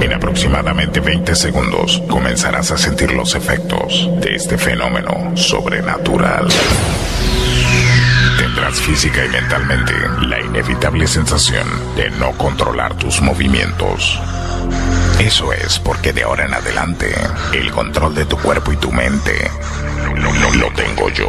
En 0.00 0.12
aproximadamente 0.12 1.00
20 1.00 1.34
segundos 1.34 2.02
comenzarás 2.08 2.70
a 2.70 2.78
sentir 2.78 3.12
los 3.12 3.34
efectos 3.34 4.08
de 4.20 4.34
este 4.36 4.56
fenómeno 4.58 5.32
sobrenatural. 5.36 6.46
Tendrás 8.38 8.80
física 8.80 9.24
y 9.24 9.28
mentalmente 9.28 9.92
la 10.22 10.40
inevitable 10.40 11.06
sensación 11.06 11.66
de 11.96 12.10
no 12.10 12.32
controlar 12.32 12.94
tus 12.94 13.20
movimientos. 13.20 14.18
Eso 15.18 15.52
es 15.52 15.78
porque 15.78 16.12
de 16.12 16.22
ahora 16.22 16.46
en 16.46 16.54
adelante 16.54 17.12
el 17.52 17.70
control 17.72 18.14
de 18.14 18.24
tu 18.26 18.36
cuerpo 18.38 18.72
y 18.72 18.76
tu 18.76 18.90
mente 18.92 19.50
lo, 20.16 20.32
lo- 20.32 20.54
lo 20.54 20.70
tengo 20.74 21.08
yo. 21.10 21.28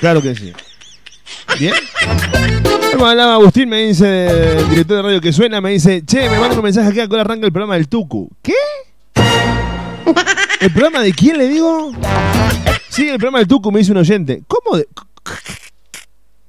Claro 0.00 0.22
que 0.22 0.32
sí. 0.36 0.52
¿Bien? 1.58 1.72
Hablaba 2.94 3.34
Agustín, 3.34 3.68
me 3.68 3.78
dice, 3.88 4.58
el 4.58 4.68
director 4.70 4.96
de 4.98 5.02
radio 5.02 5.20
que 5.20 5.32
suena, 5.32 5.60
me 5.60 5.70
dice, 5.70 6.04
che, 6.06 6.30
me 6.30 6.38
manda 6.38 6.54
un 6.56 6.62
mensaje 6.62 7.00
ahora 7.02 7.22
arranca 7.22 7.46
el 7.46 7.52
programa 7.52 7.74
del 7.74 7.88
Tucu. 7.88 8.30
¿Qué? 8.40 8.52
¿El 10.60 10.70
programa 10.72 11.00
de 11.00 11.12
quién 11.12 11.36
le 11.36 11.48
digo? 11.48 11.90
Sí, 12.90 13.08
el 13.08 13.16
programa 13.16 13.38
del 13.38 13.48
Tucu, 13.48 13.72
me 13.72 13.80
dice 13.80 13.90
un 13.90 13.98
oyente. 13.98 14.42
¿Cómo 14.46 14.76
de.? 14.76 14.86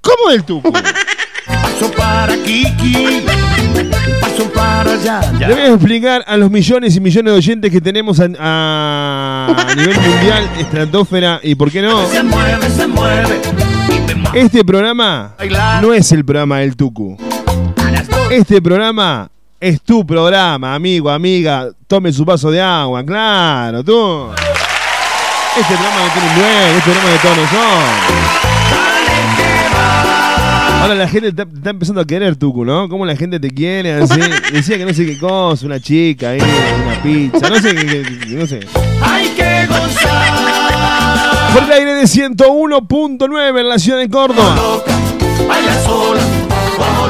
¿Cómo 0.01 0.29
del 0.29 0.43
Tucu? 0.43 0.71
Paso 0.71 1.91
para 1.97 2.35
Kiki, 2.43 3.23
paso 3.85 4.49
para 4.53 4.91
allá. 4.93 5.21
Le 5.39 5.53
voy 5.53 5.61
a 5.63 5.67
explicar 5.73 6.23
a 6.27 6.37
los 6.37 6.49
millones 6.51 6.95
y 6.95 6.99
millones 6.99 7.33
de 7.33 7.37
oyentes 7.37 7.71
que 7.71 7.81
tenemos 7.81 8.19
a, 8.19 8.27
a- 8.39 9.55
a 9.69 9.75
nivel 9.75 9.99
mundial, 9.99 10.49
estratosfera 10.59 11.39
y 11.43 11.55
por 11.55 11.71
qué 11.71 11.81
no. 11.81 12.05
Se 12.07 12.23
mueve, 12.23 12.69
se 12.69 12.87
mueve. 12.87 13.41
Y 13.95 13.99
me 14.07 14.15
ma- 14.15 14.31
Este 14.33 14.63
programa 14.63 15.35
no 15.81 15.93
es 15.93 16.11
el 16.11 16.23
programa 16.25 16.59
del 16.59 16.75
Tucu. 16.75 17.17
Este 18.31 18.61
programa 18.61 19.29
es 19.59 19.81
tu 19.81 20.05
programa, 20.05 20.75
amigo, 20.75 21.09
amiga. 21.09 21.67
Tome 21.87 22.13
su 22.13 22.23
vaso 22.23 22.51
de 22.51 22.61
agua, 22.61 23.03
claro, 23.03 23.83
tú. 23.83 24.27
Este 25.59 25.73
programa 25.73 26.05
no 26.05 26.13
tiene 26.13 26.29
un 26.29 26.35
dueño, 26.35 26.77
este 26.77 26.91
programa 26.91 27.09
de 27.09 27.17
todos 27.17 27.37
nosotros. 27.37 28.48
Ahora 30.79 30.95
la 30.95 31.09
gente 31.09 31.27
está, 31.27 31.43
está 31.43 31.71
empezando 31.71 31.99
a 31.99 32.05
querer 32.05 32.37
Tucu, 32.37 32.63
¿no? 32.63 32.87
Cómo 32.87 33.05
la 33.05 33.15
gente 33.15 33.39
te 33.39 33.49
quiere, 33.49 33.93
así. 33.93 34.19
Decía 34.53 34.77
que 34.77 34.85
no 34.85 34.93
sé 34.93 35.05
qué 35.05 35.17
cosa, 35.19 35.65
una 35.65 35.79
chica 35.79 36.29
ahí, 36.29 36.39
una 36.39 37.03
pizza, 37.03 37.49
no 37.49 37.59
sé 37.59 37.75
qué, 37.75 38.05
no 38.29 38.47
sé. 38.47 38.61
Hay 39.01 39.27
que 39.29 39.67
gozar. 39.67 41.53
Por 41.53 41.63
el 41.63 41.71
aire 41.71 41.95
de 41.95 42.03
101.9 42.03 43.59
en 43.59 43.69
la 43.69 43.77
ciudad 43.77 43.99
de 43.99 44.09
Córdoba. 44.09 44.55
Baila 45.47 45.83
sola, 45.83 46.21
como. 46.77 47.09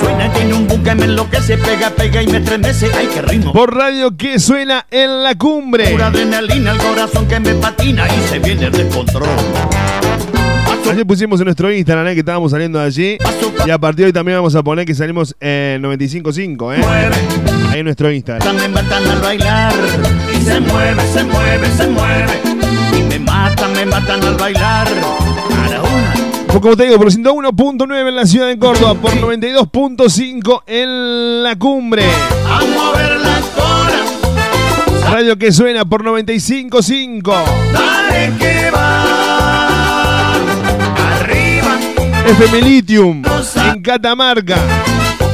Suena, 0.00 0.32
tiene 0.32 0.54
un 0.54 0.66
buque, 0.66 0.94
me 0.94 1.04
enloquece, 1.04 1.58
pega, 1.58 1.90
pega 1.90 2.22
y 2.22 2.26
me 2.26 2.38
estremece. 2.38 2.90
Ay, 2.96 3.08
qué 3.12 3.20
ritmo. 3.22 3.52
Por 3.52 3.74
radio 3.74 4.16
que 4.16 4.38
suena 4.38 4.86
en 4.90 5.22
la 5.22 5.34
cumbre. 5.34 5.90
Pura 5.90 6.06
adrenalina, 6.06 6.72
el 6.72 6.78
corazón 6.78 7.26
que 7.26 7.38
me 7.38 7.54
patina 7.54 8.06
y 8.08 8.28
se 8.28 8.38
viene 8.38 8.66
el 8.66 8.72
descontrol. 8.72 9.28
Ayer 10.90 11.06
pusimos 11.06 11.40
en 11.40 11.46
nuestro 11.46 11.72
Instagram 11.72 12.08
eh, 12.08 12.14
que 12.14 12.20
estábamos 12.20 12.50
saliendo 12.50 12.78
de 12.78 12.84
allí. 12.86 13.18
Y 13.66 13.70
a 13.70 13.78
partir 13.78 14.04
de 14.04 14.06
hoy 14.06 14.12
también 14.12 14.38
vamos 14.38 14.54
a 14.54 14.62
poner 14.62 14.84
que 14.84 14.94
salimos 14.94 15.34
en 15.40 15.82
95.5, 15.82 16.76
¿eh? 16.76 17.10
Ahí 17.70 17.80
en 17.80 17.84
nuestro 17.84 18.12
Instagram. 18.12 18.56
Me 18.56 18.68
matan 18.68 19.08
al 19.08 19.20
bailar 19.20 19.72
y 20.32 20.44
se 20.44 20.60
mueve, 20.60 21.02
se 21.12 21.24
mueve, 21.24 21.66
se 21.76 21.86
mueve. 21.88 22.40
Y 22.98 23.02
me 23.02 23.18
matan, 23.18 23.72
me 23.72 23.86
matan 23.86 24.22
al 24.22 24.36
bailar. 24.36 24.86
Para 25.48 25.80
una. 25.80 26.14
Pues 26.46 26.60
como 26.60 26.76
te 26.76 26.84
digo, 26.84 26.98
por 26.98 27.10
101.9 27.10 28.08
en 28.08 28.16
la 28.16 28.26
ciudad 28.26 28.48
de 28.48 28.58
Córdoba, 28.58 28.94
por 28.94 29.12
92.5 29.12 30.62
en 30.66 31.42
la 31.42 31.56
cumbre. 31.56 32.04
A 32.04 32.60
mover 32.60 33.16
la 33.18 33.40
cola, 33.56 35.10
Radio 35.10 35.36
que 35.38 35.50
suena 35.50 35.84
por 35.84 36.04
95.5. 36.04 37.34
dale 37.72 38.32
que 38.38 38.70
va. 38.70 39.33
FM 42.26 42.62
Litium 42.62 43.22
en 43.56 43.82
Catamarca. 43.82 44.56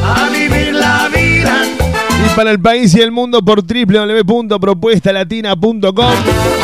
a 0.04 0.28
vivir 0.30 0.74
la 0.74 1.08
vida. 1.08 1.62
Y 2.26 2.30
para 2.34 2.50
el 2.50 2.60
país 2.60 2.92
y 2.94 3.00
el 3.00 3.12
mundo 3.12 3.42
por 3.44 3.62
www.propuestalatina.com. 3.62 6.14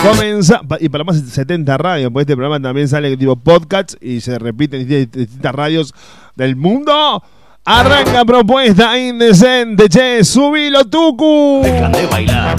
Comenza 0.03 0.61
y 0.81 0.89
para 0.89 1.05
más 1.05 1.25
de 1.25 1.31
70 1.31 1.79
radios, 1.79 2.11
porque 2.11 2.23
este 2.23 2.35
programa 2.35 2.61
también 2.61 2.89
sale 2.89 3.17
tipo 3.17 3.37
podcast 3.37 3.95
y 4.03 4.21
se 4.21 4.37
repite 4.39 4.81
en 4.81 4.89
distintas 4.89 5.55
radios 5.55 5.95
del 6.35 6.57
mundo. 6.57 7.23
Arranca 7.65 8.25
propuesta 8.25 8.99
indecente, 8.99 9.89
che, 9.89 10.25
subilo 10.25 10.85
tucu. 10.85 11.61
Dejan 11.63 11.93
de 11.93 12.07
bailar. 12.07 12.57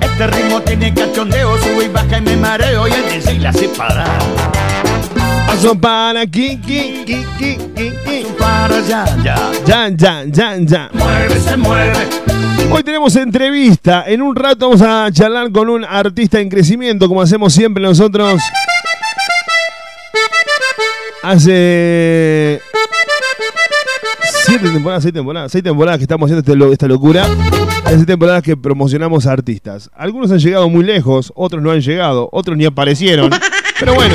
Este 0.00 0.26
ritmo 0.26 0.60
tiene 0.62 0.92
cachondeo, 0.94 1.58
sube 1.58 1.84
y 1.84 1.88
baja 1.88 2.16
y 2.18 2.22
me 2.22 2.36
mareo 2.36 2.88
y 2.88 2.92
el 2.92 3.04
DJ 3.10 3.38
la 3.40 3.50
hace 3.50 3.68
parar. 3.68 4.08
Paso 5.52 5.74
para 5.78 6.26
Kiki, 6.26 7.04
Kiki, 7.04 7.24
Kiki. 7.76 8.26
Para 8.38 8.76
allá, 8.78 9.04
ya. 9.22 9.50
Ya, 9.66 9.88
ya, 9.94 10.24
ya, 10.24 10.56
ya. 10.58 10.90
Mueve, 10.94 11.38
se 11.40 11.56
mueve. 11.58 11.92
Hoy 12.70 12.82
tenemos 12.82 13.14
entrevista. 13.16 14.04
En 14.06 14.22
un 14.22 14.34
rato 14.34 14.70
vamos 14.70 14.80
a 14.80 15.10
charlar 15.12 15.52
con 15.52 15.68
un 15.68 15.84
artista 15.84 16.40
en 16.40 16.48
crecimiento, 16.48 17.06
como 17.06 17.20
hacemos 17.20 17.52
siempre 17.52 17.82
nosotros. 17.84 18.40
Hace 21.22 22.62
siete 24.46 24.70
temporadas, 24.70 25.02
seis 25.02 25.12
temporadas, 25.12 25.52
seis 25.52 25.62
temporadas 25.62 25.98
que 25.98 26.04
estamos 26.04 26.28
haciendo 26.30 26.40
este 26.40 26.56
lo- 26.56 26.72
esta 26.72 26.88
locura. 26.88 27.26
Hay 27.84 27.96
seis 27.96 28.06
temporadas 28.06 28.42
que 28.42 28.56
promocionamos 28.56 29.26
a 29.26 29.32
artistas. 29.32 29.90
Algunos 29.94 30.30
han 30.32 30.38
llegado 30.38 30.70
muy 30.70 30.82
lejos, 30.82 31.30
otros 31.36 31.62
no 31.62 31.70
han 31.72 31.82
llegado, 31.82 32.30
otros 32.32 32.56
ni 32.56 32.64
aparecieron. 32.64 33.30
Pero 33.78 33.94
bueno. 33.94 34.14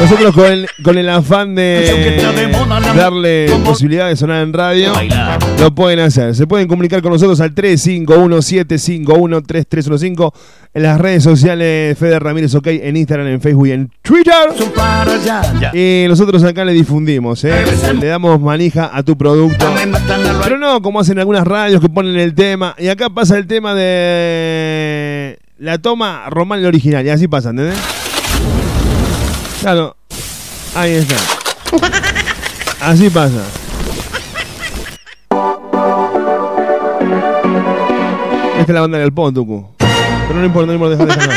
Nosotros 0.00 0.34
con 0.34 0.46
el, 0.46 0.66
con 0.82 0.98
el 0.98 1.08
afán 1.08 1.54
de 1.54 2.20
darle 2.96 3.46
posibilidad 3.64 4.08
de 4.08 4.16
sonar 4.16 4.42
en 4.42 4.52
radio, 4.52 4.92
lo 5.60 5.72
pueden 5.74 6.00
hacer. 6.00 6.34
Se 6.34 6.46
pueden 6.46 6.68
comunicar 6.68 7.00
con 7.00 7.12
nosotros 7.12 7.40
al 7.40 7.54
351-751-3315 7.54 10.32
en 10.74 10.82
las 10.82 11.00
redes 11.00 11.22
sociales 11.22 11.96
Fede 11.96 12.18
Ramírez 12.18 12.54
OK, 12.54 12.66
en 12.66 12.96
Instagram, 12.96 13.28
en 13.28 13.40
Facebook 13.40 13.68
y 13.68 13.72
en 13.72 13.90
Twitter. 14.02 14.34
Y 15.72 16.04
nosotros 16.08 16.42
acá 16.44 16.64
le 16.64 16.72
difundimos, 16.72 17.44
¿eh? 17.44 17.52
le 17.98 18.06
damos 18.06 18.40
manija 18.40 18.90
a 18.92 19.02
tu 19.02 19.16
producto. 19.16 19.66
Pero 20.42 20.58
no 20.58 20.82
como 20.82 21.00
hacen 21.00 21.18
algunas 21.18 21.46
radios 21.46 21.80
que 21.80 21.88
ponen 21.88 22.16
el 22.16 22.34
tema. 22.34 22.74
Y 22.78 22.88
acá 22.88 23.08
pasa 23.10 23.38
el 23.38 23.46
tema 23.46 23.74
de 23.74 25.38
la 25.58 25.78
toma 25.78 26.28
Román 26.30 26.58
el 26.60 26.66
original. 26.66 27.06
Y 27.06 27.10
así 27.10 27.28
pasa, 27.28 27.50
¿entendés? 27.50 27.78
Claro. 29.64 29.96
Ahí 30.74 30.92
está. 30.92 31.14
Así 32.82 33.08
pasa. 33.08 33.40
Esta 38.58 38.60
es 38.60 38.68
la 38.68 38.82
banda 38.82 38.98
del 38.98 39.10
pon, 39.14 39.32
Tucu. 39.32 39.66
Pero 40.28 40.38
no 40.38 40.44
importa, 40.44 40.66
no 40.66 40.74
importa, 40.74 40.96
deja, 41.06 41.16
deja. 41.16 41.32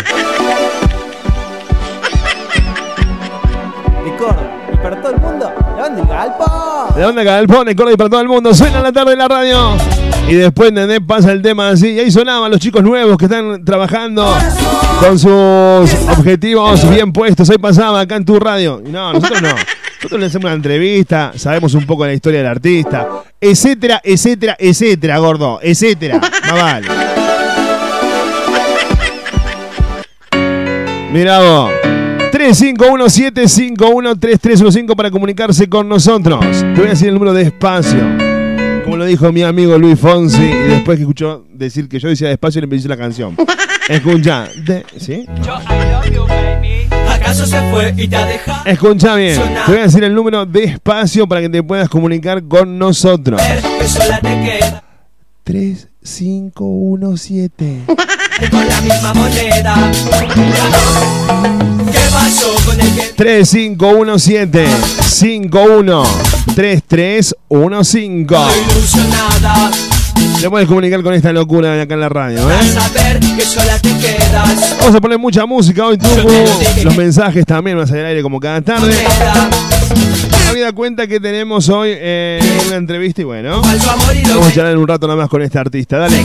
De 4.04 4.16
Córdoba. 4.18 4.48
Y 4.74 4.76
para 4.76 5.02
todo 5.02 5.12
el 5.14 5.22
mundo, 5.22 5.54
la 5.78 5.82
banda 5.84 5.96
del 5.96 6.08
Galpo. 6.08 6.94
La 6.98 7.06
banda 7.06 7.24
Galpón, 7.24 7.70
el 7.70 7.76
Córdoba 7.78 7.96
para 7.96 8.10
todo 8.10 8.20
el 8.20 8.28
mundo. 8.28 8.54
Suena 8.54 8.80
en 8.80 8.84
la 8.84 8.92
tarde 8.92 9.14
en 9.14 9.20
la 9.20 9.28
radio. 9.30 9.78
Y 10.28 10.34
después, 10.34 10.70
¿entendés? 10.70 11.00
Pasa 11.06 11.32
el 11.32 11.42
tema 11.42 11.70
así. 11.70 11.94
Y 11.94 12.00
ahí 12.00 12.12
sonaban 12.12 12.52
los 12.52 12.60
chicos 12.60 12.84
nuevos 12.84 13.18
que 13.18 13.26
están 13.26 13.64
trabajando 13.64 14.36
con 15.00 15.18
sus 15.18 15.30
objetivos 16.10 16.90
bien 16.90 17.14
puestos. 17.14 17.50
Ahí 17.50 17.58
pasaba 17.58 18.02
acá 18.02 18.18
en 18.18 18.26
tu 18.26 18.38
radio. 18.40 18.82
No, 18.86 19.14
nosotros 19.14 19.42
no. 19.42 19.56
Nosotros 19.98 20.20
le 20.20 20.26
hacemos 20.28 20.46
una 20.46 20.54
entrevista, 20.54 21.32
sabemos 21.36 21.74
un 21.74 21.86
poco 21.86 22.04
de 22.04 22.10
la 22.10 22.14
historia 22.14 22.40
del 22.40 22.48
artista, 22.48 23.24
etcétera, 23.42 24.00
etcétera, 24.04 24.56
etcétera, 24.60 25.18
gordo, 25.18 25.60
etcétera. 25.62 26.20
Más 26.20 26.54
vale. 26.54 26.88
Mira 31.12 31.40
vos. 31.40 31.72
351-751-3315 32.32 34.96
para 34.96 35.10
comunicarse 35.10 35.68
con 35.68 35.90
nosotros. 35.90 36.46
Te 36.46 36.76
voy 36.76 36.86
a 36.86 36.90
decir 36.90 37.08
el 37.08 37.16
número 37.16 37.34
despacio. 37.34 38.27
Como 38.88 38.96
lo 38.96 39.04
dijo 39.04 39.34
mi 39.34 39.44
amigo 39.44 39.78
Luis 39.78 40.00
Fonsi. 40.00 40.44
Y 40.44 40.70
después 40.70 40.96
que 40.96 41.02
escuchó 41.02 41.44
decir 41.52 41.90
que 41.90 42.00
yo 42.00 42.08
decía 42.08 42.30
despacio, 42.30 42.62
le 42.62 42.68
empecé 42.68 42.88
la 42.88 42.96
canción. 42.96 43.36
Escucha. 43.90 44.48
De, 44.66 44.86
¿Sí? 44.98 45.26
¿Acaso 47.10 47.46
se 47.46 47.60
fue 47.70 47.94
y 47.98 48.08
te 48.08 48.16
ha 48.16 48.26
dejado? 48.26 48.66
Escucha 48.66 49.16
bien. 49.16 49.42
Te 49.66 49.72
voy 49.74 49.82
a 49.82 49.84
decir 49.84 50.06
el 50.06 50.16
número 50.16 50.46
despacio 50.46 51.28
para 51.28 51.42
que 51.42 51.50
te 51.50 51.62
puedas 51.64 51.90
comunicar 51.90 52.48
con 52.48 52.80
nosotros. 52.80 53.42
Que 53.42 53.88
sola 53.90 54.22
te 54.22 54.30
queda 54.30 54.86
3517. 55.44 57.82
con 58.50 58.68
la 58.70 58.80
misma 58.80 59.14
moneda. 59.14 59.92
¿Qué 61.92 62.00
pasó 62.10 62.56
con 62.66 62.80
el 62.80 62.96
que 62.96 63.02
3517 63.18 64.66
51 65.04 66.04
3315. 66.56 67.36
ilusionada? 68.72 69.72
Te 70.42 70.50
puedes 70.50 70.68
comunicar 70.68 71.02
con 71.04 71.14
esta 71.14 71.32
locura 71.32 71.74
de 71.74 71.82
acá 71.82 71.94
en 71.96 72.00
la 72.00 72.10
radio, 72.10 72.50
¿eh? 72.50 72.56
Vamos 74.80 74.96
a 74.96 75.02
poner 75.02 75.18
mucha 75.18 75.46
música 75.46 75.86
hoy, 75.86 75.98
tú. 75.98 76.08
Los 76.84 76.96
mensajes 76.96 77.46
también 77.46 77.78
vas 77.78 77.92
a 77.92 77.96
ir 77.96 78.00
al 78.02 78.06
aire 78.08 78.22
como 78.22 78.40
cada 78.40 78.62
tarde. 78.62 78.94
Habida 80.50 80.72
cuenta 80.74 81.08
que 81.08 81.20
tenemos 81.20 81.68
hoy 81.70 81.90
eh, 81.94 82.40
una 82.68 82.76
entrevista 82.78 83.22
y 83.22 83.26
bueno. 83.26 83.62
Vamos 83.62 84.48
a 84.48 84.54
charlar 84.54 84.74
en 84.74 84.80
un 84.80 84.88
rato 84.88 85.08
nada 85.08 85.18
más 85.18 85.30
con 85.30 85.42
este 85.42 85.58
artista. 85.60 85.98
Dale. 85.98 86.24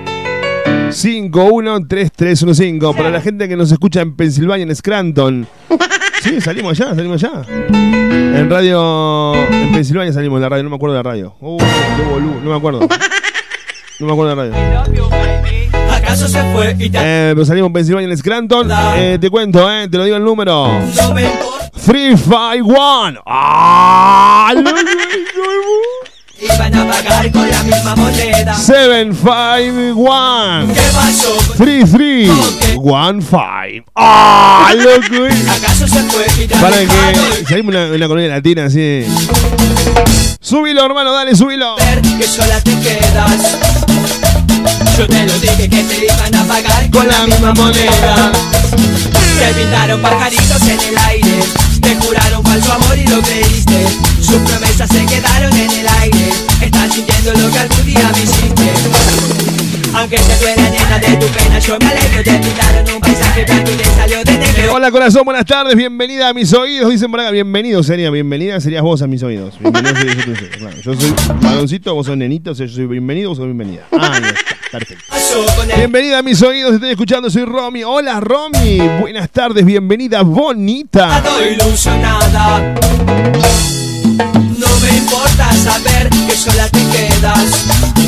513315 0.92 2.94
para 2.96 3.10
la 3.10 3.20
gente 3.20 3.48
que 3.48 3.56
nos 3.56 3.70
escucha 3.72 4.00
en 4.00 4.14
Pensilvania, 4.16 4.64
en 4.64 4.75
Scranton. 4.75 5.46
Sí, 6.22 6.38
salimos 6.38 6.78
allá, 6.78 6.94
salimos 6.94 7.25
allá. 7.25 7.44
En 7.70 8.50
radio, 8.50 9.34
en 9.50 9.72
Pensilvania 9.72 10.12
salimos 10.12 10.37
en 10.37 10.42
la 10.42 10.50
radio, 10.50 10.64
no 10.64 10.69
me 10.69 10.76
acuerdo 10.76 10.94
de 10.94 11.02
la 11.02 11.10
radio. 11.10 11.34
Uh, 11.40 11.56
qué 11.56 12.02
boludo, 12.10 12.40
no 12.42 12.50
me 12.50 12.56
acuerdo. 12.56 12.81
No 14.00 14.06
me 14.06 14.12
acuerdo 14.12 14.37
de 14.37 14.50
la 14.50 14.82
radio. 14.82 15.08
¿Acaso 15.90 16.28
se 16.28 16.42
fue 16.52 16.76
y 16.78 16.90
Eh, 16.93 17.32
pero 17.34 17.46
salimos 17.46 17.69
en 17.69 17.72
Pensilvania, 17.72 18.06
en 18.10 18.19
Scranton. 18.19 18.69
Eh, 18.96 19.16
te 19.19 19.31
cuento, 19.31 19.72
eh, 19.72 19.88
te 19.88 19.96
lo 19.96 20.04
digo 20.04 20.19
el 20.19 20.25
número. 20.25 20.69
No 20.69 21.14
me 21.14 21.22
importa. 21.22 21.70
351. 21.86 23.22
¡Ah! 23.25 24.52
Iban 26.40 26.75
a 26.75 26.87
pagar 26.87 27.31
con 27.32 27.50
la 27.50 27.62
misma 27.62 27.94
moneda. 27.96 28.54
751 28.54 30.72
¿Qué 30.72 30.81
pasó 30.94 31.37
con 31.46 31.56
3315. 31.58 33.84
¡Ah! 33.94 34.72
loco! 34.76 35.26
¿Acaso 35.50 35.87
se 35.87 36.02
fue 36.04 36.25
Para 36.60 36.78
que 36.78 36.87
salimos 36.87 37.50
en 37.50 37.69
una, 37.69 37.87
una 37.94 38.08
colonia 38.08 38.31
latina 38.31 38.64
así. 38.64 39.04
Subilo, 40.40 40.82
hermano, 40.87 41.12
dale, 41.12 41.37
subilo. 41.37 41.76
ver 41.76 42.00
que 42.00 42.25
sola 42.25 42.58
te 42.62 42.75
quedas. 42.78 43.58
Yo 44.96 45.06
te 45.06 45.26
lo 45.26 45.38
dije 45.38 45.69
que 45.69 45.84
te 45.84 46.06
iban 46.06 46.34
a 46.34 46.44
pagar 46.44 46.88
con 46.90 47.06
la 47.06 47.26
misma 47.26 47.52
moneda. 47.52 48.32
Te 49.38 49.52
pintaron 49.54 50.00
pajaritos 50.00 50.62
en 50.62 50.81
el 50.81 50.96
aire, 50.98 51.43
te 51.81 51.94
yo 61.60 61.78
me 61.78 61.86
alegro. 61.86 62.22
Te 62.22 62.32
pintaron 62.38 62.94
un 62.94 63.00
paisaje 63.00 63.44
blanco 63.44 63.70
y 63.70 63.76
te 63.76 63.84
salió 63.84 64.24
de 64.24 64.38
negro. 64.38 64.74
Hola 64.74 64.90
corazón, 64.90 65.24
buenas 65.24 65.44
tardes, 65.44 65.76
bienvenida 65.76 66.28
a 66.28 66.34
mis 66.34 66.52
oídos, 66.52 66.90
dicen 66.90 67.10
por 67.10 67.20
acá, 67.20 67.30
bienvenido 67.30 67.82
sería, 67.82 68.10
bienvenida 68.10 68.60
serías 68.60 68.82
vos 68.82 69.02
a 69.02 69.06
mis 69.06 69.22
oídos. 69.22 69.58
Bienvenido 69.60 69.94
serías 69.96 70.24
tú, 70.24 70.34
sí, 70.36 70.44
claro. 70.58 70.76
Yo 70.82 70.94
soy 70.94 71.14
varoncito, 71.40 71.94
vos 71.94 72.06
sos 72.06 72.16
nenito, 72.16 72.52
o 72.52 72.55
sea, 72.55 72.67
yo 72.67 72.74
soy 72.74 72.86
bienvenido, 72.86 73.31
vos 73.31 73.38
sos 73.38 73.46
bienvenida. 73.46 73.82
Ah, 73.93 74.12
ahí 74.14 74.22
está, 74.22 74.56
perfecto. 74.70 75.05
Bienvenida 75.76 76.19
a 76.19 76.22
mis 76.22 76.40
oídos, 76.43 76.74
estoy 76.74 76.90
escuchando, 76.90 77.31
soy 77.31 77.44
Romy. 77.44 77.84
Hola 77.84 78.20
Romy, 78.20 78.79
buenas 79.00 79.31
tardes, 79.31 79.64
bienvenida, 79.64 80.22
bonita. 80.22 81.22
ilusionada. 81.52 82.74
No 84.58 84.67
me 84.82 84.98
importa 84.98 85.52
saber 85.52 86.08
que 86.10 86.32
sola 86.34 86.69
te 86.69 86.81
quedas. 86.81 87.99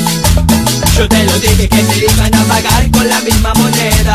Yo 0.96 1.08
te 1.08 1.24
lo 1.24 1.32
dije 1.38 1.68
que 1.68 1.82
te 1.82 1.98
iban 1.98 2.34
a 2.34 2.44
pagar 2.44 2.90
con 2.90 3.08
la 3.08 3.20
misma 3.22 3.54
moneda. 3.54 4.14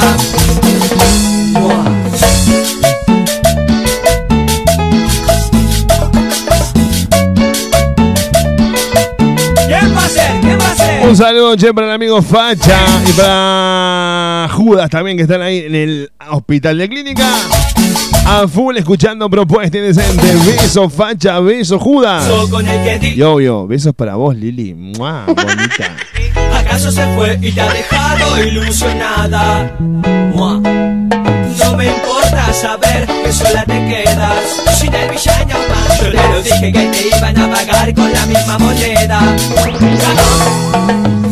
Un 11.07 11.15
saludo 11.15 11.55
che, 11.55 11.73
para 11.73 11.87
el 11.87 11.93
amigo 11.93 12.21
Facha 12.21 12.77
y 13.07 13.13
para 13.13 14.49
Judas 14.51 14.89
también 14.89 15.15
que 15.15 15.23
están 15.23 15.41
ahí 15.41 15.59
en 15.59 15.73
el 15.73 16.11
hospital 16.31 16.77
de 16.77 16.89
clínica. 16.89 17.25
A 18.25 18.45
full 18.45 18.75
escuchando 18.75 19.29
propuesta 19.29 19.77
indecente. 19.77 20.35
Beso 20.45 20.89
Facha, 20.89 21.39
beso 21.39 21.79
Judas. 21.79 22.29
Y 23.01 23.21
obvio, 23.21 23.65
besos 23.67 23.93
para 23.95 24.15
vos 24.15 24.35
Lili. 24.35 24.73
Mua, 24.73 25.25
bonita. 25.27 25.95
¿Acaso 26.53 26.91
se 26.91 27.05
fue 27.15 27.39
y 27.41 27.53
te 27.53 27.61
ha 27.61 27.71
dejado 27.71 28.43
ilusionada? 28.43 29.77
Mua. 29.79 30.61
No 31.59 31.75
me 31.75 31.85
importa 31.85 32.53
saber 32.53 33.07
que 33.23 33.31
sola 33.31 33.63
te 33.65 33.73
quedas 33.87 34.77
sin 34.79 34.93
el 34.93 35.09
villano 35.09 35.55
más. 35.69 35.99
Yo 36.01 36.11
te 36.11 36.29
lo 36.29 36.41
dije 36.41 36.71
que 36.71 36.85
te 36.87 37.07
iban 37.17 37.37
a 37.37 37.49
pagar 37.49 37.93
con 37.93 38.11
la 38.11 38.25
misma 38.25 38.57
moneda. 38.57 39.35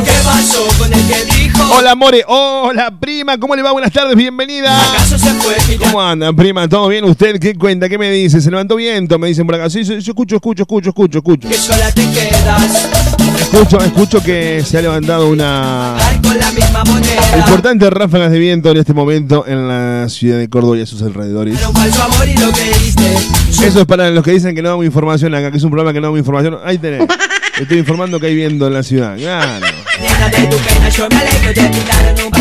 ¿Qué 0.04 0.12
pasó 0.24 0.66
con 0.78 0.94
el 0.94 1.08
que 1.08 1.26
dijo? 1.36 1.64
Hola 1.78 1.96
More, 1.96 2.24
hola 2.28 2.92
prima, 3.00 3.38
¿cómo 3.38 3.56
le 3.56 3.62
va? 3.62 3.72
Buenas 3.72 3.92
tardes, 3.92 4.16
bienvenida. 4.16 4.78
¿Acaso 4.92 5.18
se 5.18 5.30
fue 5.36 5.56
¿Cómo 5.78 6.02
anda, 6.02 6.32
prima? 6.34 6.68
¿Todo 6.68 6.88
bien? 6.88 7.04
¿Usted 7.06 7.40
qué 7.40 7.56
cuenta? 7.56 7.90
¿Qué 7.90 7.98
me 7.98 8.10
dice? 8.12 8.42
¿Se 8.42 8.50
levantó 8.50 8.76
viento? 8.76 9.20
Me 9.20 9.28
dicen 9.28 9.46
por 9.46 9.56
acá. 9.56 9.70
Sí, 9.70 9.84
sí, 9.86 10.00
yo 10.00 10.12
escucho, 10.12 10.36
escucho, 10.36 10.64
escucho, 10.64 10.90
escucho, 10.90 11.18
escucho. 11.20 11.50
que 11.50 11.56
sola 11.56 11.92
te 11.92 12.10
quedas? 12.12 12.90
Escucho, 13.40 13.78
escucho 13.80 14.24
que 14.24 14.64
se 14.66 14.78
ha 14.78 14.82
levantado 14.82 15.28
una, 15.30 15.96
la 16.38 16.52
misma 16.52 16.84
moneda. 16.84 17.38
Importantes 17.38 17.90
ráfagas 17.90 18.32
de 18.32 18.40
viento 18.40 18.72
en 18.72 18.78
este 18.78 18.94
momento 18.94 19.46
en 19.48 19.68
la 19.68 20.08
ciudad 20.10 20.38
de 20.38 20.50
Córdoba 20.50 20.78
y 20.78 20.82
a 20.82 20.86
sus 20.86 21.02
alrededores. 21.02 21.60
Lo. 21.62 21.74
Eso 23.66 23.80
es 23.80 23.86
para 23.86 24.10
los 24.12 24.24
que 24.24 24.32
dicen 24.32 24.56
que 24.56 24.62
no 24.62 24.70
damos 24.70 24.86
información 24.86 25.34
acá, 25.34 25.52
que 25.52 25.58
es 25.58 25.64
un 25.64 25.72
programa 25.72 25.94
que 25.94 26.02
no 26.02 26.08
damos 26.08 26.20
información. 26.20 26.58
Ahí 26.64 26.78
tenés. 26.78 27.08
Estoy 27.60 27.80
informando 27.80 28.20
que 28.20 28.28
hay 28.28 28.36
viento 28.36 28.68
en 28.68 28.74
la 28.74 28.84
ciudad. 28.84 29.18
Claro. 29.18 29.66
Nena 30.02 30.30
de 30.30 30.48
tu 30.48 30.58
pena 30.58 30.90
yo 30.90 31.08
me 31.10 31.16
alegro 31.16 31.54
Te 31.54 31.70
pintaron 31.70 32.26
un 32.26 32.32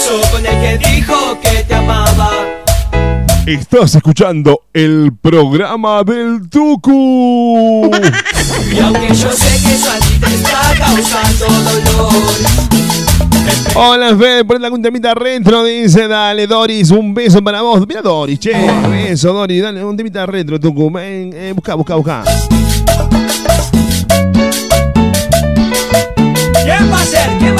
La 0.00 0.16
por 0.20 0.40
ti 0.40 0.40
tantas 0.40 0.40
veces 0.40 0.40
Te 0.40 0.40
lo 0.40 0.40
mereces 0.40 0.40
¿Qué 0.40 0.40
pasó 0.40 0.40
con 0.40 0.46
el 0.46 0.60
que 0.60 0.78
dijo 0.88 1.40
que 1.40 1.64
te 1.64 1.74
amaba? 1.74 2.30
Estás 3.46 3.94
escuchando 3.94 4.62
el 4.72 5.12
programa 5.20 6.02
del 6.04 6.48
Tucu. 6.48 7.90
Y 8.72 8.78
aunque 8.78 9.08
yo 9.08 9.32
sé 9.32 9.60
que 9.62 9.74
eso 9.74 9.90
a 9.90 9.98
ti 9.98 10.18
te 10.20 10.34
está 10.34 10.74
causando 10.78 11.46
dolor 11.46 12.12
Hola, 13.74 14.16
Fede, 14.16 14.44
ponete 14.44 14.66
algún 14.66 14.82
temita 14.82 15.14
retro, 15.14 15.64
dice, 15.64 16.06
dale, 16.06 16.46
Doris, 16.46 16.90
un 16.90 17.14
beso 17.14 17.42
para 17.42 17.62
vos. 17.62 17.86
Mira, 17.86 18.02
Doris, 18.02 18.38
che, 18.38 18.52
beso, 18.88 19.32
Doris, 19.32 19.62
dale, 19.62 19.84
un 19.84 19.96
temita 19.96 20.26
retro, 20.26 20.60
Tucu. 20.60 20.90
Ven, 20.90 21.32
eh, 21.34 21.52
busca, 21.54 21.74
busca, 21.74 21.94
busca. 21.94 22.24
¿Quién 26.62 26.92
va 26.92 27.00
a 27.00 27.04
ser? 27.04 27.28
¿Quién 27.38 27.56
va 27.56 27.59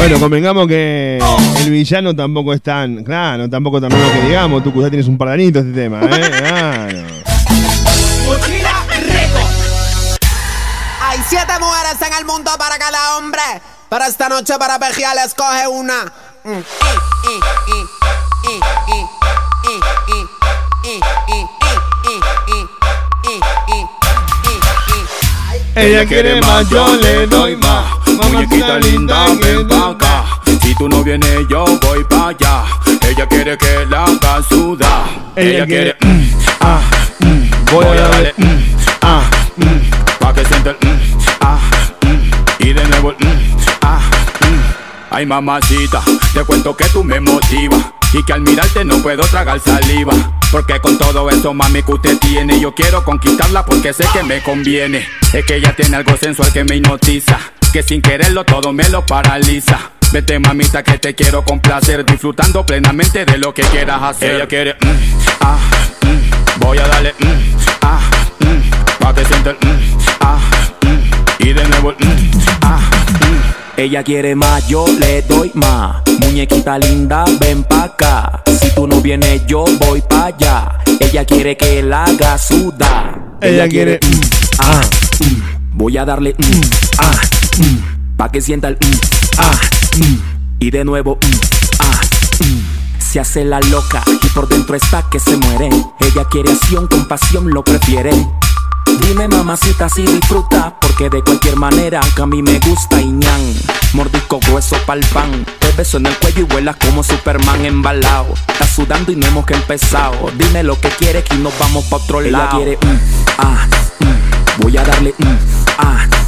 Bueno, 0.00 0.18
convengamos 0.18 0.66
que 0.66 1.18
el 1.58 1.70
villano 1.70 2.16
tampoco 2.16 2.54
es 2.54 2.62
tan. 2.62 3.04
Claro, 3.04 3.50
tampoco 3.50 3.82
tan 3.82 3.92
malo 3.92 4.10
que 4.14 4.28
digamos. 4.28 4.64
Tú 4.64 4.72
ya 4.80 4.88
tienes 4.88 5.06
un 5.06 5.18
pardanito 5.18 5.58
este 5.58 5.72
tema, 5.72 6.00
¿eh? 6.00 6.08
Claro. 6.38 6.98
Hay 11.02 11.18
siete 11.28 11.52
mujeres 11.60 12.00
en 12.00 12.18
el 12.18 12.24
mundo 12.24 12.50
para 12.58 12.78
cada 12.78 13.18
hombre. 13.18 13.42
Para 13.90 14.06
esta 14.06 14.30
noche, 14.30 14.54
para 14.58 14.78
Pejial, 14.78 15.18
escoge 15.18 15.68
una. 15.68 16.10
Ella 25.76 26.06
quiere 26.06 26.40
más, 26.40 26.70
yo 26.70 26.96
le 26.96 27.26
doy 27.26 27.56
más. 27.56 27.99
Muñequita 28.22 28.78
linda, 28.78 29.26
ven 29.40 29.66
pa' 29.68 29.90
acá. 29.90 30.24
Si 30.62 30.74
tú 30.74 30.88
no 30.88 31.02
vienes, 31.02 31.46
yo 31.48 31.64
voy 31.82 32.04
pa' 32.04 32.28
allá. 32.28 32.64
Ella 33.08 33.26
quiere 33.26 33.56
que 33.58 33.86
la 33.88 34.04
haga 34.04 34.42
sudar. 34.48 35.04
Ella 35.36 35.66
quiere, 35.66 35.96
mm, 36.00 36.22
ah, 36.60 36.80
mm. 37.20 37.50
Voy 37.72 37.84
a 37.84 37.88
voy 37.88 37.98
a 37.98 38.08
darle, 38.08 38.34
mm, 38.36 38.76
ah, 39.02 39.22
mm. 39.56 40.18
pa' 40.18 40.34
que 40.34 40.44
sienta 40.44 40.70
el, 40.70 40.76
mm, 40.88 41.00
ah, 41.40 41.58
mm. 42.02 42.64
y 42.64 42.72
de 42.72 42.84
nuevo, 42.88 43.12
el, 43.12 43.54
ah. 43.82 44.00
Ay, 45.10 45.26
mamacita, 45.26 46.02
te 46.32 46.44
cuento 46.44 46.76
que 46.76 46.84
tú 46.86 47.02
me 47.02 47.18
motivas. 47.20 47.80
Y 48.12 48.24
que 48.24 48.32
al 48.32 48.40
mirarte 48.40 48.84
no 48.84 48.98
puedo 48.98 49.22
tragar 49.22 49.60
saliva. 49.60 50.12
Porque 50.50 50.80
con 50.80 50.98
todo 50.98 51.30
eso, 51.30 51.54
mami, 51.54 51.82
que 51.82 51.92
usted 51.92 52.18
tiene, 52.18 52.58
yo 52.58 52.74
quiero 52.74 53.04
conquistarla 53.04 53.64
porque 53.64 53.92
sé 53.92 54.04
que 54.12 54.22
me 54.24 54.42
conviene. 54.42 55.06
Es 55.32 55.44
que 55.44 55.56
ella 55.56 55.74
tiene 55.76 55.96
algo 55.96 56.16
sensual 56.16 56.52
que 56.52 56.64
me 56.64 56.76
hipnotiza. 56.76 57.38
Que 57.72 57.84
sin 57.84 58.02
quererlo 58.02 58.44
todo 58.44 58.72
me 58.72 58.88
lo 58.88 59.06
paraliza. 59.06 59.78
Vete 60.12 60.40
mamita 60.40 60.82
que 60.82 60.98
te 60.98 61.14
quiero 61.14 61.44
complacer 61.44 62.04
Disfrutando 62.04 62.66
plenamente 62.66 63.24
de 63.24 63.38
lo 63.38 63.54
que 63.54 63.62
quieras 63.62 64.02
hacer 64.02 64.34
Ella 64.34 64.48
quiere, 64.48 64.74
mm, 64.74 64.86
ah, 65.40 65.58
mm, 66.02 66.60
voy 66.60 66.78
a 66.78 66.88
darle, 66.88 67.14
mm, 67.20 67.56
ah, 67.82 68.00
mm, 68.40 68.98
pa' 68.98 69.14
que 69.14 69.24
sienta 69.24 69.50
el, 69.50 69.56
mm, 69.56 69.98
ah, 70.20 70.38
mm, 70.82 71.44
y 71.46 71.52
de 71.52 71.64
nuevo 71.68 71.92
el, 71.92 72.06
mm, 72.08 72.30
ah, 72.62 72.80
mm. 73.20 73.80
Ella 73.80 74.02
quiere 74.02 74.34
más, 74.34 74.66
yo 74.66 74.84
le 74.98 75.22
doy 75.22 75.52
más. 75.54 76.02
Muñequita 76.22 76.76
linda, 76.76 77.24
ven 77.40 77.62
pa' 77.62 77.84
acá. 77.84 78.42
Si 78.60 78.74
tú 78.74 78.88
no 78.88 79.00
vienes, 79.00 79.46
yo 79.46 79.64
voy 79.78 80.02
pa' 80.02 80.26
allá. 80.26 80.72
Ella 80.98 81.24
quiere 81.24 81.56
que 81.56 81.84
la 81.84 82.02
haga 82.04 82.36
sudar. 82.36 83.36
Ella 83.40 83.68
quiere, 83.68 84.00
mm, 84.02 84.20
ah, 84.58 84.80
mm. 85.20 85.78
Voy 85.78 85.96
a 85.96 86.04
darle, 86.04 86.34
mm, 86.36 86.60
ah, 86.98 87.20
mm. 87.60 88.16
Pa' 88.16 88.30
que 88.30 88.40
sienta 88.40 88.68
el, 88.68 88.74
mm, 88.74 88.98
ah, 89.38 89.60
mm. 89.98 90.16
Y 90.60 90.70
de 90.70 90.84
nuevo, 90.84 91.16
mm, 91.16 91.80
ah, 91.80 92.00
mm. 92.40 93.00
Se 93.00 93.20
hace 93.20 93.44
la 93.44 93.60
loca 93.60 94.02
y 94.06 94.28
por 94.28 94.48
dentro 94.48 94.76
está 94.76 95.04
que 95.10 95.18
se 95.18 95.36
muere. 95.36 95.68
Ella 96.00 96.24
quiere 96.30 96.52
acción, 96.52 96.86
con 96.86 97.08
pasión 97.08 97.50
lo 97.50 97.64
prefiere. 97.64 98.10
Dime 98.98 99.28
mamacita 99.28 99.88
si 99.88 100.02
disfruta 100.02 100.74
Porque 100.80 101.08
de 101.10 101.22
cualquier 101.22 101.56
manera 101.56 102.00
que 102.14 102.22
a 102.22 102.26
mí 102.26 102.42
me 102.42 102.58
gusta 102.58 103.00
y 103.00 103.06
ñan 103.06 103.54
Mordisco 103.92 104.40
grueso 104.40 104.76
pa'l 104.86 105.00
pan 105.12 105.44
Te 105.58 105.70
beso 105.72 105.98
en 105.98 106.06
el 106.06 106.18
cuello 106.18 106.40
y 106.40 106.44
vuelas 106.44 106.76
como 106.76 107.02
Superman 107.02 107.64
embalado 107.64 108.34
Estás 108.48 108.70
sudando 108.70 109.12
y 109.12 109.16
no 109.16 109.26
hemos 109.26 109.46
que 109.46 109.54
empezado 109.54 110.30
Dime 110.36 110.62
lo 110.62 110.80
que 110.80 110.88
quieres 110.88 111.24
que 111.24 111.36
nos 111.36 111.56
vamos 111.58 111.84
pa' 111.84 111.96
otro 111.96 112.20
lado 112.20 112.60
Ella 112.60 112.78
quiere 112.78 112.78
mm, 112.94 112.98
ah, 113.38 113.68
mm. 114.00 114.62
Voy 114.62 114.76
a 114.76 114.84
darle 114.84 115.14
mm, 115.18 115.36
ah. 115.78 116.19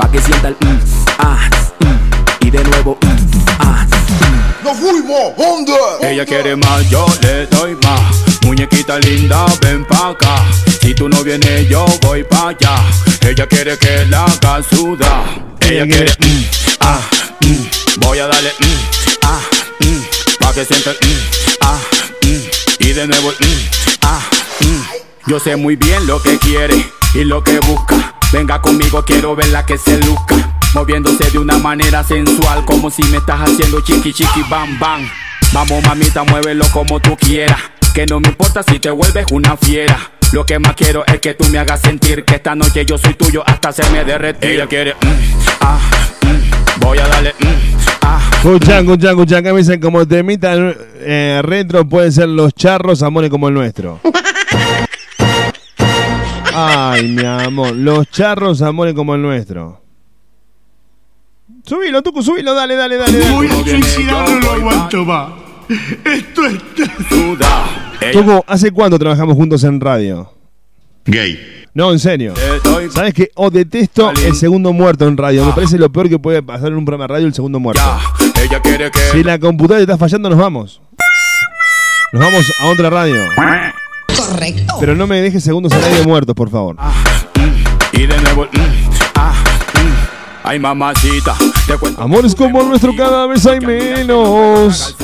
Pa' 0.00 0.10
que 0.10 0.20
sienta 0.22 0.48
el 0.48 0.54
mm, 0.60 0.80
ah, 1.18 1.50
mm. 1.80 2.46
Y 2.46 2.50
de 2.50 2.64
nuevo 2.64 2.98
mm, 3.02 3.30
ah, 3.58 3.86
mm. 3.86 4.64
¡Nos 4.64 4.78
fuimos! 4.78 5.36
¿Dónde? 5.36 5.74
Ella 6.00 6.24
quiere 6.24 6.56
más, 6.56 6.88
yo 6.88 7.06
le 7.20 7.46
doy 7.48 7.76
más. 7.82 8.00
Muñequita 8.46 8.98
linda, 9.00 9.44
ven 9.60 9.84
pa' 9.84 10.08
acá. 10.08 10.42
Si 10.80 10.94
tú 10.94 11.06
no 11.10 11.22
vienes, 11.22 11.68
yo 11.68 11.84
voy 12.00 12.24
pa' 12.24 12.48
allá. 12.48 12.76
Ella 13.28 13.46
quiere 13.46 13.76
que 13.76 14.06
la 14.06 14.24
haga 14.24 14.62
sudar. 14.62 15.24
Ella 15.60 15.86
quiere, 15.86 16.10
mm, 16.18 16.44
ah, 16.80 17.00
mm. 17.42 18.00
voy 18.00 18.18
a 18.20 18.26
darle, 18.26 18.52
mm, 18.58 19.24
ah, 19.24 19.40
mm. 19.80 20.02
pa' 20.38 20.54
que 20.54 20.64
sienta 20.64 20.92
el, 20.92 20.96
mm, 20.96 21.20
ah, 21.60 21.78
mm. 22.22 22.84
y 22.86 22.92
de 22.92 23.06
nuevo, 23.06 23.32
el, 23.38 23.46
mm, 23.46 23.68
ah, 24.02 24.20
mm. 24.60 25.30
Yo 25.30 25.38
sé 25.38 25.56
muy 25.56 25.76
bien 25.76 26.06
lo 26.06 26.22
que 26.22 26.38
quiere 26.38 26.90
y 27.12 27.24
lo 27.24 27.44
que 27.44 27.60
busca. 27.60 28.14
Venga 28.32 28.60
conmigo, 28.60 29.04
quiero 29.04 29.34
verla 29.34 29.66
que 29.66 29.76
se 29.76 29.98
luzca. 29.98 30.36
Moviéndose 30.72 31.30
de 31.32 31.38
una 31.38 31.58
manera 31.58 32.04
sensual, 32.04 32.64
como 32.64 32.88
si 32.88 33.02
me 33.04 33.16
estás 33.16 33.40
haciendo 33.40 33.80
chiqui 33.80 34.12
chiqui 34.12 34.42
bam 34.48 34.78
bam. 34.78 35.08
Vamos 35.52 35.82
mamita, 35.84 36.22
muévelo 36.22 36.64
como 36.72 37.00
tú 37.00 37.16
quieras. 37.16 37.58
Que 37.92 38.06
no 38.06 38.20
me 38.20 38.28
importa 38.28 38.62
si 38.62 38.78
te 38.78 38.90
vuelves 38.90 39.26
una 39.32 39.56
fiera. 39.56 39.98
Lo 40.32 40.46
que 40.46 40.60
más 40.60 40.76
quiero 40.76 41.04
es 41.06 41.18
que 41.18 41.34
tú 41.34 41.44
me 41.46 41.58
hagas 41.58 41.80
sentir 41.80 42.24
que 42.24 42.36
esta 42.36 42.54
noche 42.54 42.86
yo 42.86 42.96
soy 42.98 43.14
tuyo 43.14 43.42
hasta 43.44 43.70
hacerme 43.70 44.04
derretir. 44.04 44.50
Ella 44.50 44.66
quiere, 44.68 44.94
mm, 44.94 45.06
ah, 45.62 45.78
mm. 46.22 46.80
voy 46.80 46.98
a 46.98 47.08
darle, 47.08 47.34
mm, 47.36 47.76
ah. 48.02 48.30
Escuchan, 48.36 48.84
escuchan, 48.84 49.10
escuchan, 49.10 49.42
que 49.42 49.52
me 49.52 49.58
dicen 49.58 49.80
como 49.80 50.06
temita 50.06 50.54
eh, 50.54 51.40
retro 51.42 51.84
pueden 51.84 52.12
ser 52.12 52.28
los 52.28 52.54
charros, 52.54 53.02
amores 53.02 53.28
como 53.28 53.48
el 53.48 53.54
nuestro. 53.54 53.98
Ay, 56.68 57.08
mi 57.08 57.24
amor, 57.24 57.74
los 57.74 58.10
charros, 58.10 58.62
amores 58.62 58.94
como 58.94 59.14
el 59.14 59.22
nuestro. 59.22 59.80
Subilo, 61.64 62.02
Tucu, 62.02 62.22
subilo, 62.22 62.54
dale, 62.54 62.74
dale, 62.74 62.96
dale. 62.96 63.18
dale. 63.18 63.34
Voy 63.34 63.46
a 63.46 63.64
suicidar, 63.64 64.28
no 64.28 64.40
lo 64.40 64.52
aguanto 64.52 65.04
más. 65.04 65.32
Esto 66.04 66.46
está. 66.46 68.12
Tucu, 68.12 68.44
¿hace 68.46 68.70
cuánto 68.70 68.98
trabajamos 68.98 69.36
juntos 69.36 69.62
en 69.64 69.80
radio? 69.80 70.32
Gay. 71.04 71.38
No, 71.72 71.92
en 71.92 71.98
serio. 71.98 72.34
¿Sabes 72.90 73.14
qué? 73.14 73.30
O 73.36 73.50
detesto 73.50 74.10
el 74.10 74.34
segundo 74.34 74.72
muerto 74.72 75.06
en 75.06 75.16
radio. 75.16 75.44
Me 75.44 75.52
parece 75.52 75.78
lo 75.78 75.90
peor 75.90 76.08
que 76.08 76.18
puede 76.18 76.42
pasar 76.42 76.68
en 76.68 76.74
un 76.74 76.84
programa 76.84 77.04
de 77.04 77.14
radio 77.14 77.26
el 77.28 77.34
segundo 77.34 77.60
muerto. 77.60 77.82
que 78.34 78.90
Si 79.12 79.22
la 79.22 79.38
computadora 79.38 79.82
está 79.82 79.96
fallando, 79.96 80.28
nos 80.30 80.38
vamos. 80.38 80.80
Nos 82.12 82.22
vamos 82.22 82.52
a 82.60 82.66
otra 82.66 82.90
radio. 82.90 83.16
Correcto. 84.16 84.74
Pero 84.80 84.94
no 84.94 85.06
me 85.06 85.20
dejes 85.20 85.44
segundos 85.44 85.72
al 85.72 85.84
aire 85.84 86.02
muertos, 86.04 86.34
por 86.34 86.50
favor. 86.50 86.76
y 87.92 88.06
de 88.06 88.20
nuevo, 88.20 88.44
mm, 88.44 88.90
ah, 89.16 89.34
mm. 89.74 90.20
Ay 90.42 90.58
mamacita, 90.58 91.36
te 91.66 91.76
cuento. 91.76 92.00
Amores 92.00 92.34
como 92.34 92.62
el 92.62 92.68
nuestro 92.68 92.94
cada 92.96 93.26
vez 93.26 93.44
hay 93.46 93.60
menos. 93.60 94.96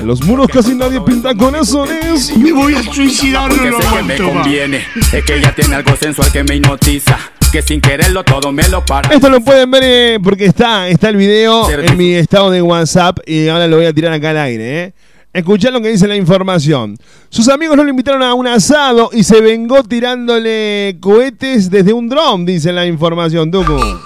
En 0.00 0.06
los 0.06 0.22
muros 0.22 0.48
casi 0.48 0.74
nadie 0.74 1.00
pinta 1.00 1.34
corazones. 1.34 2.36
Me 2.36 2.52
voy 2.52 2.74
a 2.74 2.82
suicidar, 2.82 3.50
no 3.50 3.56
lo 3.56 3.80
sé 3.80 3.88
que 3.88 4.02
me 4.02 4.14
aguanto 4.14 4.42
conviene. 4.42 4.84
Es 5.12 5.24
que 5.24 5.36
ella 5.36 5.52
tiene 5.54 5.74
algo 5.76 5.96
sensual 5.96 6.30
que 6.30 6.44
me 6.44 6.56
hipnotiza. 6.56 7.18
Que 7.50 7.62
sin 7.62 7.80
quererlo 7.80 8.24
todo 8.24 8.52
me 8.52 8.68
lo 8.68 8.84
para. 8.84 9.12
Esto 9.12 9.28
lo 9.28 9.40
pueden 9.40 9.70
ver 9.70 9.82
eh, 9.84 10.18
porque 10.22 10.46
está, 10.46 10.88
está 10.88 11.08
el 11.08 11.16
video 11.16 11.68
en 11.70 11.96
mi 11.96 12.14
estado 12.14 12.50
de 12.50 12.62
WhatsApp 12.62 13.18
y 13.26 13.48
ahora 13.48 13.66
lo 13.66 13.76
voy 13.76 13.86
a 13.86 13.92
tirar 13.92 14.12
acá 14.12 14.30
al 14.30 14.38
aire. 14.38 14.84
Eh. 14.84 14.92
Escuchá 15.36 15.70
lo 15.70 15.82
que 15.82 15.88
dice 15.88 16.08
la 16.08 16.16
información. 16.16 16.96
Sus 17.28 17.48
amigos 17.50 17.76
no 17.76 17.84
le 17.84 17.90
invitaron 17.90 18.22
a 18.22 18.32
un 18.32 18.46
asado 18.46 19.10
y 19.12 19.22
se 19.22 19.42
vengó 19.42 19.82
tirándole 19.82 20.96
cohetes 20.98 21.68
desde 21.70 21.92
un 21.92 22.08
dron, 22.08 22.46
dice 22.46 22.72
la 22.72 22.86
información, 22.86 23.50
Tucu. 23.50 23.74
Eh, 23.74 23.96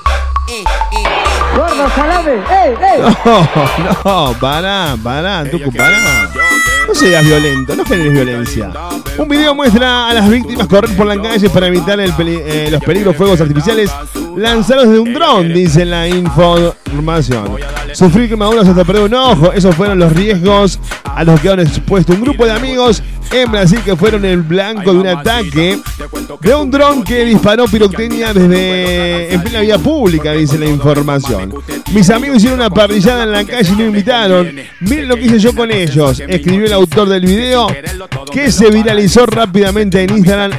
eh, 0.48 0.64
eh. 0.64 1.56
gordo, 1.56 1.88
salame. 1.94 2.32
¡Ey, 2.32 2.74
ey! 2.82 3.14
No, 4.04 4.32
no, 4.32 4.40
pará, 4.40 4.96
pará, 5.00 5.48
Tucu, 5.48 5.72
pará. 5.72 6.32
No 6.90 6.96
seas 6.96 7.24
violento, 7.24 7.76
no 7.76 7.84
generes 7.84 8.12
violencia. 8.12 8.72
Un 9.16 9.28
video 9.28 9.54
muestra 9.54 10.08
a 10.08 10.14
las 10.14 10.28
víctimas 10.28 10.66
correr 10.66 10.90
por 10.96 11.06
la 11.06 11.22
calle 11.22 11.48
para 11.48 11.68
evitar 11.68 12.00
eh, 12.00 12.68
los 12.68 12.82
peligros 12.82 13.14
fuegos 13.14 13.40
artificiales 13.40 13.92
lanzados 14.34 14.88
desde 14.88 14.98
un 14.98 15.14
dron, 15.14 15.54
dice 15.54 15.84
la 15.84 16.08
información. 16.08 17.58
Sufrir 17.92 18.28
quemaduras 18.28 18.66
hasta 18.66 18.84
perder 18.84 19.04
un 19.04 19.14
ojo, 19.14 19.52
esos 19.52 19.72
fueron 19.76 20.00
los 20.00 20.12
riesgos 20.12 20.80
a 21.04 21.22
los 21.22 21.36
que 21.36 21.42
quedaron 21.42 21.64
expuestos 21.64 22.16
un 22.16 22.22
grupo 22.22 22.44
de 22.44 22.50
amigos 22.50 23.04
en 23.32 23.50
Brasil 23.50 23.80
que 23.84 23.96
fueron 23.96 24.24
el 24.24 24.42
blanco 24.42 24.92
de 24.92 24.98
un 24.98 25.06
ataque 25.06 25.80
de 26.40 26.54
un 26.54 26.70
dron 26.70 27.04
que 27.04 27.24
disparó 27.24 27.66
pirotecnia 27.66 28.32
desde 28.32 29.32
en 29.32 29.42
plena 29.42 29.60
vía 29.60 29.78
pública, 29.78 30.32
dice 30.32 30.58
la 30.58 30.66
información. 30.66 31.54
Mis 31.92 32.10
amigos 32.10 32.38
hicieron 32.38 32.60
una 32.60 32.70
parrillada 32.70 33.24
en 33.24 33.32
la 33.32 33.44
calle 33.44 33.72
y 33.72 33.76
me 33.76 33.86
invitaron. 33.86 34.50
Miren 34.80 35.08
lo 35.08 35.16
que 35.16 35.22
hice 35.22 35.38
yo 35.38 35.54
con 35.54 35.70
ellos. 35.70 36.20
Escribió 36.20 36.66
el 36.66 36.72
autor 36.72 37.08
del 37.08 37.24
video 37.24 37.68
que 38.32 38.50
se 38.50 38.70
viralizó 38.70 39.26
rápidamente 39.26 40.02
en 40.02 40.10
Instagram 40.16 40.52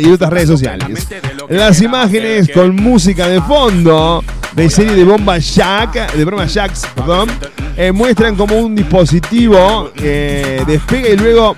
y 0.00 0.06
otras 0.10 0.30
redes 0.30 0.48
sociales. 0.48 1.08
Las 1.48 1.80
imágenes 1.80 2.50
con 2.50 2.74
música 2.76 3.28
de 3.28 3.40
fondo 3.42 4.24
de 4.54 4.68
serie 4.68 4.92
de 4.92 5.04
bomba 5.04 5.38
Jack, 5.38 6.14
de 6.14 6.24
broma 6.24 6.46
Jacks, 6.46 6.86
perdón, 6.94 7.30
eh, 7.76 7.90
muestran 7.90 8.36
como 8.36 8.58
un 8.58 8.74
dispositivo 8.74 9.90
eh, 9.96 10.62
despega 10.66 11.08
y 11.08 11.16
luego 11.16 11.51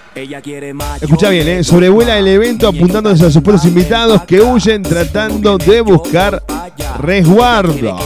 Escucha 1.01 1.31
bien, 1.31 1.49
¿eh? 1.49 1.65
sobrevuela 1.65 2.19
el 2.19 2.29
evento 2.29 2.69
apuntando 2.69 3.11
a 3.11 3.17
sus 3.17 3.33
supuestos 3.33 3.67
invitados 3.67 4.23
que 4.25 4.41
huyen 4.41 4.83
tratando 4.83 5.59
de 5.59 5.81
buscar 5.81 6.43
resguardo. 6.99 7.99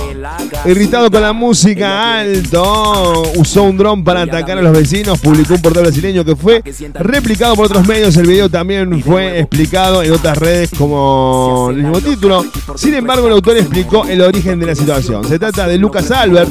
Irritado 0.65 1.11
con 1.11 1.23
la 1.23 1.33
música 1.33 2.19
alto, 2.19 3.23
usó 3.37 3.65
un 3.65 3.77
dron 3.77 4.05
para 4.05 4.23
atacar 4.23 4.59
a 4.59 4.63
los 4.63 4.73
vecinos, 4.73 5.21
publicó 5.21 5.55
un 5.55 5.63
portal 5.63 5.85
brasileño 5.85 6.25
que 6.25 6.37
fue 6.37 6.63
replicado 6.95 7.55
por 7.55 7.67
otros 7.67 7.87
medios. 7.87 8.17
El 8.17 8.27
video 8.27 8.49
también 8.49 9.03
fue 9.03 9.39
explicado 9.39 10.03
en 10.03 10.13
otras 10.13 10.37
redes 10.39 10.71
como 10.77 11.69
el 11.71 11.77
mismo 11.77 12.01
título. 12.01 12.45
Sin 12.77 12.95
embargo, 12.95 13.27
el 13.27 13.35
autor 13.35 13.57
explicó 13.57 14.05
el 14.07 14.21
origen 14.21 14.59
de 14.59 14.67
la 14.67 14.75
situación. 14.75 15.27
Se 15.27 15.39
trata 15.39 15.67
de 15.67 15.79
Lucas 15.79 16.11
Albert, 16.11 16.51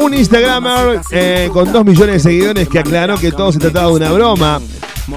un 0.00 0.14
Instagramer 0.14 1.00
eh, 1.10 1.50
con 1.52 1.70
2 1.70 1.84
millones 1.84 2.14
de 2.14 2.20
seguidores 2.20 2.68
que 2.68 2.78
aclaró 2.78 3.18
que 3.18 3.30
todo 3.30 3.52
se 3.52 3.58
trataba 3.58 3.88
de 3.88 3.94
una 3.94 4.12
broma. 4.12 4.60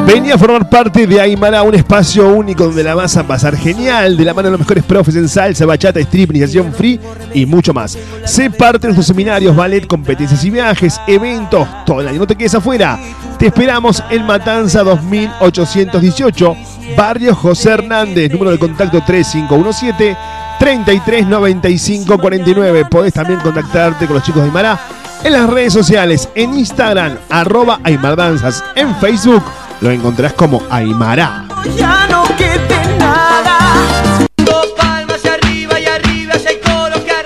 Venía 0.06 0.36
a 0.36 0.38
formar 0.38 0.70
parte 0.70 1.08
de 1.08 1.20
Aymara, 1.20 1.64
un 1.64 1.74
espacio 1.74 2.28
único 2.28 2.66
donde 2.66 2.84
la 2.84 2.94
vas 2.94 3.18
a 3.18 3.26
pasar 3.26 3.58
genial, 3.58 4.18
de 4.18 4.26
la 4.26 4.36
mano 4.36 4.50
de 4.50 4.52
los 4.52 4.60
mejores 4.60 4.84
profes 4.84 5.16
en 5.16 5.28
salsa, 5.28 5.66
bachata, 5.66 6.00
strip, 6.02 6.30
iniciación 6.30 6.72
free 6.74 7.00
y 7.34 7.48
mucho 7.48 7.74
más. 7.74 7.98
Sé 8.26 8.52
parte 8.52 8.82
de 8.82 8.90
nuestros 8.90 9.08
seminarios, 9.08 9.56
ballet, 9.56 9.88
competencias 9.88 10.44
y 10.46 10.52
viajes, 10.52 11.02
eventos, 11.08 11.68
todo 11.88 12.02
el 12.02 12.10
año. 12.10 12.20
No 12.20 12.28
te 12.28 12.36
quedes 12.36 12.54
afuera. 12.54 13.00
Te 13.40 13.48
esperamos 13.48 14.04
en 14.12 14.28
Matanza 14.28 14.84
2818, 14.84 16.56
Barrio 16.96 17.34
José 17.34 17.72
Hernández, 17.72 18.32
número 18.32 18.52
de 18.52 18.60
contacto 18.60 19.02
3517 19.04 20.16
339549. 20.60 22.90
Podés 22.90 23.14
también 23.14 23.40
contactarte 23.40 24.06
con 24.06 24.16
los 24.16 24.24
chicos 24.24 24.42
de 24.42 24.48
Aymara 24.48 24.78
en 25.24 25.34
las 25.34 25.50
redes 25.50 25.74
sociales, 25.74 26.30
en 26.36 26.54
Instagram, 26.54 27.18
arroba 27.30 27.80
Aymardanzas, 27.84 28.64
en 28.76 28.96
Facebook 28.98 29.44
lo 29.82 29.90
encontrás 29.92 30.34
como 30.34 30.62
Aymara. 30.70 31.46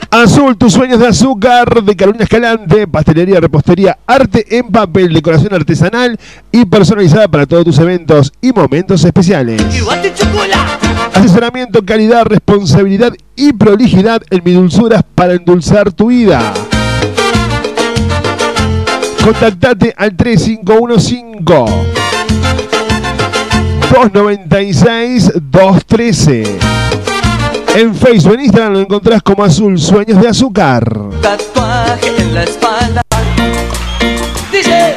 Azul, 0.09 0.57
tus 0.57 0.73
sueños 0.73 0.99
de 0.99 1.07
azúcar 1.07 1.83
de 1.83 1.95
Carolina 1.95 2.23
Escalante, 2.23 2.87
pastelería, 2.87 3.41
repostería, 3.41 3.97
arte 4.07 4.57
en 4.57 4.69
papel, 4.69 5.13
decoración 5.13 5.53
artesanal 5.53 6.17
y 6.51 6.65
personalizada 6.65 7.27
para 7.27 7.45
todos 7.45 7.65
tus 7.65 7.77
eventos 7.79 8.31
y 8.41 8.53
momentos 8.53 9.03
especiales. 9.03 9.61
Asesoramiento, 11.13 11.83
calidad, 11.85 12.25
responsabilidad 12.25 13.13
y 13.35 13.51
prolijidad 13.53 14.21
en 14.29 14.41
mi 14.45 14.53
dulzuras 14.53 15.03
para 15.13 15.33
endulzar 15.33 15.91
tu 15.91 16.07
vida. 16.07 16.53
Contactate 19.23 19.93
al 19.97 20.15
3515 20.15 21.37
296 23.91 25.33
213. 25.51 26.57
En 27.77 27.93
Facebook, 27.93 28.33
en 28.33 28.39
Instagram 28.39 28.73
lo 28.73 28.79
encontrás 28.79 29.21
como 29.21 29.43
Azul 29.43 29.77
Sueños 29.77 30.19
de 30.19 30.27
Azúcar. 30.27 30.83
Tatuaje 31.21 32.07
en 32.17 32.33
la 32.33 32.43
espalda. 32.43 33.03
Dice. 34.51 34.95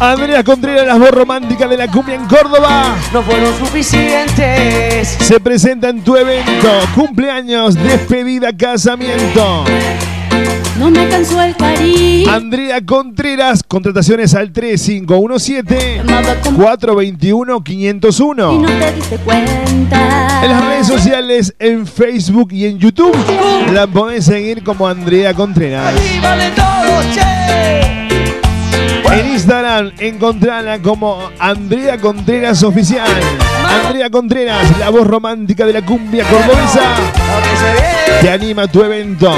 Andrea 0.00 0.42
Contreras, 0.42 0.84
la 0.84 0.96
voz 0.96 1.12
romántica 1.12 1.68
de 1.68 1.76
la 1.76 1.86
cumbia 1.86 2.16
en 2.16 2.26
Córdoba. 2.26 2.96
No 3.12 3.22
fueron 3.22 3.56
suficientes. 3.56 5.16
Se 5.20 5.38
presenta 5.38 5.90
en 5.90 6.02
tu 6.02 6.16
evento, 6.16 6.70
cumpleaños, 6.96 7.76
despedida, 7.76 8.52
casamiento. 8.56 9.64
No 10.78 10.90
me 10.90 11.08
cansó 11.08 11.42
el 11.42 11.56
cariño. 11.56 12.30
Andrea 12.30 12.80
Contreras, 12.84 13.62
contrataciones 13.66 14.34
al 14.34 14.52
3517 14.52 16.02
421 16.56 17.56
Y 17.56 17.62
501. 17.62 18.52
no 18.52 18.66
te 18.68 18.92
diste 18.92 19.16
cuenta. 19.18 20.40
En 20.42 20.50
las 20.50 20.64
redes 20.64 20.86
sociales, 20.86 21.54
en 21.58 21.86
Facebook 21.86 22.52
y 22.52 22.66
en 22.66 22.78
YouTube, 22.78 23.16
la 23.72 23.86
podés 23.88 24.26
seguir 24.26 24.62
como 24.62 24.86
Andrea 24.86 25.34
Contreras. 25.34 25.94
En 29.10 29.32
Instagram, 29.32 29.92
encontrala 29.98 30.78
como 30.80 31.30
Andrea 31.40 31.98
Contreras 31.98 32.62
Oficial. 32.62 33.08
Andrea 33.84 34.10
Contreras, 34.10 34.78
la 34.78 34.90
voz 34.90 35.06
romántica 35.06 35.66
de 35.66 35.72
la 35.72 35.84
cumbia 35.84 36.24
cordobesa, 36.24 36.82
te 38.20 38.30
anima 38.30 38.62
a 38.62 38.68
tu 38.68 38.82
evento. 38.82 39.32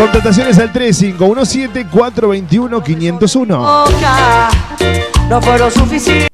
Contrataciones 0.00 0.58
al 0.58 0.72
3517 0.72 1.86
421 1.88 2.82
501. 2.82 3.58
Boca. 3.58 4.48
No 5.28 5.42
fueron 5.42 5.70
suficientes. 5.70 6.30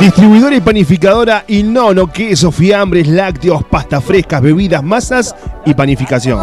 Distribuidora 0.00 0.56
y 0.56 0.60
panificadora 0.62 1.44
Inono, 1.48 2.10
queso, 2.10 2.50
fiambres, 2.50 3.06
lácteos, 3.06 3.64
pastas 3.64 4.02
frescas, 4.02 4.40
bebidas, 4.40 4.82
masas 4.82 5.36
y 5.66 5.74
panificación. 5.74 6.40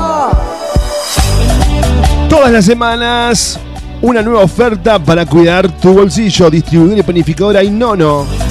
Todas 2.30 2.52
las 2.52 2.66
semanas, 2.66 3.60
una 4.04 4.22
nueva 4.22 4.42
oferta 4.42 5.00
para 5.00 5.26
cuidar 5.26 5.68
tu 5.80 5.92
bolsillo. 5.92 6.52
Distribuidora 6.52 7.00
y 7.00 7.04
panificadora 7.04 7.64
Inono. 7.64 8.45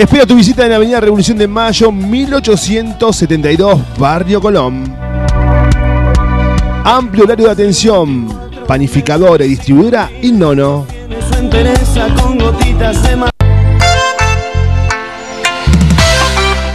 Espera 0.00 0.24
tu 0.24 0.34
visita 0.34 0.64
en 0.64 0.72
Avenida 0.72 0.98
Revolución 0.98 1.36
de 1.36 1.46
Mayo, 1.46 1.92
1872, 1.92 3.78
Barrio 3.98 4.40
Colón. 4.40 4.96
Amplio 6.82 7.24
horario 7.24 7.44
de 7.44 7.52
atención. 7.52 8.26
panificadora 8.66 9.44
y 9.44 9.48
distribuidora 9.48 10.08
de 13.02 13.16
mar. 13.16 13.30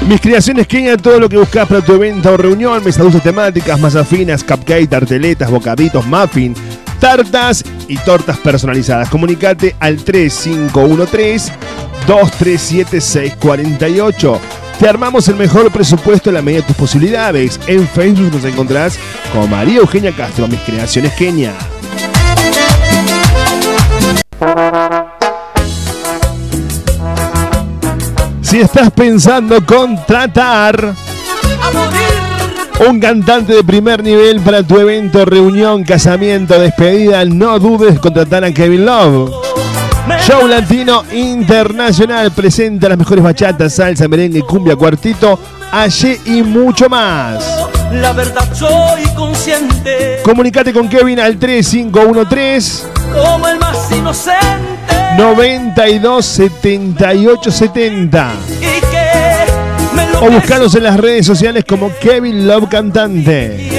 Mis 0.07 0.21
creaciones 0.21 0.67
Kenia, 0.67 0.95
todo 0.95 1.19
lo 1.19 1.27
que 1.27 1.37
buscas 1.37 1.67
para 1.67 1.81
tu 1.81 1.93
evento 1.93 2.31
o 2.31 2.37
reunión, 2.37 2.83
mesas 2.83 3.01
dulces 3.01 3.23
temáticas, 3.23 3.79
masas 3.79 4.07
finas, 4.07 4.43
cupcake, 4.43 4.87
tarteletas, 4.87 5.49
bocaditos, 5.49 6.05
muffin, 6.05 6.53
tartas 6.99 7.63
y 7.87 7.97
tortas 7.97 8.37
personalizadas. 8.37 9.09
Comunicate 9.09 9.75
al 9.79 9.97
3513 9.97 11.51
237 12.07 13.01
648. 13.01 14.39
Te 14.79 14.89
armamos 14.89 15.27
el 15.29 15.35
mejor 15.35 15.71
presupuesto 15.71 16.29
en 16.29 16.35
la 16.35 16.41
medida 16.41 16.61
de 16.61 16.67
tus 16.67 16.75
posibilidades. 16.75 17.59
En 17.67 17.87
Facebook 17.87 18.33
nos 18.33 18.43
encontrás 18.43 18.97
como 19.31 19.47
María 19.47 19.77
Eugenia 19.77 20.11
Castro, 20.11 20.47
Mis 20.47 20.59
Creaciones 20.61 21.13
Kenia. 21.13 21.53
Si 28.41 28.59
estás 28.59 28.91
pensando 28.91 29.65
contratar 29.65 30.93
un 32.79 32.99
cantante 32.99 33.53
de 33.53 33.63
primer 33.63 34.03
nivel 34.03 34.41
para 34.41 34.61
tu 34.63 34.79
evento, 34.79 35.25
reunión, 35.25 35.83
casamiento, 35.83 36.59
despedida, 36.59 37.23
no 37.25 37.57
dudes 37.59 37.99
contratar 37.99 38.43
a 38.43 38.51
Kevin 38.51 38.85
Love. 38.85 39.31
Show 40.21 40.47
Latino 40.47 41.03
Internacional 41.11 42.31
presenta 42.31 42.89
las 42.89 42.97
mejores 42.97 43.23
bachatas, 43.23 43.73
salsa, 43.73 44.07
merengue, 44.07 44.41
cumbia, 44.41 44.75
cuartito, 44.75 45.39
allí 45.71 46.19
y 46.25 46.43
mucho 46.43 46.89
más. 46.89 47.43
La 47.91 48.11
verdad 48.13 48.47
soy 48.53 49.03
consciente. 49.15 50.19
Comunicate 50.23 50.73
con 50.73 50.89
Kevin 50.89 51.19
al 51.19 51.37
3513 51.37 52.83
Como 53.13 53.47
el 53.47 53.59
más 53.59 53.91
inocente. 53.91 54.75
92 55.17 56.25
78 56.25 57.51
70 57.51 58.33
Y 58.59 58.81
que 58.81 58.94
me 58.94 58.94
lo 58.94 58.94
o 60.21 60.29
buscanos 60.29 60.75
en 60.75 60.83
las 60.83 60.97
redes 60.97 61.25
sociales 61.25 61.63
como 61.67 61.91
Kevin 61.99 62.47
Love 62.47 62.69
Cantante. 62.69 63.69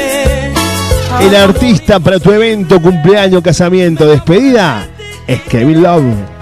El 1.20 1.35
artista 1.35 1.98
para 2.00 2.18
tu 2.18 2.33
evento, 2.33 2.81
cumpleaños, 2.81 3.42
casamiento, 3.42 4.07
despedida 4.07 4.87
es 5.26 5.40
Kevin 5.42 5.83
Love. 5.83 6.37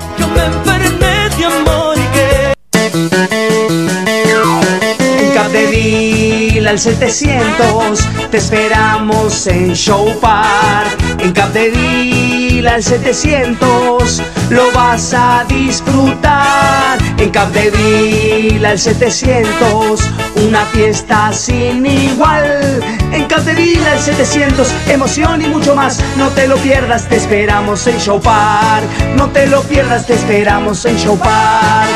Al 6.75 6.81
700 6.81 8.01
te 8.33 8.39
esperamos 8.39 9.47
en 9.47 9.75
Show 9.75 10.19
Park. 10.19 10.99
En 11.21 11.31
Capdeville 11.31 12.44
al 12.63 12.83
700 12.83 14.23
lo 14.51 14.71
vas 14.73 15.13
a 15.13 15.45
disfrutar. 15.49 16.99
En 17.19 17.31
Capdeville 17.31 18.65
al 18.65 18.79
700 18.79 20.01
una 20.37 20.65
fiesta 20.67 21.33
sin 21.33 21.85
igual. 21.85 22.81
En 23.13 23.25
Capdeville 23.25 23.87
al 23.89 23.99
700 23.99 24.73
emoción 24.89 25.43
y 25.43 25.49
mucho 25.49 25.75
más. 25.75 26.01
No 26.17 26.29
te 26.29 26.47
lo 26.47 26.57
pierdas, 26.59 27.09
te 27.09 27.17
esperamos 27.17 27.87
en 27.89 27.99
Show 27.99 28.21
Park. 28.21 28.87
No 29.17 29.29
te 29.31 29.47
lo 29.49 29.63
pierdas, 29.63 30.07
te 30.07 30.15
esperamos 30.15 30.85
en 30.85 30.97
Show 30.97 31.19
Park. 31.19 31.91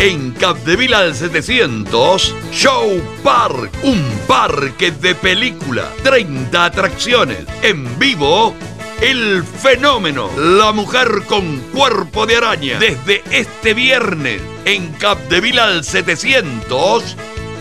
En 0.00 0.30
Capdeville 0.32 0.94
al 0.94 1.14
700, 1.14 2.34
Show 2.52 3.02
Park, 3.24 3.72
un 3.82 4.04
parque 4.28 4.92
de 4.92 5.16
película, 5.16 5.90
30 6.04 6.64
atracciones, 6.64 7.38
en 7.62 7.98
vivo, 7.98 8.54
el 9.00 9.44
fenómeno, 9.44 10.28
la 10.36 10.72
mujer 10.72 11.22
con 11.26 11.58
cuerpo 11.72 12.26
de 12.26 12.36
araña, 12.36 12.78
desde 12.78 13.22
este 13.30 13.74
viernes, 13.74 14.40
en 14.64 14.88
Capdeville 14.94 15.60
al 15.60 15.84
700, 15.84 17.16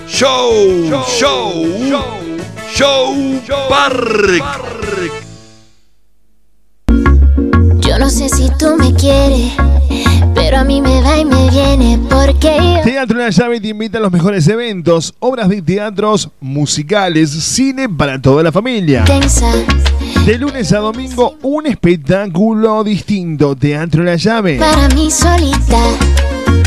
Show, 0.08 1.06
Show, 1.19 1.65
Show, 2.73 3.41
Park. 3.69 4.43
Yo 7.82 8.00
no 8.00 8.10
sé 8.10 8.30
si 8.30 8.50
tú 8.58 8.76
me 8.78 8.93
quieres, 8.95 9.54
pero 10.34 10.58
a 10.58 10.63
mí 10.63 10.82
me 10.82 11.02
va 11.02 11.17
y 11.17 11.26
me 11.26 11.50
viene 11.50 12.00
porque 12.10 12.58
yo... 12.58 12.82
Teatro 12.84 13.17
La 13.17 13.30
Llave 13.30 13.62
te 13.62 13.69
invita 13.69 14.00
a 14.00 14.02
los 14.02 14.12
mejores 14.12 14.47
eventos, 14.47 15.13
obras 15.19 15.50
de 15.50 15.62
teatros, 15.62 16.30
musicales, 16.39 17.30
cine 17.30 17.88
para 17.88 18.21
toda 18.21 18.43
la 18.43 18.52
familia. 18.52 19.06
Pensa, 19.06 19.52
De 20.28 20.38
lunes 20.38 20.74
a 20.74 20.80
domingo, 20.80 21.38
un 21.44 21.68
espectáculo 21.68 22.84
distinto. 22.84 23.56
Teatro 23.56 24.04
La 24.04 24.18
Llave. 24.18 24.58
para 24.58 24.90
mí 24.90 25.10
solita. 25.10 25.80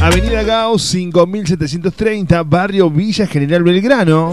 Avenida 0.00 0.42
Gauss 0.42 0.82
5730, 0.84 2.42
Barrio 2.42 2.88
Villa 2.88 3.26
General 3.26 3.62
Belgrano. 3.62 4.32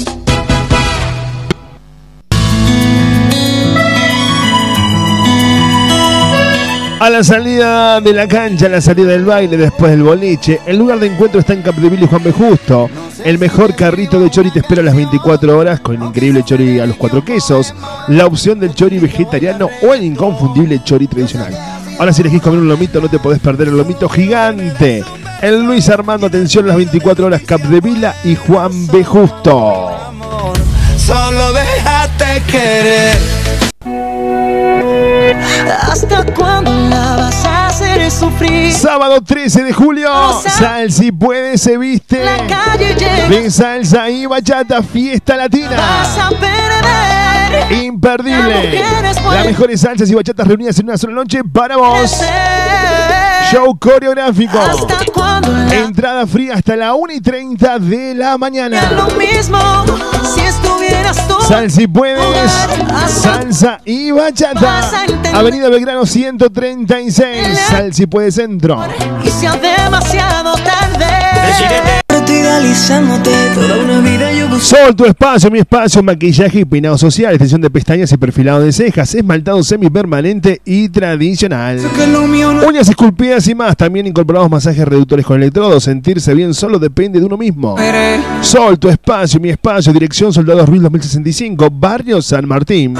A 6.99 7.11
la 7.11 7.23
salida 7.23 8.01
de 8.01 8.13
la 8.13 8.27
cancha, 8.27 8.65
a 8.65 8.69
la 8.69 8.81
salida 8.81 9.11
del 9.11 9.23
baile, 9.23 9.55
después 9.55 9.91
del 9.91 10.01
boliche, 10.01 10.59
el 10.65 10.77
lugar 10.77 10.99
de 10.99 11.05
encuentro 11.05 11.39
está 11.39 11.53
en 11.53 11.61
Capdeville 11.61 12.05
y 12.05 12.07
Juan 12.07 12.23
B. 12.23 12.31
Justo. 12.31 12.89
El 13.23 13.37
mejor 13.37 13.75
carrito 13.75 14.19
de 14.19 14.31
chori 14.31 14.49
te 14.49 14.59
espera 14.59 14.81
las 14.81 14.95
24 14.95 15.55
horas 15.55 15.79
con 15.81 15.95
el 15.95 16.03
increíble 16.03 16.43
chori 16.43 16.79
a 16.79 16.87
los 16.87 16.97
cuatro 16.97 17.23
quesos, 17.23 17.75
la 18.07 18.25
opción 18.25 18.59
del 18.59 18.73
chori 18.73 18.97
vegetariano 18.97 19.69
o 19.83 19.93
el 19.93 20.03
inconfundible 20.03 20.81
chori 20.83 21.05
tradicional. 21.05 21.53
Ahora 21.99 22.13
si 22.13 22.21
elegís 22.21 22.41
comer 22.41 22.59
un 22.59 22.67
lomito 22.67 23.01
no 23.01 23.09
te 23.09 23.17
podés 23.17 23.39
perder 23.39 23.69
el 23.69 23.77
lomito 23.77 24.07
gigante. 24.07 25.03
El 25.41 25.63
Luis 25.63 25.89
Armando, 25.89 26.27
atención, 26.27 26.67
las 26.67 26.77
24 26.77 27.25
horas 27.25 27.41
Capdevila 27.45 28.15
y 28.23 28.35
Juan 28.35 28.87
B. 28.87 29.03
Justo. 29.03 30.13
Solo 30.97 31.53
déjate 31.53 32.41
querer. 32.51 33.17
¿Hasta 35.81 36.23
cuándo 36.33 36.71
la 36.89 37.15
vas 37.17 37.45
a 37.45 37.67
hacer 37.67 38.11
sufrir? 38.11 38.73
Sábado 38.73 39.21
13 39.21 39.63
de 39.63 39.73
julio, 39.73 40.09
Sal 40.41 40.91
si 40.91 41.11
puede 41.11 41.57
se 41.57 41.77
viste 41.77 42.21
calle 42.47 42.95
llena. 42.95 43.27
de 43.29 43.51
salsa 43.51 44.09
y 44.09 44.25
bachata, 44.25 44.83
fiesta 44.83 45.35
latina. 45.35 45.75
Vas 45.77 46.17
a 46.17 46.29
perder. 46.29 47.26
Imperdible. 47.71 48.81
Las 49.31 49.45
mejores 49.45 49.81
salsas 49.81 50.09
y 50.09 50.15
bachatas 50.15 50.47
reunidas 50.47 50.77
en 50.79 50.85
una 50.85 50.97
sola 50.97 51.13
noche 51.13 51.41
para 51.43 51.77
vos. 51.77 52.21
Show 53.51 53.77
coreográfico. 53.79 54.59
¿Hasta 54.59 55.05
cuándo 55.13 55.51
la 55.51 55.73
Entrada 55.75 56.27
fría 56.27 56.55
hasta 56.55 56.75
la 56.75 56.93
1 56.95 57.13
y 57.13 57.21
30 57.21 57.79
de 57.79 58.15
la 58.15 58.37
mañana. 58.37 58.91
lo 58.91 59.07
mismo 59.15 59.57
si 60.35 60.41
estuvieras 60.41 61.27
tú? 61.27 61.35
Sal 61.47 61.71
si 61.71 61.87
puedes, 61.87 62.51
salsa 63.07 63.79
y 63.85 64.11
bachata. 64.11 64.89
Avenida 65.33 65.69
Belgrano 65.69 66.05
136, 66.05 67.57
Sal 67.69 67.93
si 67.93 68.05
puedes 68.05 68.35
centro. 68.35 68.83
y 69.23 69.29
sea 69.29 69.53
demasiado 69.55 70.53
tarde. 70.55 72.01
Idealizándote 72.47 73.31
toda 73.53 73.77
una 73.77 73.99
vida 73.99 74.31
yo 74.31 74.47
busco. 74.47 74.63
Sol, 74.63 74.95
tu 74.95 75.05
espacio, 75.05 75.51
mi 75.51 75.59
espacio, 75.59 76.01
maquillaje 76.01 76.61
y 76.61 76.65
peinado 76.65 76.97
social, 76.97 77.31
extensión 77.31 77.61
de 77.61 77.69
pestañas 77.69 78.11
y 78.11 78.17
perfilado 78.17 78.61
de 78.61 78.71
cejas, 78.71 79.13
esmaltado 79.15 79.61
semipermanente 79.63 80.61
y 80.63 80.89
tradicional. 80.89 81.79
Uñas 82.65 82.87
esculpidas 82.87 83.47
y 83.47 83.55
más, 83.55 83.75
también 83.75 84.07
incorporamos 84.07 84.49
masajes 84.49 84.87
reductores 84.87 85.25
con 85.25 85.41
electrodos. 85.41 85.83
Sentirse 85.83 86.33
bien 86.33 86.53
solo 86.53 86.79
depende 86.79 87.19
de 87.19 87.25
uno 87.25 87.37
mismo. 87.37 87.75
Sol, 88.41 88.79
tu 88.79 88.87
espacio, 88.89 89.39
mi 89.39 89.49
espacio, 89.49 89.91
dirección 89.91 90.31
Soldados 90.31 90.69
Ruiz 90.69 90.81
2065, 90.81 91.69
Barrio 91.71 92.21
San 92.21 92.47
Martín. 92.47 92.95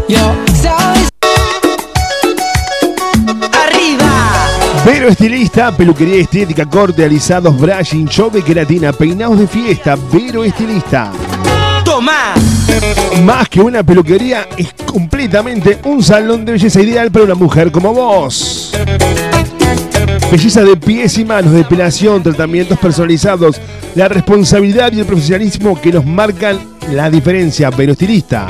Yo, 0.09 0.35
Vero 4.87 5.09
Estilista, 5.09 5.75
peluquería 5.75 6.21
estética, 6.21 6.65
corte, 6.65 7.03
alisados, 7.03 7.59
brushing, 7.59 8.07
show 8.07 8.31
de 8.31 8.41
queratina, 8.41 8.93
peinados 8.93 9.37
de 9.37 9.45
fiesta. 9.45 9.97
Vero 10.13 10.45
Estilista. 10.45 11.11
Toma. 11.83 12.33
Más 13.21 13.49
que 13.49 13.59
una 13.59 13.83
peluquería, 13.83 14.47
es 14.55 14.71
completamente 14.85 15.79
un 15.83 16.01
salón 16.01 16.45
de 16.45 16.53
belleza 16.53 16.81
ideal 16.81 17.11
para 17.11 17.25
una 17.25 17.35
mujer 17.35 17.69
como 17.69 17.93
vos. 17.93 18.71
Belleza 20.31 20.63
de 20.63 20.77
pies 20.77 21.17
y 21.17 21.25
manos, 21.25 21.51
depilación, 21.51 22.23
tratamientos 22.23 22.79
personalizados, 22.79 23.59
la 23.93 24.07
responsabilidad 24.07 24.93
y 24.93 25.01
el 25.01 25.05
profesionalismo 25.05 25.81
que 25.81 25.91
nos 25.91 26.05
marcan 26.05 26.59
la 26.93 27.09
diferencia. 27.09 27.69
Vero 27.71 27.91
Estilista. 27.91 28.47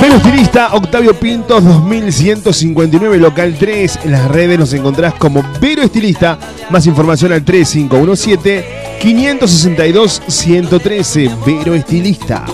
Vero 0.00 0.16
Estilista, 0.16 0.74
Octavio 0.74 1.14
Pintos 1.14 1.64
2159, 1.64 3.18
local 3.18 3.54
3. 3.58 4.00
En 4.04 4.12
las 4.12 4.30
redes 4.30 4.58
nos 4.58 4.72
encontrás 4.72 5.14
como 5.14 5.44
Vero 5.60 5.82
Estilista. 5.82 6.38
Más 6.70 6.86
información 6.86 7.32
al 7.32 7.44
3517 7.44 8.98
562 9.00 10.22
113. 10.26 11.30
Vero 11.46 11.74
Estilista. 11.74 12.44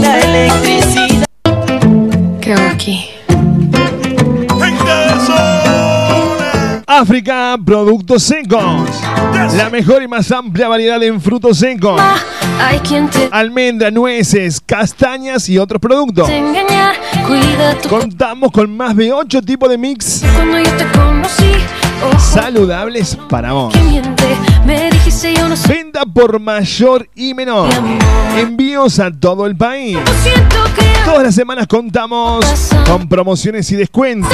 La 0.00 0.18
electricidad. 0.20 1.24
¿Qué 2.40 2.52
hago 2.52 2.68
aquí? 2.70 3.08
África, 6.86 7.56
productos 7.64 8.22
secos. 8.22 8.88
La 9.56 9.70
mejor 9.70 10.02
y 10.02 10.08
más 10.08 10.30
amplia 10.30 10.68
variedad 10.68 11.02
en 11.02 11.20
frutos 11.20 11.58
secos. 11.58 12.00
Almendra, 13.30 13.90
nueces, 13.90 14.60
castañas 14.60 15.48
y 15.48 15.58
otros 15.58 15.80
productos. 15.80 16.28
engaña. 16.28 16.92
Contamos 17.88 18.50
con 18.52 18.76
más 18.76 18.96
de 18.96 19.12
8 19.12 19.42
tipos 19.42 19.68
de 19.68 19.78
mix 19.78 20.22
conocí. 20.92 21.52
Saludables 22.18 23.16
para 23.28 23.52
vos. 23.52 23.72
dijiste 24.90 25.34
no 25.48 25.56
soy. 25.56 25.74
Venta 25.76 26.02
por 26.04 26.40
mayor 26.40 27.08
y 27.14 27.34
menor. 27.34 27.68
Envíos 28.36 28.98
a 28.98 29.10
todo 29.10 29.46
el 29.46 29.56
país. 29.56 29.98
Que 30.24 30.82
Todas 31.04 31.22
las 31.24 31.34
semanas 31.34 31.66
contamos 31.66 32.44
con 32.86 33.08
promociones 33.08 33.70
y 33.72 33.76
descuentos. 33.76 34.32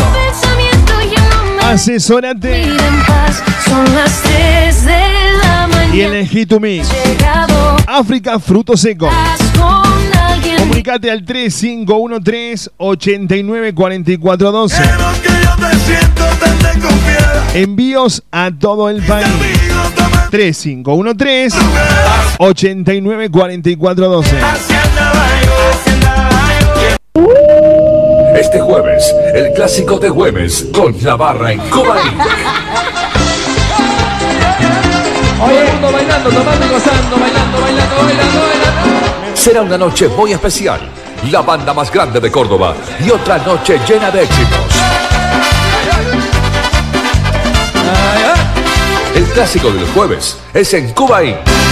paz. 3.07 3.43
Son 3.65 3.85
las 3.95 4.23
3 4.23 4.87
de. 4.87 5.28
Y 5.93 6.01
elegí 6.01 6.47
tu 6.47 6.59
mix. 6.61 6.89
Llegado 7.05 7.77
África 7.87 8.39
con 9.59 9.83
alguien. 10.19 10.57
Comunicate 10.59 11.11
al 11.11 11.25
3513 11.25 12.71
894412. 12.77 14.83
Envíos 17.55 18.23
a 18.31 18.51
todo 18.51 18.91
el 18.91 19.03
país. 19.03 19.27
3513 20.31 21.57
894412. 22.39 24.37
Este 28.39 28.61
jueves, 28.61 29.15
el 29.35 29.53
clásico 29.53 29.99
de 29.99 30.11
jueves 30.11 30.69
con 30.73 30.95
la 31.03 31.17
barra 31.17 31.53
en 31.53 31.59
Cuba 31.71 31.97
Inc. 35.39 35.49
Todo 35.49 35.61
el 35.61 35.73
mundo 35.73 35.93
bailando, 35.93 36.31
tomando 36.31 36.67
y 36.67 36.69
gozando, 36.69 37.19
bailando, 37.19 37.61
bailando, 37.61 37.97
bailando, 37.97 38.41
bailando. 38.41 39.35
Será 39.35 39.63
una 39.63 39.79
noche 39.79 40.09
muy 40.09 40.33
especial. 40.33 40.81
La 41.31 41.43
banda 41.43 41.73
más 41.75 41.91
grande 41.93 42.21
de 42.21 42.31
Córdoba 42.31 42.75
y 43.05 43.11
otra 43.11 43.39
noche 43.39 43.81
llena 43.89 44.11
de 44.11 44.23
éxitos. 44.23 44.59
El 49.15 49.25
clásico 49.25 49.71
del 49.71 49.87
jueves 49.89 50.37
es 50.55 50.75
en 50.75 50.93
Cuba 50.93 51.25
Inc. 51.25 51.68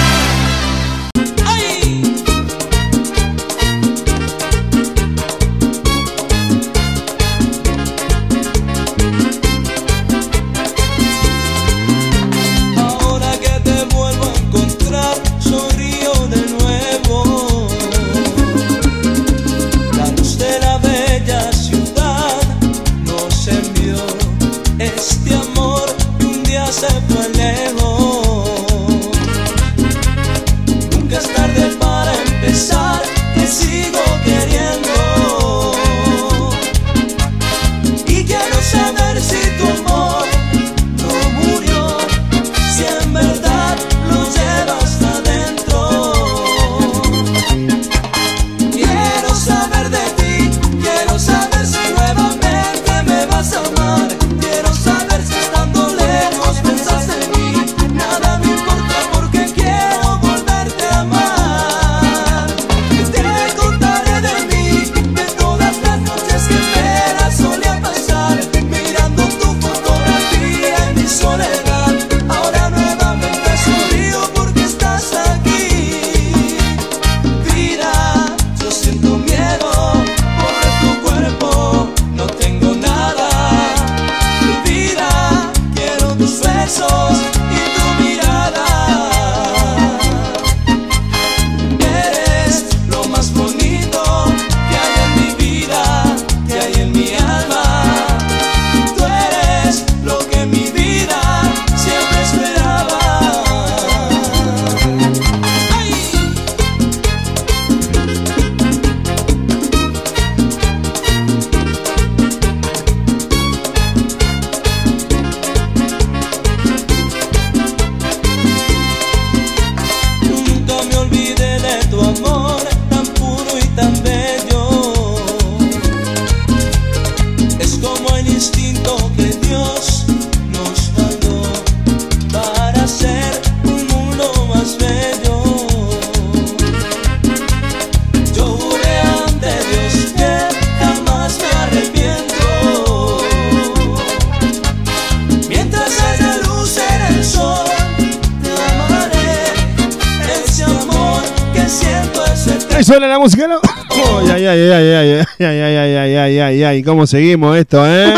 suena 152.86 153.08
la 153.08 153.18
música. 153.18 153.48
¿no? 153.48 153.60
Ay, 153.90 154.30
ay, 154.30 154.46
ay, 154.46 154.60
ay, 154.60 154.70
ay, 154.70 154.94
ay, 154.94 155.26
ay, 155.40 155.46
ay, 155.46 155.76
ay, 155.76 155.96
ay, 155.96 156.16
ay, 156.16 156.38
ay, 156.38 156.64
ay, 156.64 156.82
¿cómo 156.82 157.06
seguimos 157.06 157.56
esto, 157.56 157.84
eh? 157.86 158.14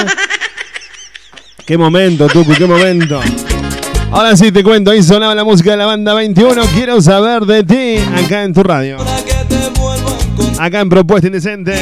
Qué 1.67 1.77
momento, 1.79 2.27
Tucu, 2.29 2.53
qué 2.53 2.67
momento. 2.67 3.21
Ahora 4.11 4.37
sí 4.37 4.53
te 4.53 4.63
cuento, 4.63 4.91
ahí 4.91 5.03
sonaba 5.03 5.35
la 5.35 5.45
música 5.45 5.73
de 5.73 5.77
la 5.79 5.87
banda 5.87 6.15
21. 6.15 6.63
Quiero 6.75 7.01
saber 7.03 7.43
de 7.45 7.63
ti 7.63 8.03
acá 8.25 8.45
en 8.45 8.55
tu 8.55 8.63
radio. 8.63 8.97
Acá 10.59 10.81
en 10.81 10.89
Propuesta 10.89 11.27
Indecente. 11.27 11.75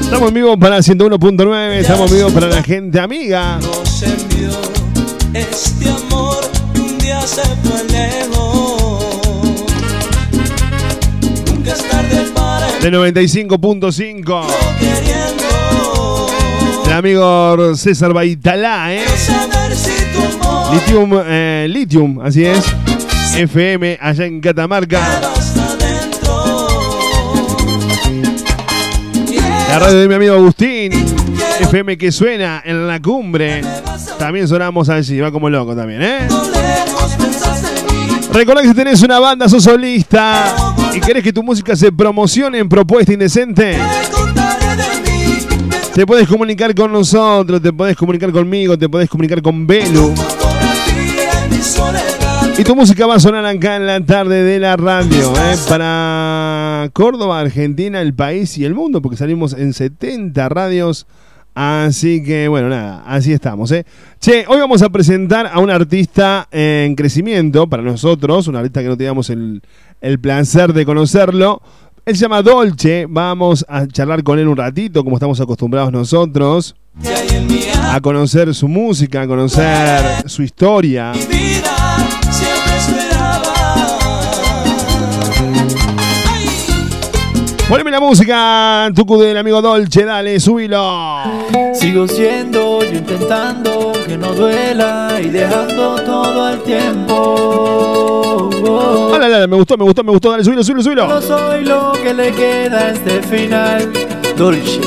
Estamos 0.00 0.28
en 0.28 0.34
vivo 0.34 0.58
para 0.58 0.78
101.9, 0.78 1.72
estamos 1.72 2.10
en 2.10 2.16
vivo 2.16 2.30
para 2.30 2.48
la 2.48 2.62
gente 2.62 2.98
amiga. 2.98 3.58
Nos 3.60 4.02
envió 4.02 4.50
este 5.34 5.90
amor 5.90 6.48
que 6.72 6.80
un 6.80 6.98
día 6.98 7.20
se 7.20 7.42
fue 7.42 7.84
lejos. 7.84 8.77
De 12.82 12.92
95.5. 12.92 14.46
El 16.86 16.92
amigo 16.92 17.74
César 17.76 18.12
Baitalá, 18.12 18.94
¿eh? 18.94 19.04
Litium, 20.72 21.10
eh, 21.26 21.66
Litium, 21.68 22.20
así 22.20 22.44
es. 22.44 22.64
FM 23.36 23.98
allá 24.00 24.24
en 24.26 24.40
Catamarca. 24.40 25.00
La 29.68 29.78
radio 29.78 29.98
de 29.98 30.08
mi 30.08 30.14
amigo 30.14 30.34
Agustín. 30.34 30.92
FM 31.60 31.98
que 31.98 32.12
suena 32.12 32.62
en 32.64 32.86
la 32.86 33.00
cumbre. 33.02 33.62
También 34.18 34.46
sonamos 34.46 34.88
allí, 34.88 35.18
va 35.20 35.30
como 35.32 35.50
loco 35.50 35.74
también, 35.74 36.02
¿eh? 36.02 36.28
Recordá 38.32 38.62
que 38.62 38.68
si 38.68 38.74
tenés 38.74 39.02
una 39.02 39.18
banda, 39.18 39.48
sos 39.48 39.64
solista 39.64 40.54
y 40.94 41.00
querés 41.00 41.22
que 41.22 41.32
tu 41.32 41.42
música 41.42 41.74
se 41.74 41.90
promocione 41.90 42.58
en 42.58 42.68
Propuesta 42.68 43.12
Indecente, 43.12 43.78
te 45.94 46.06
podés 46.06 46.28
comunicar 46.28 46.74
con 46.74 46.92
nosotros, 46.92 47.60
te 47.60 47.72
podés 47.72 47.96
comunicar 47.96 48.30
conmigo, 48.30 48.78
te 48.78 48.88
podés 48.88 49.08
comunicar 49.08 49.42
con 49.42 49.66
Belu. 49.66 50.14
Y 52.58 52.64
tu 52.64 52.74
música 52.74 53.06
va 53.06 53.14
a 53.14 53.20
sonar 53.20 53.46
acá 53.46 53.76
en 53.76 53.86
la 53.86 54.00
tarde 54.04 54.42
de 54.42 54.58
la 54.58 54.76
radio, 54.76 55.32
¿eh? 55.36 55.56
para 55.68 56.90
Córdoba, 56.92 57.38
Argentina, 57.38 58.00
el 58.00 58.14
país 58.14 58.58
y 58.58 58.64
el 58.64 58.74
mundo, 58.74 59.00
porque 59.00 59.16
salimos 59.16 59.52
en 59.52 59.72
70 59.72 60.48
radios. 60.48 61.06
Así 61.60 62.22
que, 62.22 62.46
bueno, 62.46 62.68
nada, 62.68 63.02
así 63.04 63.32
estamos. 63.32 63.72
¿eh? 63.72 63.84
Che, 64.20 64.44
hoy 64.46 64.60
vamos 64.60 64.80
a 64.80 64.90
presentar 64.90 65.50
a 65.52 65.58
un 65.58 65.70
artista 65.70 66.46
en 66.52 66.94
crecimiento 66.94 67.66
para 67.66 67.82
nosotros, 67.82 68.46
un 68.46 68.54
artista 68.54 68.80
que 68.80 68.86
no 68.86 68.96
teníamos 68.96 69.28
el, 69.28 69.60
placer 70.22 70.72
de 70.72 70.86
conocerlo. 70.86 71.60
Él 72.06 72.14
se 72.14 72.22
llama 72.22 72.42
Dolce, 72.42 73.06
vamos 73.08 73.66
a 73.68 73.88
charlar 73.88 74.22
con 74.22 74.38
él 74.38 74.46
un 74.46 74.56
ratito, 74.56 75.02
como 75.02 75.16
estamos 75.16 75.40
acostumbrados 75.40 75.90
nosotros, 75.90 76.76
a 77.90 78.00
conocer 78.02 78.54
su 78.54 78.68
música, 78.68 79.22
a 79.22 79.26
conocer 79.26 80.28
su 80.28 80.44
historia. 80.44 81.12
Poneme 87.68 87.90
la 87.90 88.00
música, 88.00 88.90
Tucu 88.94 89.18
del 89.18 89.36
amigo 89.36 89.60
Dolce, 89.60 90.06
dale, 90.06 90.40
subilo. 90.40 91.20
Sigo 91.74 92.08
siendo 92.08 92.82
yo 92.82 92.98
intentando 92.98 93.92
que 94.06 94.16
no 94.16 94.32
duela 94.32 95.20
y 95.22 95.28
dejando 95.28 95.96
todo 95.96 96.44
al 96.44 96.62
tiempo. 96.62 98.48
Dale, 99.12 99.28
dale, 99.28 99.46
me 99.46 99.56
gustó, 99.56 99.76
me 99.76 99.84
gustó, 99.84 100.02
me 100.02 100.12
gustó, 100.12 100.30
dale, 100.30 100.44
subilo, 100.44 100.64
subilo, 100.64 100.82
subilo. 100.82 101.08
No 101.08 101.20
soy 101.20 101.66
lo 101.66 101.92
que 101.92 102.14
le 102.14 102.32
queda 102.32 102.86
a 102.86 102.90
este 102.92 103.20
final. 103.20 103.92
Dolce, 104.38 104.80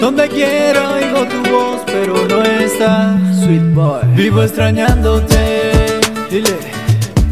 donde 0.00 0.28
quiera 0.28 0.94
oigo 0.94 1.24
tu 1.24 1.40
voz, 1.50 1.82
pero 1.86 2.26
no 2.26 2.42
está. 2.42 3.16
Sweet 3.44 3.74
boy, 3.74 4.00
vivo 4.16 4.42
extrañándote. 4.42 6.00
Dile, 6.28 6.56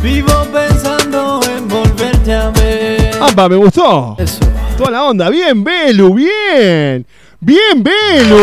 vivo 0.00 0.46
pensando 0.52 1.40
en 1.56 1.66
volverte 1.66 2.32
a 2.32 2.50
ver. 2.50 3.10
¡Apa, 3.20 3.48
me 3.48 3.56
gustó! 3.56 4.14
Eso. 4.16 4.55
Toda 4.76 4.90
la 4.90 5.04
onda, 5.04 5.30
bien, 5.30 5.64
Belu, 5.64 6.14
bien. 6.14 7.06
Bien, 7.40 7.82
Belu. 7.82 8.36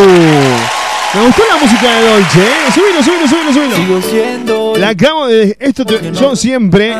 Me 1.13 1.25
gustó 1.27 1.43
la 1.47 1.57
música 1.63 1.99
de 1.99 2.07
Dolce, 2.09 2.39
¿eh? 2.41 2.71
Subilo, 2.73 3.03
subilo, 3.03 3.27
subilo, 3.27 3.53
subilo. 3.53 3.75
Sigo 3.75 4.01
siendo. 4.01 4.73
La 4.77 4.89
acabo 4.89 5.27
de. 5.27 5.55
Esto 5.59 5.85
te- 5.85 6.11
yo 6.11 6.35
siempre, 6.35 6.95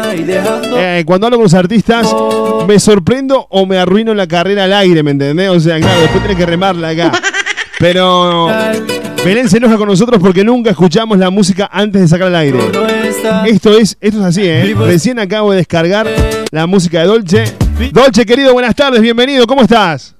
eh, 0.77 1.03
cuando 1.05 1.25
hablo 1.25 1.37
con 1.37 1.45
los 1.45 1.53
artistas, 1.55 2.13
me 2.67 2.79
sorprendo 2.79 3.47
o 3.49 3.65
me 3.65 3.79
arruino 3.79 4.13
la 4.13 4.27
carrera 4.27 4.65
al 4.65 4.73
aire, 4.73 5.01
¿me 5.01 5.11
entendés? 5.11 5.49
O 5.49 5.59
sea, 5.59 5.79
claro, 5.79 5.99
después 6.01 6.21
tenés 6.21 6.37
que 6.37 6.45
remarla 6.45 6.89
acá. 6.89 7.11
Pero 7.79 8.49
Belén 9.25 9.49
se 9.49 9.57
enoja 9.57 9.77
con 9.77 9.87
nosotros 9.87 10.19
porque 10.21 10.43
nunca 10.43 10.69
escuchamos 10.69 11.17
la 11.17 11.31
música 11.31 11.67
antes 11.73 12.01
de 12.03 12.07
sacar 12.07 12.27
al 12.27 12.35
aire. 12.35 12.59
Esto 13.47 13.75
es, 13.77 13.97
esto 13.99 14.19
es 14.19 14.25
así, 14.25 14.41
¿eh? 14.45 14.75
Recién 14.77 15.17
acabo 15.17 15.51
de 15.51 15.57
descargar 15.57 16.07
la 16.51 16.67
música 16.67 16.99
de 16.99 17.07
Dolce. 17.07 17.43
Dolce, 17.91 18.25
querido, 18.25 18.53
buenas 18.53 18.75
tardes, 18.75 19.01
bienvenido, 19.01 19.45
¿cómo 19.45 19.61
estás? 19.61 20.15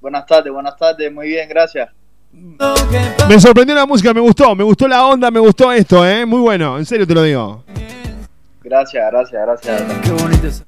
Buenas 0.00 0.26
tardes, 0.26 0.52
buenas 0.52 0.76
tardes, 0.76 1.12
muy 1.12 1.28
bien, 1.28 1.48
gracias. 1.48 1.88
Me 3.28 3.40
sorprendió 3.40 3.74
la 3.74 3.86
música, 3.86 4.12
me 4.12 4.20
gustó, 4.20 4.54
me 4.54 4.64
gustó 4.64 4.86
la 4.88 5.06
onda, 5.06 5.30
me 5.30 5.40
gustó 5.40 5.72
esto, 5.72 6.06
¿eh? 6.06 6.26
Muy 6.26 6.40
bueno, 6.40 6.78
en 6.78 6.84
serio 6.84 7.06
te 7.06 7.14
lo 7.14 7.22
digo. 7.22 7.64
Gracias, 8.62 9.04
gracias, 9.10 9.42
gracias. 9.42 9.82
Qué 10.02 10.10
bonito 10.10 10.46
es. 10.46 10.64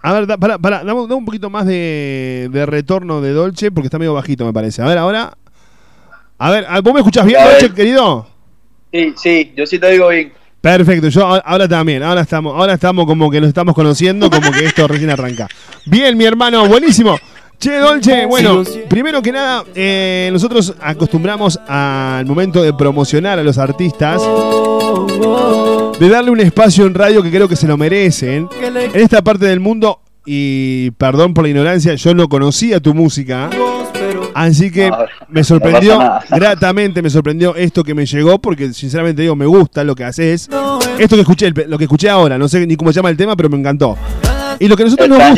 A 0.00 0.12
ver, 0.12 0.26
da- 0.26 0.36
para, 0.36 0.58
para, 0.58 0.78
dame, 0.82 1.00
un 1.00 1.24
poquito 1.24 1.48
más 1.50 1.66
de, 1.66 2.48
de 2.50 2.66
retorno 2.66 3.20
de 3.20 3.32
Dolce 3.32 3.70
porque 3.70 3.86
está 3.86 3.98
medio 3.98 4.14
bajito, 4.14 4.44
me 4.44 4.52
parece. 4.52 4.82
A 4.82 4.86
ver, 4.86 4.98
ahora. 4.98 5.36
A 6.38 6.50
ver, 6.50 6.66
¿vos 6.82 6.92
me 6.92 7.00
escuchás 7.00 7.24
bien. 7.24 7.42
Dolce, 7.42 7.72
querido? 7.72 8.26
Sí, 8.92 9.14
sí, 9.16 9.52
yo 9.56 9.66
sí 9.66 9.78
te 9.78 9.90
digo 9.90 10.08
bien. 10.08 10.32
Perfecto, 10.62 11.08
yo 11.08 11.26
ahora 11.26 11.66
también, 11.66 12.04
ahora 12.04 12.20
estamos, 12.20 12.54
ahora 12.54 12.74
estamos 12.74 13.04
como 13.04 13.28
que 13.28 13.40
nos 13.40 13.48
estamos 13.48 13.74
conociendo, 13.74 14.30
como 14.30 14.52
que 14.52 14.64
esto 14.64 14.86
recién 14.86 15.10
arranca. 15.10 15.48
Bien, 15.86 16.16
mi 16.16 16.24
hermano, 16.24 16.68
buenísimo. 16.68 17.18
Che, 17.58 17.78
Dolce, 17.78 18.26
bueno, 18.26 18.62
primero 18.88 19.20
que 19.20 19.32
nada, 19.32 19.64
eh, 19.74 20.30
nosotros 20.32 20.72
acostumbramos 20.80 21.58
al 21.66 22.26
momento 22.26 22.62
de 22.62 22.72
promocionar 22.74 23.40
a 23.40 23.42
los 23.42 23.58
artistas, 23.58 24.22
de 25.98 26.08
darle 26.08 26.30
un 26.30 26.38
espacio 26.38 26.86
en 26.86 26.94
radio 26.94 27.24
que 27.24 27.30
creo 27.30 27.48
que 27.48 27.56
se 27.56 27.66
lo 27.66 27.76
merecen. 27.76 28.48
En 28.62 29.00
esta 29.00 29.20
parte 29.22 29.46
del 29.46 29.58
mundo, 29.58 30.00
y 30.24 30.92
perdón 30.92 31.34
por 31.34 31.42
la 31.42 31.50
ignorancia, 31.50 31.94
yo 31.96 32.14
no 32.14 32.28
conocía 32.28 32.78
tu 32.78 32.94
música. 32.94 33.50
Así 34.34 34.70
que 34.70 34.90
No, 34.90 34.98
me 35.28 35.44
sorprendió 35.44 35.98
no 35.98 36.18
gratamente, 36.30 37.02
me 37.02 37.10
sorprendió 37.10 37.54
esto 37.56 37.84
que 37.84 37.94
me 37.94 38.06
llegó, 38.06 38.38
porque 38.38 38.72
sinceramente 38.72 39.22
digo, 39.22 39.36
me 39.36 39.46
gusta 39.46 39.84
lo 39.84 39.94
que 39.94 40.04
haces. 40.04 40.48
Esto 40.98 41.16
que 41.16 41.22
escuché, 41.22 41.50
lo 41.50 41.78
que 41.78 41.84
escuché 41.84 42.08
ahora, 42.08 42.38
no 42.38 42.48
sé 42.48 42.66
ni 42.66 42.76
cómo 42.76 42.92
se 42.92 42.96
llama 42.96 43.10
el 43.10 43.16
tema, 43.16 43.36
pero 43.36 43.48
me 43.48 43.58
encantó. 43.58 43.96
Y 44.60 44.68
lo 44.68 44.76
que 44.76 44.82
a 44.82 44.86
nosotros 44.86 45.08
nos 45.08 45.18
gusta. 45.18 45.32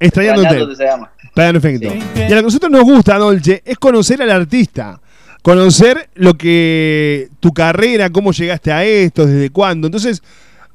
Extrañándote. 0.00 0.76
Se 0.76 0.84
llama. 0.84 1.10
Perfecto. 1.34 1.86
Y 2.16 2.20
a 2.20 2.22
lo 2.22 2.28
que 2.28 2.34
a 2.34 2.42
nosotros 2.42 2.70
nos 2.72 2.82
gusta, 2.82 3.16
Dolce, 3.18 3.62
es 3.64 3.78
conocer 3.78 4.20
al 4.22 4.30
artista. 4.30 5.00
Conocer 5.42 6.10
lo 6.14 6.34
que. 6.36 7.28
tu 7.40 7.52
carrera, 7.52 8.10
cómo 8.10 8.32
llegaste 8.32 8.72
a 8.72 8.84
esto, 8.84 9.24
desde 9.24 9.50
cuándo. 9.50 9.86
Entonces, 9.86 10.22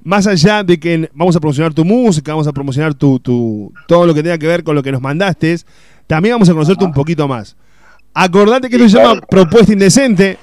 más 0.04 0.26
allá 0.26 0.64
de 0.64 0.80
que 0.80 1.10
vamos 1.14 1.36
a 1.36 1.40
promocionar 1.40 1.74
tu 1.74 1.84
música, 1.86 2.32
vamos 2.32 2.48
a 2.48 2.54
promocionar 2.54 2.94
tu, 2.94 3.20
tu- 3.20 3.72
todo 3.88 4.08
lo 4.08 4.14
que 4.14 4.24
tenga 4.24 4.38
que 4.38 4.48
ver 4.48 4.64
con 4.64 4.74
lo 4.76 4.82
que 4.82 4.92
nos 4.92 5.02
mandaste, 5.02 5.58
también 6.08 6.36
vamos 6.36 6.50
a 6.50 6.54
conocerte 6.54 6.84
un 6.86 6.94
poquito 6.94 7.28
más. 7.28 7.56
Acordate 8.16 8.70
que 8.70 8.76
esto 8.76 8.90
se 8.90 8.98
llama 8.98 9.22
Propuesta 9.22 9.74
Indecente. 9.74 10.38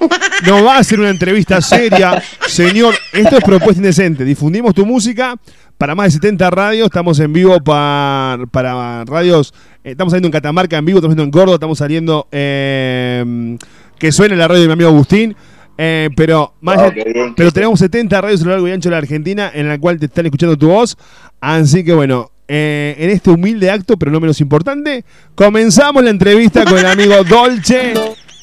No 0.45 0.65
va 0.65 0.79
a 0.79 0.85
ser 0.85 0.99
una 0.99 1.11
entrevista 1.11 1.61
seria. 1.61 2.21
Señor, 2.49 2.95
esto 3.13 3.37
es 3.39 3.45
Propuesta 3.45 3.77
Indecente. 3.79 4.25
Difundimos 4.25 4.75
tu 4.75 4.85
música 4.85 5.37
para 5.79 5.95
más 5.95 6.07
de 6.07 6.11
70 6.13 6.51
radios. 6.51 6.87
Estamos 6.87 7.21
en 7.21 7.33
vivo 7.33 7.61
para, 7.61 8.39
para 8.51 9.05
radios. 9.05 9.55
eh, 9.85 9.93
estamos 9.93 10.11
saliendo 10.11 10.27
en 10.27 10.33
Catamarca 10.33 10.79
en 10.79 10.85
vivo, 10.85 10.99
estamos 10.99 11.15
saliendo 11.15 11.25
en 11.25 11.31
Córdoba, 11.41 11.55
estamos 11.55 11.79
saliendo. 11.79 12.27
eh, 12.33 13.57
que 13.99 14.11
suene 14.13 14.35
la 14.35 14.49
radio 14.49 14.63
de 14.63 14.67
mi 14.67 14.73
amigo 14.73 14.89
Agustín. 14.91 15.37
eh, 15.79 16.09
pero 16.17 16.55
más 16.63 16.77
Oh, 16.79 16.81
allá- 16.87 17.33
pero 17.37 17.53
tenemos 17.53 17.79
70 17.79 18.21
radios 18.21 18.41
a 18.43 18.45
lo 18.47 18.51
largo 18.51 18.67
y 18.69 18.73
ancho 18.73 18.89
de 18.89 18.93
la 18.95 18.99
Argentina 18.99 19.51
en 19.55 19.69
la 19.69 19.79
cual 19.79 19.99
te 20.01 20.07
están 20.07 20.27
escuchando 20.27 20.57
tu 20.59 20.69
voz. 20.69 20.97
Así 21.41 21.85
que 21.85 21.93
bueno, 21.95 22.31
eh, 22.53 22.97
en 22.99 23.11
este 23.11 23.31
humilde 23.31 23.71
acto, 23.71 23.97
pero 23.97 24.11
no 24.11 24.19
menos 24.19 24.41
importante, 24.41 25.05
comenzamos 25.37 26.03
la 26.03 26.11
entrevista 26.11 26.65
con 26.65 26.79
el 26.79 26.87
amigo 26.87 27.23
Dolce. 27.29 27.95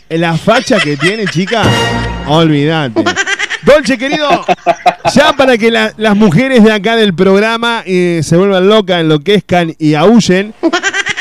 La 0.09 0.37
facha 0.37 0.79
que 0.79 0.95
tiene, 0.95 1.25
chica, 1.25 1.63
olvídate. 2.27 3.03
Dolce, 3.65 3.97
querido, 3.97 4.29
ya 5.13 5.33
para 5.33 5.57
que 5.57 5.69
la- 5.69 5.93
las 5.97 6.15
mujeres 6.15 6.63
de 6.63 6.71
acá 6.71 6.95
del 6.95 7.13
programa 7.13 7.83
eh, 7.85 8.21
se 8.23 8.37
vuelvan 8.37 8.69
locas, 8.69 9.01
enloquezcan 9.01 9.73
y 9.77 9.95
aúllen, 9.95 10.53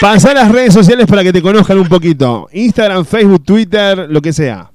pasá 0.00 0.30
a 0.30 0.34
las 0.34 0.52
redes 0.52 0.72
sociales 0.72 1.06
para 1.06 1.24
que 1.24 1.32
te 1.32 1.42
conozcan 1.42 1.78
un 1.78 1.88
poquito. 1.88 2.48
Instagram, 2.52 3.04
Facebook, 3.04 3.42
Twitter, 3.44 4.06
lo 4.08 4.22
que 4.22 4.32
sea. 4.32 4.70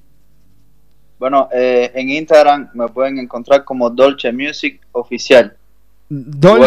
Bueno, 1.18 1.48
eh, 1.54 1.90
en 1.94 2.10
Instagram 2.10 2.68
me 2.74 2.88
pueden 2.88 3.16
encontrar 3.18 3.64
como 3.64 3.88
Dolce 3.88 4.30
Music 4.32 4.80
Oficial. 4.92 5.56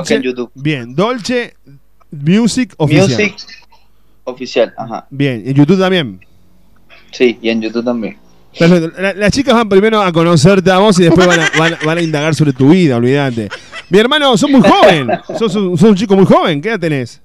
En 0.10 0.22
YouTube. 0.22 0.52
Bien, 0.56 0.96
Dolce 0.96 1.56
Music 2.12 2.74
Oficial. 2.78 3.08
Music 3.10 3.36
oficial, 4.24 4.74
ajá. 4.78 5.06
Bien, 5.10 5.43
en 5.46 5.54
YouTube 5.54 5.80
también. 5.80 6.20
Sí, 7.12 7.38
y 7.41 7.50
en 7.50 7.62
YouTube 7.62 7.84
también. 7.86 8.18
Perfecto. 8.58 9.00
La- 9.02 9.14
las 9.14 9.32
chicas 9.32 9.54
van 9.54 9.70
primero 9.70 10.02
a 10.02 10.12
conocerte 10.12 10.72
a 10.72 10.80
vos 10.80 10.98
y 11.00 11.04
después 11.04 11.28
van 11.28 11.39
a, 11.41 11.50
van 11.60 11.74
a- 11.74 11.78
van 11.86 11.98
a 11.98 12.02
indagar 12.02 12.34
sobre 12.34 12.54
tu 12.54 12.70
vida, 12.70 12.96
olvídate. 12.98 13.50
Mi 13.89 14.00
hermano, 14.00 14.36
sos 14.38 14.50
muy 14.50 14.62
joven. 14.62 15.10
Sos, 15.38 15.54
un- 15.56 15.78
sos 15.78 15.89
un 15.89 15.96
chico 15.96 16.16
muy 16.16 16.26
joven. 16.26 16.60
¿Qué 16.62 16.70
edad 16.70 16.80
tenés? 16.80 17.22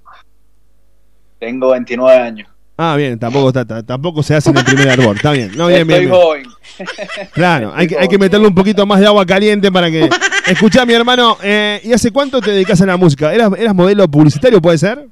Tengo 1.38 1.70
29 1.70 2.18
años. 2.20 2.48
Ah, 2.76 2.96
bien, 2.96 3.18
tampoco, 3.18 3.48
está- 3.48 3.82
tampoco 3.82 4.22
se 4.22 4.34
hace 4.34 4.50
en 4.50 4.56
el 4.58 4.64
primer 4.64 4.88
árbol. 4.90 5.16
Está 5.16 5.32
bien. 5.32 5.52
No, 5.56 5.68
bien, 5.68 5.86
bien, 5.86 6.02
Estoy 6.04 6.06
bien. 6.06 6.10
joven. 6.10 7.30
Claro, 7.32 7.72
hay 7.76 7.88
hay 7.98 8.08
que 8.08 8.18
meterle 8.18 8.46
un 8.46 8.54
poquito 8.54 8.84
más 8.86 9.00
de 9.00 9.06
agua 9.06 9.24
caliente 9.24 9.70
para 9.70 9.90
que. 9.90 10.08
Escuchá, 10.46 10.84
mi 10.84 10.94
hermano, 10.94 11.36
eh, 11.42 11.80
¿y 11.84 11.92
hace 11.92 12.10
cuánto 12.10 12.40
te 12.40 12.50
dedicas 12.50 12.80
a 12.80 12.86
la 12.86 12.96
música? 12.96 13.32
¿Eras, 13.32 13.50
eras 13.56 13.74
modelo 13.74 14.08
publicitario, 14.08 14.60
puede 14.60 14.78
ser? 14.78 15.06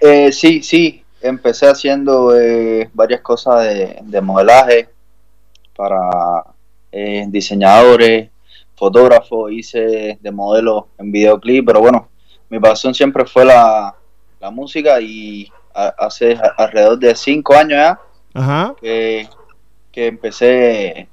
Eh, 0.00 0.32
sí, 0.32 0.62
sí. 0.62 1.02
Empecé 1.22 1.66
haciendo 1.68 2.34
eh, 2.38 2.88
varias 2.94 3.20
cosas 3.20 3.62
de, 3.64 3.98
de 4.02 4.20
modelaje 4.22 4.88
para 5.76 6.44
eh, 6.90 7.24
diseñadores, 7.28 8.30
fotógrafos, 8.74 9.52
hice 9.52 10.18
de 10.20 10.30
modelo 10.30 10.88
en 10.98 11.12
videoclip, 11.12 11.66
pero 11.66 11.80
bueno, 11.80 12.08
mi 12.48 12.58
pasión 12.58 12.94
siempre 12.94 13.26
fue 13.26 13.44
la, 13.44 13.94
la 14.40 14.50
música 14.50 14.98
y 15.00 15.50
a- 15.74 15.94
hace 15.98 16.32
a- 16.32 16.54
alrededor 16.56 16.98
de 16.98 17.14
cinco 17.14 17.54
años 17.54 17.72
ya 17.78 18.00
Ajá. 18.32 18.74
que, 18.80 19.28
que 19.92 20.06
empecé 20.06 21.06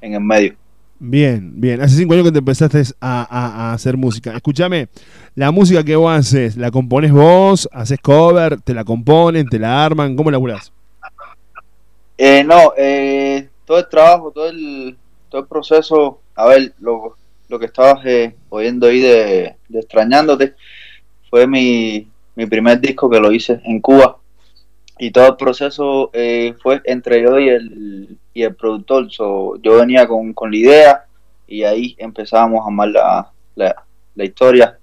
en 0.00 0.14
el 0.14 0.20
medio. 0.20 0.54
Bien, 1.02 1.58
bien. 1.60 1.80
Hace 1.80 1.96
cinco 1.96 2.12
años 2.14 2.26
que 2.26 2.32
te 2.32 2.38
empezaste 2.40 2.82
a, 3.00 3.22
a- 3.22 3.70
a 3.70 3.72
hacer 3.72 3.96
música. 3.96 4.34
Escúchame, 4.36 4.88
la 5.34 5.50
música 5.50 5.82
que 5.82 5.96
vos 5.96 6.12
haces, 6.12 6.56
¿la 6.58 6.70
compones 6.70 7.10
vos? 7.12 7.68
¿Haces 7.72 7.98
cover? 8.00 8.60
¿Te 8.60 8.74
la 8.74 8.84
componen? 8.84 9.48
¿Te 9.48 9.58
la 9.58 9.82
arman? 9.84 10.14
¿Cómo 10.14 10.30
laburás? 10.30 10.72
Eh, 12.18 12.44
no, 12.44 12.72
eh, 12.76 13.48
todo 13.64 13.78
el 13.78 13.88
trabajo, 13.88 14.30
todo 14.32 14.48
el, 14.50 14.96
todo 15.30 15.40
el 15.42 15.46
proceso, 15.48 16.20
a 16.34 16.46
ver, 16.46 16.74
lo, 16.80 17.16
lo 17.48 17.58
que 17.58 17.66
estabas 17.66 18.04
eh, 18.04 18.36
oyendo 18.50 18.86
ahí 18.88 19.00
de, 19.00 19.56
de 19.68 19.78
Extrañándote 19.80 20.54
fue 21.30 21.46
mi, 21.46 22.08
mi 22.36 22.46
primer 22.46 22.80
disco 22.80 23.10
que 23.10 23.20
lo 23.20 23.32
hice 23.32 23.60
en 23.64 23.80
Cuba 23.80 24.18
y 25.00 25.10
todo 25.10 25.28
el 25.28 25.36
proceso 25.36 26.10
eh, 26.12 26.54
fue 26.62 26.82
entre 26.84 27.22
yo 27.22 27.38
y 27.38 27.48
el, 27.48 28.18
y 28.34 28.42
el 28.42 28.54
productor. 28.54 29.10
So, 29.10 29.56
yo 29.62 29.78
venía 29.78 30.06
con, 30.06 30.34
con 30.34 30.50
la 30.50 30.56
idea 30.56 31.04
y 31.48 31.64
ahí 31.64 31.96
empezábamos 31.98 32.60
a 32.60 32.66
armar 32.66 32.88
la, 32.88 33.30
la, 33.54 33.84
la 34.14 34.24
historia. 34.24 34.78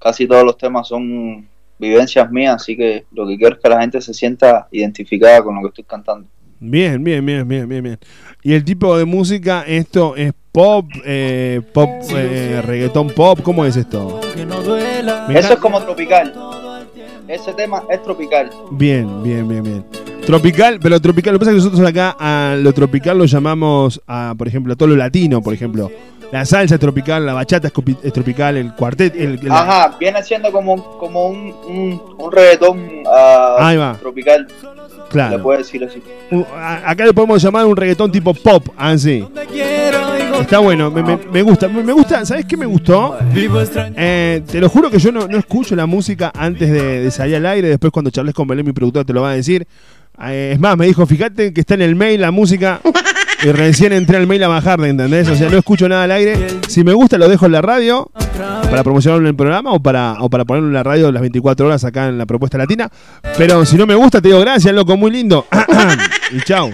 Casi 0.00 0.26
todos 0.26 0.44
los 0.44 0.58
temas 0.58 0.88
son 0.88 1.48
vivencias 1.78 2.30
mías, 2.30 2.56
así 2.56 2.76
que 2.76 3.04
lo 3.12 3.26
que 3.26 3.38
quiero 3.38 3.54
es 3.54 3.62
que 3.62 3.68
la 3.68 3.80
gente 3.80 4.00
se 4.00 4.12
sienta 4.12 4.66
identificada 4.72 5.42
con 5.42 5.54
lo 5.54 5.62
que 5.62 5.68
estoy 5.68 5.84
cantando. 5.84 6.28
Bien, 6.58 7.02
bien, 7.02 7.24
bien, 7.24 7.46
bien, 7.46 7.68
bien, 7.68 7.82
bien. 7.82 7.98
¿Y 8.42 8.54
el 8.54 8.64
tipo 8.64 8.96
de 8.98 9.04
música, 9.04 9.64
esto 9.66 10.16
es 10.16 10.32
pop, 10.50 10.86
eh, 11.04 11.60
pop, 11.72 11.88
eh, 12.10 12.60
reggaetón 12.64 13.10
pop? 13.10 13.40
¿Cómo 13.42 13.64
es 13.64 13.76
esto? 13.76 14.20
Eso 15.28 15.52
es 15.52 15.58
como 15.60 15.80
tropical. 15.80 16.32
Ese 17.28 17.52
tema 17.54 17.82
es 17.90 18.02
tropical. 18.02 18.50
Bien, 18.70 19.22
bien, 19.22 19.48
bien, 19.48 19.62
bien. 19.62 19.84
Tropical, 20.26 20.78
pero 20.80 21.00
tropical, 21.00 21.32
lo 21.32 21.38
que 21.38 21.44
pasa 21.44 21.56
es 21.56 21.62
que 21.62 21.64
nosotros 21.64 21.88
acá 21.88 22.16
a 22.18 22.56
lo 22.56 22.72
tropical 22.72 23.18
lo 23.18 23.24
llamamos, 23.24 24.00
a, 24.06 24.34
por 24.38 24.46
ejemplo, 24.46 24.72
a 24.72 24.76
todo 24.76 24.90
lo 24.90 24.96
latino, 24.96 25.42
por 25.42 25.52
ejemplo. 25.54 25.90
La 26.32 26.46
salsa 26.46 26.76
es 26.76 26.80
tropical, 26.80 27.26
la 27.26 27.34
bachata 27.34 27.68
es, 28.02 28.12
tropical, 28.12 28.56
el 28.56 28.72
cuartet, 28.74 29.14
el, 29.14 29.38
el- 29.42 29.52
Ajá, 29.52 29.94
viene 30.00 30.22
siendo 30.22 30.50
como, 30.50 30.98
como 30.98 31.26
un, 31.26 31.54
un, 31.68 32.02
un 32.18 32.32
reggaetón 32.32 33.02
ah, 33.06 33.96
tropical. 34.00 34.46
Claro. 35.10 35.36
Le 35.36 35.42
puedo 35.42 35.58
decir 35.58 35.84
así. 35.84 36.02
Uh, 36.30 36.42
acá 36.86 37.04
le 37.04 37.12
podemos 37.12 37.42
llamar 37.42 37.66
un 37.66 37.76
reggaetón 37.76 38.10
tipo 38.10 38.32
pop, 38.32 38.66
así. 38.78 39.22
Está 40.40 40.58
bueno, 40.60 40.90
me, 40.90 41.02
me- 41.02 41.18
me 41.30 41.42
gusta. 41.42 41.68
Me, 41.68 41.92
gusta, 41.92 42.24
¿sabes 42.24 42.46
qué 42.46 42.56
me 42.56 42.64
gustó? 42.64 43.18
Eh, 43.34 44.42
te 44.50 44.58
lo 44.58 44.70
juro 44.70 44.90
que 44.90 44.98
yo 44.98 45.12
no, 45.12 45.28
no 45.28 45.36
escucho 45.36 45.76
la 45.76 45.84
música 45.84 46.32
antes 46.34 46.70
de, 46.72 47.00
de 47.02 47.10
salir 47.10 47.36
al 47.36 47.44
aire. 47.44 47.68
Después, 47.68 47.92
cuando 47.92 48.10
charles 48.10 48.34
con 48.34 48.48
Belén, 48.48 48.64
mi 48.64 48.72
productor, 48.72 49.04
te 49.04 49.12
lo 49.12 49.20
va 49.20 49.32
a 49.32 49.34
decir. 49.34 49.66
Eh, 50.24 50.52
es 50.54 50.58
más, 50.60 50.78
me 50.78 50.86
dijo, 50.86 51.04
fíjate 51.04 51.52
que 51.52 51.60
está 51.60 51.74
en 51.74 51.82
el 51.82 51.94
mail 51.94 52.22
la 52.22 52.30
música. 52.30 52.80
Y 53.44 53.50
recién 53.50 53.92
entré 53.92 54.18
al 54.18 54.26
mail 54.28 54.42
a 54.44 54.48
bajarla, 54.48 54.86
¿entendés? 54.88 55.28
O 55.28 55.34
sea, 55.34 55.48
no 55.50 55.58
escucho 55.58 55.88
nada 55.88 56.04
al 56.04 56.12
aire. 56.12 56.36
Si 56.68 56.84
me 56.84 56.92
gusta, 56.92 57.18
lo 57.18 57.28
dejo 57.28 57.46
en 57.46 57.52
la 57.52 57.60
radio 57.60 58.08
para 58.70 58.84
promocionarlo 58.84 59.24
en 59.26 59.30
el 59.30 59.36
programa 59.36 59.72
o 59.72 59.80
para, 59.80 60.16
o 60.20 60.30
para 60.30 60.44
ponerlo 60.44 60.68
en 60.68 60.74
la 60.74 60.82
radio 60.84 61.10
las 61.10 61.20
24 61.20 61.66
horas 61.66 61.84
acá 61.84 62.06
en 62.08 62.18
la 62.18 62.26
propuesta 62.26 62.56
latina. 62.56 62.88
Pero 63.36 63.64
si 63.64 63.76
no 63.76 63.84
me 63.84 63.96
gusta, 63.96 64.20
te 64.20 64.28
digo 64.28 64.38
gracias, 64.40 64.72
loco, 64.72 64.96
muy 64.96 65.10
lindo. 65.10 65.46
y 66.30 66.40
chau. 66.42 66.70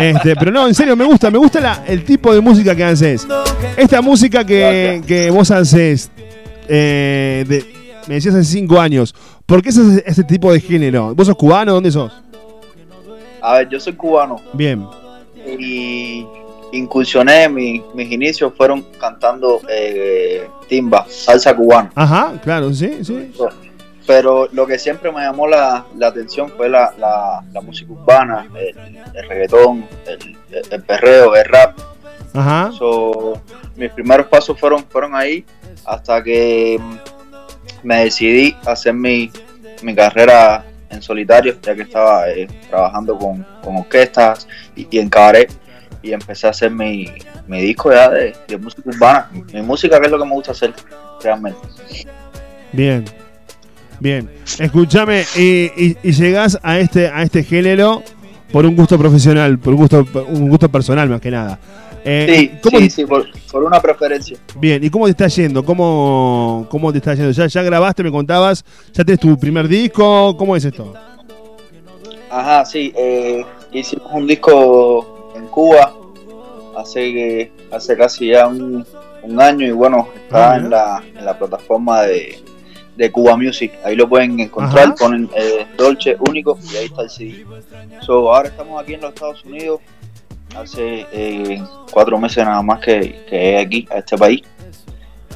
Este, 0.00 0.34
pero 0.34 0.50
no, 0.50 0.66
en 0.66 0.74
serio, 0.74 0.96
me 0.96 1.04
gusta, 1.04 1.30
me 1.30 1.38
gusta 1.38 1.60
la- 1.60 1.84
el 1.86 2.04
tipo 2.04 2.34
de 2.34 2.40
música 2.40 2.74
que 2.74 2.84
haces. 2.84 3.26
Esta 3.76 4.02
música 4.02 4.44
que, 4.44 5.02
que 5.06 5.30
vos 5.30 5.48
haces, 5.52 6.10
eh, 6.68 7.44
de- 7.48 7.72
me 8.08 8.14
decías 8.14 8.34
hace 8.34 8.44
5 8.44 8.80
años, 8.80 9.14
¿por 9.46 9.62
qué 9.62 9.68
haces 9.68 10.02
ese 10.04 10.24
tipo 10.24 10.52
de 10.52 10.60
género? 10.60 11.14
¿Vos 11.14 11.28
sos 11.28 11.36
cubano? 11.36 11.72
¿Dónde 11.74 11.92
sos? 11.92 12.12
A 13.42 13.54
ver, 13.58 13.68
yo 13.70 13.78
soy 13.80 13.92
cubano 13.94 14.36
Bien. 14.52 14.84
Y 15.46 16.26
incursioné, 16.72 17.48
mi- 17.48 17.82
mis 17.94 18.10
inicios 18.12 18.52
fueron 18.56 18.82
cantando 18.98 19.60
eh, 19.68 20.48
timba, 20.68 21.06
salsa 21.08 21.54
cubana. 21.56 21.90
Ajá, 21.94 22.32
claro, 22.42 22.72
sí, 22.72 23.04
sí. 23.04 23.32
Pero 24.06 24.48
lo 24.52 24.66
que 24.66 24.78
siempre 24.78 25.12
me 25.12 25.20
llamó 25.20 25.46
la, 25.46 25.84
la 25.96 26.08
atención 26.08 26.50
fue 26.56 26.68
la, 26.68 26.92
la, 26.98 27.42
la 27.52 27.60
música 27.60 27.92
urbana, 27.92 28.48
el, 28.54 28.96
el 29.14 29.28
reggaetón, 29.28 29.86
el, 30.06 30.36
el 30.70 30.82
perreo, 30.82 31.36
el 31.36 31.44
rap. 31.44 31.78
Ajá. 32.32 32.70
So, 32.78 33.40
mis 33.76 33.90
primeros 33.92 34.26
pasos 34.26 34.58
fueron, 34.58 34.84
fueron 34.88 35.14
ahí 35.14 35.44
hasta 35.84 36.22
que 36.22 36.78
mm, 36.80 36.96
me 37.86 38.04
decidí 38.04 38.56
hacer 38.66 38.94
mi, 38.94 39.30
mi 39.82 39.94
carrera 39.94 40.64
en 40.90 41.02
solitario, 41.02 41.56
ya 41.62 41.74
que 41.74 41.82
estaba 41.82 42.28
eh, 42.30 42.46
trabajando 42.68 43.16
con, 43.16 43.46
con 43.62 43.76
orquestas 43.76 44.46
y, 44.76 44.86
en 44.98 45.08
cabaret. 45.08 45.52
Y 46.02 46.12
empecé 46.12 46.46
a 46.46 46.50
hacer 46.50 46.70
mi, 46.70 47.06
mi 47.46 47.60
disco 47.60 47.92
ya 47.92 48.10
de, 48.10 48.34
música 48.58 48.82
urbana. 48.86 49.30
Mi 49.52 49.62
música, 49.62 50.00
que 50.00 50.06
es 50.06 50.12
lo 50.12 50.18
que 50.18 50.24
me 50.24 50.34
gusta 50.34 50.52
hacer 50.52 50.72
realmente. 51.22 51.60
Bien. 52.72 53.04
Bien. 53.98 54.30
Escúchame, 54.58 55.24
y, 55.36 55.70
y, 55.76 55.96
y 56.02 56.12
llegás 56.12 56.58
a 56.62 56.78
este, 56.78 57.08
a 57.08 57.22
este 57.22 57.44
género 57.44 58.02
por 58.50 58.66
un 58.66 58.74
gusto 58.74 58.98
profesional, 58.98 59.58
por 59.58 59.74
un 59.74 59.80
gusto, 59.80 60.06
un 60.28 60.48
gusto 60.48 60.68
personal 60.68 61.08
más 61.08 61.20
que 61.20 61.30
nada. 61.30 61.58
Eh, 62.04 62.26
Sí, 62.52 62.58
¿cómo 62.62 62.78
sí, 62.78 62.84
te- 62.84 62.90
sí, 62.90 63.04
por, 63.06 63.26
por 63.52 63.62
una 63.64 63.80
preferencia. 63.80 64.38
Bien, 64.56 64.82
¿y 64.82 64.88
cómo 64.90 65.04
te 65.06 65.10
está 65.10 65.28
yendo? 65.28 65.64
¿Cómo, 65.64 66.66
cómo 66.70 66.90
te 66.92 66.98
está 66.98 67.14
yendo? 67.14 67.30
¿Ya, 67.30 67.46
¿Ya 67.46 67.62
grabaste, 67.62 68.02
me 68.02 68.10
contabas? 68.10 68.64
¿Ya 68.92 69.04
tienes 69.04 69.20
tu 69.20 69.38
primer 69.38 69.68
disco? 69.68 70.34
¿Cómo 70.36 70.56
es 70.56 70.64
esto? 70.64 70.94
Ajá, 72.30 72.64
sí, 72.64 72.92
eh, 72.96 73.44
hicimos 73.72 74.06
un 74.12 74.26
disco 74.26 75.32
en 75.36 75.46
Cuba 75.48 75.92
hace, 76.76 77.50
hace 77.72 77.96
casi 77.96 78.28
ya 78.28 78.46
un, 78.46 78.86
un 79.22 79.40
año 79.40 79.66
y 79.66 79.72
bueno, 79.72 80.08
está 80.24 80.52
Ah, 80.52 80.56
en, 80.56 80.70
la, 80.70 81.02
en 81.18 81.24
la 81.24 81.36
plataforma 81.38 82.02
de, 82.02 82.38
de 82.96 83.10
Cuba 83.10 83.36
Music. 83.36 83.72
Ahí 83.84 83.96
lo 83.96 84.08
pueden 84.08 84.38
encontrar, 84.38 84.84
Ajá. 84.86 84.94
ponen 84.94 85.28
eh, 85.36 85.66
Dolce 85.76 86.16
único 86.28 86.56
y 86.72 86.76
ahí 86.76 86.84
está 86.86 87.02
el 87.02 87.10
CD. 87.10 87.44
So, 88.00 88.32
ahora 88.32 88.48
estamos 88.48 88.80
aquí 88.80 88.94
en 88.94 89.00
los 89.00 89.12
Estados 89.12 89.44
Unidos, 89.44 89.80
hace 90.56 91.06
eh, 91.12 91.62
cuatro 91.90 92.18
meses 92.18 92.44
nada 92.44 92.62
más 92.62 92.80
que, 92.80 93.24
que 93.28 93.58
aquí 93.58 93.86
a 93.90 93.98
este 93.98 94.16
país. 94.16 94.42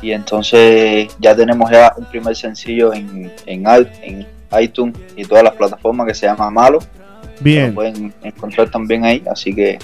Y 0.03 0.13
entonces 0.13 1.09
ya 1.19 1.35
tenemos 1.35 1.71
ya 1.71 1.93
un 1.97 2.05
primer 2.07 2.37
sencillo 2.37 2.93
en, 2.93 3.33
en, 3.47 3.65
en 4.03 4.27
iTunes 4.61 4.95
y 5.17 5.25
todas 5.25 5.43
las 5.45 5.55
plataformas 5.55 6.07
que 6.07 6.15
se 6.15 6.27
llama 6.27 6.51
Malo. 6.51 6.79
Bien. 7.41 7.69
Lo 7.69 7.75
pueden 7.75 8.15
encontrar 8.23 8.69
también 8.71 9.05
ahí, 9.05 9.23
así 9.31 9.55
que 9.55 9.79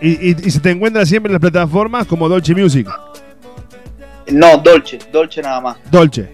Y, 0.00 0.10
y- 0.30 0.36
y 0.46 0.50
se 0.50 0.60
te 0.60 0.70
encuentra 0.70 1.04
siempre 1.04 1.28
en 1.30 1.34
las 1.34 1.40
plataformas 1.40 2.06
como 2.06 2.28
Dolce 2.28 2.54
Music. 2.54 2.86
no, 4.30 4.56
Dolce, 4.58 4.98
Dolce 5.12 5.42
nada 5.42 5.60
más. 5.60 5.76
Dolce. 5.90 6.28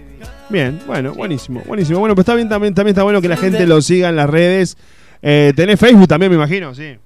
Bien, 0.50 0.78
bueno, 0.86 1.14
buenísimo, 1.14 1.62
buenísimo. 1.66 1.98
Bueno, 2.00 2.14
pues 2.14 2.24
está 2.24 2.34
bien, 2.34 2.48
también, 2.50 2.74
también 2.74 2.92
está 2.92 3.02
bueno 3.02 3.22
que 3.22 3.28
la 3.28 3.36
gente 3.38 3.66
lo 3.66 3.80
siga 3.80 4.10
en 4.10 4.16
las 4.16 4.28
redes. 4.28 4.76
Eh, 5.22 5.54
tenés 5.56 5.80
Facebook 5.80 6.06
también, 6.06 6.30
me 6.30 6.36
imagino, 6.36 6.74
sí. 6.74 6.96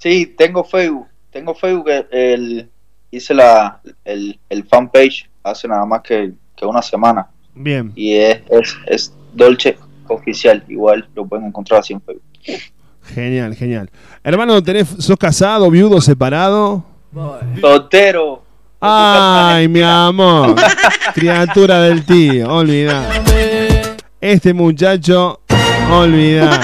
Sí, 0.00 0.26
tengo 0.36 0.64
Facebook, 0.64 1.06
tengo 1.30 1.54
Facebook, 1.54 1.88
el, 1.90 2.06
el- 2.10 2.70
hice 3.12 3.34
la, 3.34 3.80
el, 4.04 4.38
el 4.48 4.64
fanpage 4.64 5.28
hace 5.44 5.66
nada 5.68 5.84
más 5.84 6.00
que, 6.02 6.32
que 6.56 6.64
una 6.66 6.80
semana 6.82 7.26
Bien. 7.54 7.92
y 7.96 8.14
es, 8.14 8.40
es, 8.50 8.76
es 8.86 9.14
Dolce 9.32 9.76
oficial, 10.08 10.64
igual 10.68 11.08
lo 11.14 11.24
pueden 11.26 11.46
encontrar 11.46 11.80
así 11.80 11.92
en 11.92 12.00
Facebook. 12.00 12.22
Genial, 13.14 13.54
genial. 13.56 13.90
Hermano, 14.24 14.62
tenés, 14.62 14.88
¿sos 14.98 15.16
casado, 15.16 15.70
viudo, 15.70 16.00
separado? 16.00 16.84
Soltero, 17.60 18.44
Ay, 18.80 19.68
mi 19.68 19.82
amor. 19.82 20.54
Criatura 21.14 21.80
del 21.82 22.04
tío, 22.06 22.48
olvida. 22.54 23.06
Este 24.20 24.54
muchacho, 24.54 25.40
olvida. 25.90 26.60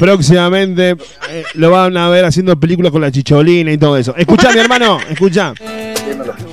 Próximamente 0.00 0.96
eh, 1.28 1.44
lo 1.54 1.70
van 1.70 1.94
a 1.96 2.08
ver 2.08 2.24
haciendo 2.24 2.58
películas 2.58 2.90
con 2.90 3.02
la 3.02 3.12
chicholina 3.12 3.70
y 3.70 3.76
todo 3.78 3.96
eso. 3.98 4.14
Escucha, 4.16 4.50
mi 4.50 4.58
hermano, 4.58 4.98
escucha. 5.10 5.52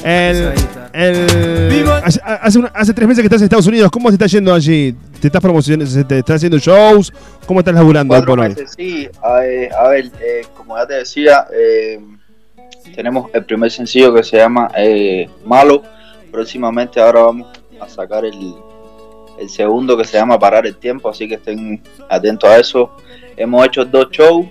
El, 0.03 0.53
el- 0.93 1.89
hace, 2.03 2.19
hace 2.23 2.59
una- 2.59 2.67
hace 2.73 2.93
tres 2.93 3.07
meses 3.07 3.21
que 3.21 3.27
estás 3.27 3.39
en 3.41 3.45
Estados 3.45 3.65
Unidos. 3.67 3.89
¿Cómo 3.89 4.09
te 4.09 4.15
está 4.15 4.27
yendo 4.27 4.53
allí? 4.53 4.93
¿Te 5.21 5.27
estás 5.27 5.41
promocionando? 5.41 6.05
¿Te 6.05 6.19
estás 6.19 6.35
haciendo 6.35 6.57
shows? 6.59 7.13
¿Cómo 7.45 7.61
estás 7.61 7.73
laburando 7.73 8.13
hoy 8.15 8.21
por 8.23 8.39
hoy? 8.39 8.53
sí. 8.77 9.07
A, 9.23 9.45
eh, 9.45 9.69
a 9.73 9.87
ver, 9.87 10.05
eh, 10.21 10.41
como 10.55 10.77
ya 10.77 10.85
te 10.85 10.93
decía, 10.95 11.47
eh, 11.53 11.99
tenemos 12.95 13.29
el 13.33 13.45
primer 13.45 13.71
sencillo 13.71 14.13
que 14.13 14.23
se 14.23 14.37
llama 14.37 14.69
eh, 14.77 15.29
Malo. 15.45 15.83
Próximamente 16.31 16.99
ahora 16.99 17.21
vamos 17.21 17.47
a 17.79 17.87
sacar 17.87 18.25
el, 18.25 18.53
el 19.39 19.49
segundo 19.49 19.97
que 19.97 20.03
se 20.03 20.17
llama 20.17 20.37
Parar 20.37 20.67
el 20.67 20.75
Tiempo, 20.75 21.09
así 21.09 21.27
que 21.27 21.35
estén 21.35 21.81
atentos 22.09 22.49
a 22.49 22.57
eso. 22.59 22.91
Hemos 23.38 23.65
hecho 23.67 23.85
dos 23.85 24.09
shows 24.11 24.47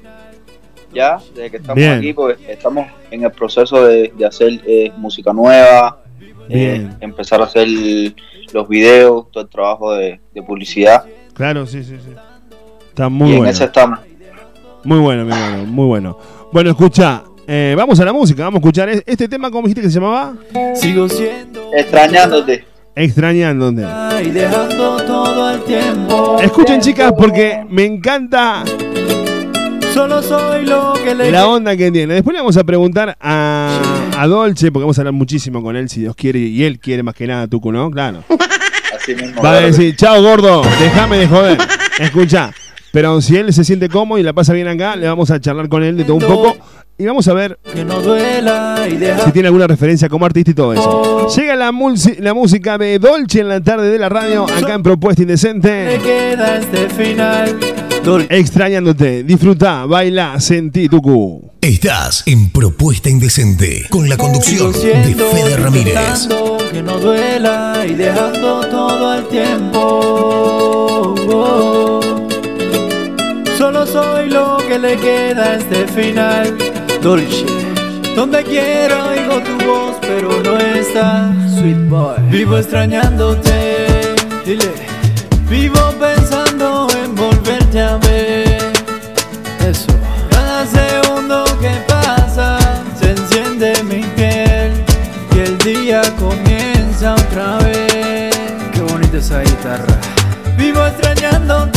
ya, 0.95 1.19
desde 1.35 1.51
que 1.51 1.57
estamos 1.59 1.75
Bien. 1.77 1.93
aquí, 1.99 2.13
pues 2.13 2.39
estamos 2.49 2.87
en 3.11 3.25
el 3.25 3.31
proceso 3.33 3.85
de, 3.85 4.13
de 4.17 4.25
hacer 4.25 4.61
eh, 4.67 4.91
música 4.97 5.33
nueva, 5.33 6.03
eh, 6.49 6.79
Bien. 6.79 6.97
empezar 7.01 7.41
a 7.43 7.45
hacer 7.45 7.69
los 8.53 8.69
videos, 8.69 9.31
todo 9.31 9.43
el 9.45 9.51
trabajo 9.51 9.93
de, 9.95 10.21
de 10.33 10.43
publicidad. 10.43 11.05
Claro, 11.35 11.67
sí, 11.67 11.83
sí, 11.85 11.97
sí. 12.03 12.13
Está 12.89 13.09
muy 13.11 13.29
y 13.29 13.33
en 13.33 13.39
bueno. 13.39 13.51
eso 13.53 13.65
estamos. 13.65 13.99
Muy 14.85 15.01
bueno, 15.01 15.25
muy 15.25 15.37
bueno, 15.39 15.65
muy 15.67 15.87
bueno. 15.87 16.19
Bueno, 16.53 16.71
escucha, 16.71 17.25
eh, 17.47 17.75
vamos 17.77 17.99
a 18.01 18.05
la 18.05 18.13
música, 18.13 18.45
vamos 18.45 18.59
a 18.59 18.61
escuchar 18.61 18.89
es- 18.89 19.03
este 19.05 19.29
tema, 19.29 19.51
¿cómo 19.51 19.63
dijiste 19.67 19.83
que 19.83 19.91
se 19.91 19.99
llamaba? 20.01 20.35
Sigo 20.77 21.09
siendo 21.09 21.73
Extrañándote. 21.75 22.65
Extrañándote. 22.97 23.87
y 24.25 24.31
dejando 24.31 24.97
todo 24.97 25.45
al 25.45 25.63
tiempo. 25.65 26.39
Escuchen, 26.41 26.81
chicas, 26.81 27.13
porque 27.17 27.65
me 27.69 27.85
encanta 27.85 28.65
Solo 29.93 30.23
soy 30.23 30.67
lo 30.67 30.95
que 31.05 31.15
le 31.15 31.31
la 31.31 31.47
onda 31.47 31.77
que 31.77 31.91
tiene. 31.91 32.15
Después 32.15 32.33
le 32.35 32.41
vamos 32.41 32.57
a 32.57 32.65
preguntar 32.65 33.17
a, 33.21 33.81
a 34.19 34.27
Dolce, 34.27 34.73
porque 34.73 34.85
vamos 34.85 34.99
a 34.99 35.03
hablar 35.03 35.13
muchísimo 35.13 35.63
con 35.63 35.77
él, 35.77 35.89
si 35.89 36.01
Dios 36.01 36.15
quiere, 36.15 36.39
y 36.39 36.65
él 36.65 36.79
quiere 36.79 37.03
más 37.03 37.15
que 37.15 37.27
nada, 37.27 37.47
Tucu, 37.47 37.71
¿no? 37.71 37.91
Claro. 37.91 38.23
Así 38.95 39.15
mismo. 39.15 39.43
Va 39.43 39.53
a 39.53 39.61
decir, 39.61 39.95
chao 39.97 40.23
gordo, 40.23 40.63
déjame 40.81 41.19
de 41.19 41.29
joder. 41.29 41.59
Escucha, 41.99 42.53
pero 42.97 43.21
si 43.21 43.37
él 43.37 43.53
se 43.53 43.63
siente 43.63 43.91
cómodo 43.91 44.19
y 44.19 44.23
la 44.23 44.33
pasa 44.33 44.55
bien 44.55 44.69
acá, 44.69 44.97
le 44.97 45.07
vamos 45.07 45.31
a 45.31 45.39
charlar 45.39 45.69
con 45.69 45.85
él 45.85 45.99
de 45.99 46.05
todo 46.05 46.15
un 46.15 46.23
poco 46.23 46.57
y 46.97 47.05
vamos 47.05 47.29
a 47.29 47.35
ver 47.35 47.59
que 47.75 47.85
no 47.85 48.01
duela 48.01 48.87
y 48.91 48.97
deja 48.97 49.23
si 49.23 49.33
tiene 49.33 49.49
alguna 49.49 49.67
referencia 49.67 50.09
como 50.09 50.25
artista 50.25 50.53
y 50.53 50.55
todo 50.55 50.73
eso. 50.73 51.29
Llega 51.37 51.57
la, 51.57 51.73
música 51.73 52.79
de 52.79 52.99
Dolce 52.99 53.41
en 53.41 53.51
la 53.51 53.61
tarde 53.61 53.91
de 53.91 53.99
la 53.99 54.09
radio, 54.09 54.45
acá 54.45 54.73
en 54.73 54.83
Propuesta 54.83 55.21
me 55.21 55.25
Indecente. 55.25 56.01
queda 56.03 56.57
este 56.57 56.89
final. 56.89 57.59
Extrañándote, 58.31 59.25
disfruta, 59.25 59.85
baila, 59.85 60.41
sentí 60.41 60.89
Tucu. 60.89 61.51
Estás 61.61 62.23
en 62.25 62.49
Propuesta 62.49 63.11
Indecente 63.11 63.89
con 63.91 64.09
la 64.09 64.17
conducción 64.17 64.73
de 64.73 65.15
Fede 65.15 65.57
Ramírez. 65.59 66.29
que 66.73 66.83
no 66.83 66.99
duela 66.99 67.85
y 67.87 67.93
dejando 67.93 68.61
todo 68.71 69.11
al 69.11 69.29
tiempo. 69.29 70.47
Soy 73.93 74.29
lo 74.31 74.59
que 74.59 74.79
le 74.79 74.97
queda 74.97 75.53
a 75.53 75.55
este 75.57 75.87
final. 75.87 76.57
Dolce, 77.03 77.47
donde 78.15 78.43
quiero 78.43 79.09
oigo 79.09 79.41
tu 79.41 79.65
voz, 79.65 79.97
pero 80.01 80.43
no 80.43 80.59
está. 80.59 81.33
Sweet 81.57 81.89
boy, 81.89 82.17
vivo 82.31 82.59
extrañándote. 82.59 84.15
Dile, 84.45 84.73
vivo 85.49 85.81
pensando 86.01 86.89
en 87.03 87.15
volverte 87.15 87.81
a 87.81 87.97
ver. 87.99 88.73
Eso. 89.67 89.93
Cada 90.31 90.67
segundo 90.67 91.45
que 91.61 91.71
pasa 91.89 92.59
se 92.99 93.11
enciende 93.11 93.73
mi 93.85 94.03
piel 94.17 94.73
y 95.35 95.39
el 95.39 95.59
día 95.59 96.03
comienza 96.19 97.15
otra 97.15 97.59
vez. 97.59 98.35
Qué 98.73 98.81
bonita 98.81 99.19
esa 99.19 99.41
guitarra. 99.41 99.99
Vivo 100.57 100.85
extrañándote, 100.87 101.76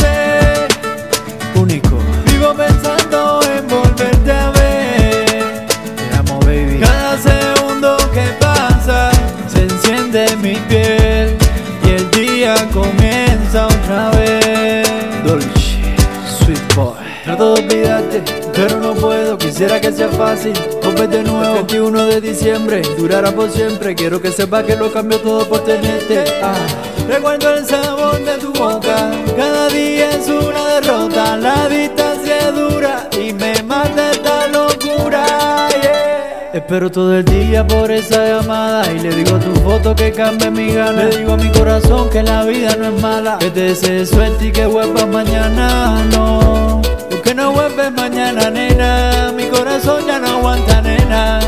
olvidarte, 17.40 18.22
pero 18.54 18.78
no 18.78 18.94
puedo. 18.94 19.38
Quisiera 19.38 19.80
que 19.80 19.92
sea 19.92 20.08
fácil. 20.08 20.52
Volver 20.82 21.08
de 21.08 21.22
nuevo. 21.22 21.56
El 21.56 21.64
21 21.64 22.06
de 22.06 22.20
diciembre 22.20 22.82
durará 22.96 23.30
por 23.32 23.50
siempre. 23.50 23.94
Quiero 23.94 24.20
que 24.20 24.30
sepas 24.30 24.64
que 24.64 24.76
lo 24.76 24.92
cambio 24.92 25.18
todo 25.20 25.48
por 25.48 25.64
tenerte. 25.64 26.24
Ah, 26.42 26.54
recuerdo 27.08 27.54
el 27.54 27.66
sabor 27.66 28.22
de 28.24 28.38
tu 28.38 28.52
boca. 28.52 29.10
Cada 29.36 29.68
día 29.68 30.10
es 30.10 30.28
una 30.28 30.74
derrota. 30.74 31.36
La 31.36 31.68
distancia 31.68 32.38
es 32.48 32.54
dura 32.54 33.08
y 33.20 33.32
me 33.32 33.62
mata 33.62 34.10
esta 34.10 34.46
locura. 34.48 35.68
yeah. 35.82 36.10
Espero 36.52 36.90
todo 36.90 37.16
el 37.16 37.24
día 37.24 37.64
por 37.64 37.92
esa 37.92 38.26
llamada 38.26 38.90
y 38.92 38.98
le 38.98 39.14
digo 39.14 39.36
a 39.36 39.38
tu 39.38 39.54
foto 39.60 39.94
que 39.94 40.10
cambie 40.10 40.50
mi 40.50 40.72
gana. 40.72 41.04
Le 41.04 41.18
digo 41.18 41.34
a 41.34 41.36
mi 41.36 41.48
corazón 41.52 42.10
que 42.10 42.24
la 42.24 42.44
vida 42.44 42.74
no 42.76 42.86
es 42.86 43.00
mala, 43.00 43.38
que 43.38 43.50
te 43.50 43.60
desee 43.60 44.04
suerte 44.04 44.46
y 44.46 44.52
que 44.52 44.66
vuelvas 44.66 45.06
mañana. 45.06 46.04
No, 46.10 46.82
porque 47.30 47.42
no 47.42 47.52
vuelves 47.52 47.92
mañana, 47.92 48.50
nena. 48.50 49.32
Mi 49.36 49.44
corazón 49.44 50.04
ya 50.06 50.18
no 50.18 50.38
aguanta, 50.38 50.80
nena. 50.82 51.38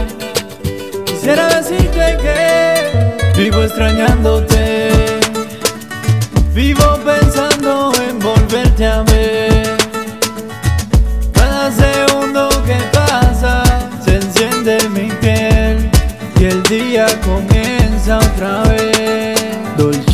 Quisiera 1.04 1.48
decirte 1.48 2.18
que 2.22 3.32
vivo 3.36 3.62
extrañándote, 3.62 4.90
vivo 6.54 6.98
pensando 7.04 7.92
en 8.08 8.18
volverte 8.20 8.86
a 8.86 9.02
ver. 9.02 9.76
Cada 11.32 11.70
segundo 11.72 12.48
que 12.64 12.76
pasa 12.92 13.64
se 14.04 14.16
enciende 14.16 14.78
mi 14.90 15.10
piel 15.20 15.90
y 16.38 16.44
el 16.44 16.62
día 16.64 17.06
comienza 17.24 18.18
otra 18.18 18.62
vez. 18.64 19.40
Dolce, 19.76 20.11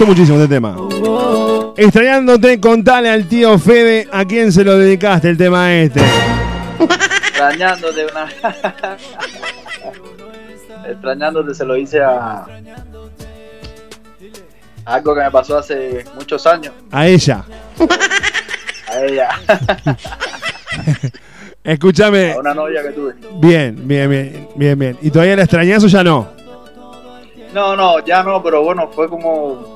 gustó 0.00 0.06
muchísimo 0.06 0.38
este 0.38 0.54
tema. 0.54 0.76
Extrañándote, 1.76 2.60
contale 2.60 3.10
al 3.10 3.26
tío 3.26 3.58
Fede 3.58 4.08
a 4.10 4.24
quién 4.24 4.50
se 4.52 4.64
lo 4.64 4.78
dedicaste 4.78 5.28
el 5.28 5.36
tema 5.36 5.74
este. 5.74 6.00
Extrañándote 7.28 8.06
una. 8.06 8.28
Extrañándote 10.88 11.54
se 11.54 11.64
lo 11.64 11.76
hice 11.76 12.00
a. 12.00 12.10
a 12.10 12.46
Algo 14.86 15.14
que 15.14 15.20
me 15.20 15.30
pasó 15.30 15.58
hace 15.58 16.04
muchos 16.14 16.46
años. 16.46 16.72
A 16.90 17.06
ella. 17.06 17.44
A 18.88 19.04
ella. 19.04 19.28
Escúchame. 21.64 22.32
A 22.32 22.38
una 22.38 22.54
novia 22.54 22.82
que 22.82 22.90
tuve. 22.90 23.14
Bien, 23.34 23.76
bien, 23.86 24.08
bien, 24.08 24.48
bien, 24.56 24.78
bien. 24.78 24.98
¿Y 25.02 25.10
todavía 25.10 25.36
la 25.36 25.42
extrañas 25.42 25.84
o 25.84 25.88
ya 25.88 26.02
no? 26.02 26.40
No, 27.52 27.76
no, 27.76 28.04
ya 28.04 28.22
no, 28.22 28.42
pero 28.42 28.62
bueno, 28.62 28.88
fue 28.88 29.08
como. 29.08 29.69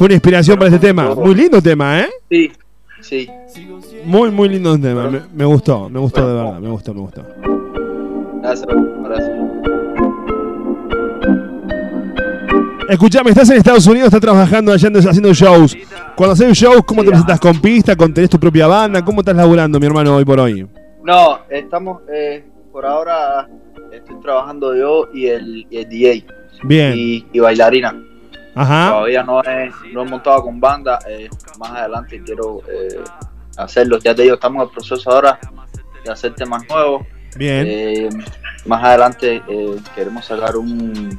Fue 0.00 0.06
una 0.06 0.14
inspiración 0.14 0.56
para 0.56 0.68
este 0.74 0.86
tema. 0.86 1.14
Muy 1.14 1.34
lindo 1.34 1.60
tema, 1.60 2.00
¿eh? 2.00 2.08
Sí, 2.30 2.50
sí. 3.02 3.28
Muy, 4.06 4.30
muy 4.30 4.48
lindo 4.48 4.78
tema. 4.80 5.10
Me, 5.10 5.20
me 5.34 5.44
gustó, 5.44 5.90
me 5.90 6.00
gustó 6.00 6.26
de 6.26 6.34
verdad. 6.36 6.58
Me 6.58 6.70
gustó, 6.70 6.94
me 6.94 7.00
gustó. 7.00 7.22
Gracias, 8.40 8.66
gracias. 9.04 9.30
Escuchame, 12.88 13.28
estás 13.28 13.50
en 13.50 13.58
Estados 13.58 13.86
Unidos, 13.86 14.06
estás 14.06 14.22
trabajando 14.22 14.72
allá 14.72 14.88
haciendo 14.88 15.34
shows. 15.34 15.76
Cuando 16.16 16.32
haces 16.32 16.56
shows, 16.56 16.82
¿cómo 16.86 17.04
te 17.04 17.10
presentas 17.10 17.38
con 17.38 17.60
pista? 17.60 17.94
¿Con 17.94 18.14
tenés 18.14 18.30
tu 18.30 18.40
propia 18.40 18.66
banda? 18.68 19.04
¿Cómo 19.04 19.20
estás 19.20 19.36
laburando, 19.36 19.78
mi 19.78 19.84
hermano, 19.84 20.16
hoy 20.16 20.24
por 20.24 20.40
hoy? 20.40 20.66
No, 21.04 21.40
estamos. 21.50 22.00
Eh, 22.10 22.42
por 22.72 22.86
ahora 22.86 23.50
estoy 23.92 24.16
trabajando 24.22 24.74
yo 24.74 25.08
y 25.12 25.26
el, 25.26 25.66
y 25.68 25.76
el 25.76 25.88
DJ. 25.90 26.24
Bien. 26.62 26.94
Y, 26.96 27.26
y 27.34 27.38
bailarina. 27.38 27.94
Ajá. 28.54 28.90
Todavía 28.90 29.22
no 29.22 29.42
he, 29.42 29.70
no 29.92 30.02
he 30.02 30.04
montado 30.04 30.42
con 30.42 30.60
banda. 30.60 30.98
eh, 31.08 31.28
más 31.58 31.70
adelante 31.70 32.22
quiero 32.24 32.60
eh, 32.68 33.00
hacerlo. 33.56 33.98
Ya 33.98 34.14
te 34.14 34.22
digo, 34.22 34.34
estamos 34.34 34.62
en 34.62 34.68
el 34.68 34.74
proceso 34.74 35.10
ahora 35.10 35.38
de 36.04 36.10
hacer 36.12 36.34
temas 36.34 36.62
nuevos. 36.68 37.06
Bien. 37.36 37.64
Eh, 37.68 38.08
más 38.66 38.82
adelante 38.84 39.42
eh, 39.48 39.76
queremos 39.94 40.24
sacar 40.24 40.56
un, 40.56 41.18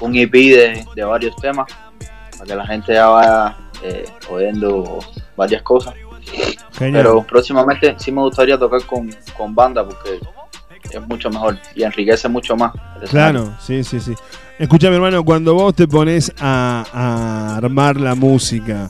un 0.00 0.16
EP 0.16 0.32
de, 0.32 0.84
de 0.94 1.04
varios 1.04 1.36
temas 1.36 1.66
para 2.32 2.44
que 2.46 2.54
la 2.56 2.66
gente 2.66 2.94
ya 2.94 3.06
vaya 3.08 3.56
oyendo 4.30 4.98
varias 5.36 5.62
cosas. 5.62 5.94
Genial. 6.72 7.02
Pero 7.04 7.22
próximamente 7.22 7.94
sí 7.98 8.10
me 8.10 8.22
gustaría 8.22 8.58
tocar 8.58 8.82
con, 8.86 9.10
con 9.36 9.54
banda 9.54 9.84
porque 9.84 10.18
es 10.90 11.06
mucho 11.06 11.30
mejor 11.30 11.58
y 11.74 11.82
enriquece 11.82 12.28
mucho 12.28 12.56
más. 12.56 12.72
Claro, 13.10 13.54
sí, 13.60 13.84
sí, 13.84 14.00
sí. 14.00 14.14
Escucha, 14.58 14.88
hermano, 14.88 15.24
cuando 15.24 15.54
vos 15.54 15.74
te 15.74 15.88
pones 15.88 16.32
a, 16.38 16.84
a 16.92 17.56
armar 17.56 18.00
la 18.00 18.14
música, 18.14 18.88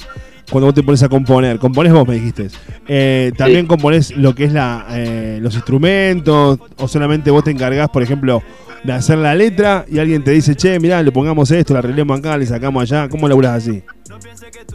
cuando 0.51 0.67
vos 0.67 0.75
te 0.75 0.83
pones 0.83 1.03
a 1.03 1.09
componer, 1.09 1.59
componés 1.59 1.93
vos, 1.93 2.07
me 2.07 2.15
dijiste, 2.15 2.49
eh, 2.87 3.33
también 3.37 3.67
componés 3.67 4.17
lo 4.17 4.35
que 4.35 4.45
es 4.45 4.53
la, 4.53 4.87
eh, 4.91 5.39
los 5.41 5.55
instrumentos, 5.55 6.59
o 6.77 6.89
solamente 6.89 7.31
vos 7.31 7.45
te 7.45 7.51
encargás, 7.51 7.89
por 7.89 8.03
ejemplo, 8.03 8.43
de 8.83 8.93
hacer 8.93 9.17
la 9.19 9.35
letra 9.35 9.87
y 9.89 9.99
alguien 9.99 10.23
te 10.23 10.33
dice, 10.33 10.55
che, 10.55 10.79
mirá, 10.79 11.03
le 11.03 11.11
pongamos 11.11 11.51
esto, 11.51 11.73
le 11.73 11.79
arreglemos 11.79 12.19
acá, 12.19 12.37
le 12.37 12.47
sacamos 12.47 12.83
allá, 12.83 13.09
¿cómo 13.09 13.27
laburás 13.27 13.63
así? 13.63 13.83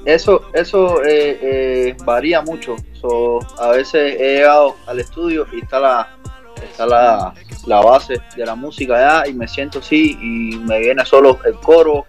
Eso, 0.06 0.50
eso 0.54 1.04
eh, 1.04 1.40
eh, 1.42 1.98
varía 2.04 2.42
mucho. 2.42 2.76
So, 3.00 3.40
a 3.60 3.70
veces 3.70 4.16
he 4.20 4.38
llegado 4.38 4.76
al 4.88 5.00
estudio 5.00 5.46
y 5.54 5.60
está 5.60 5.80
la, 5.80 6.18
está 6.66 6.86
la, 6.86 7.34
la 7.66 7.82
base 7.82 8.22
de 8.36 8.46
la 8.46 8.56
música 8.56 8.96
allá 8.96 9.30
y 9.30 9.34
me 9.34 9.48
siento 9.48 9.80
así 9.80 10.18
y 10.22 10.58
me 10.58 10.80
viene 10.80 11.06
solo 11.06 11.40
el 11.46 11.56
coro 11.56 12.06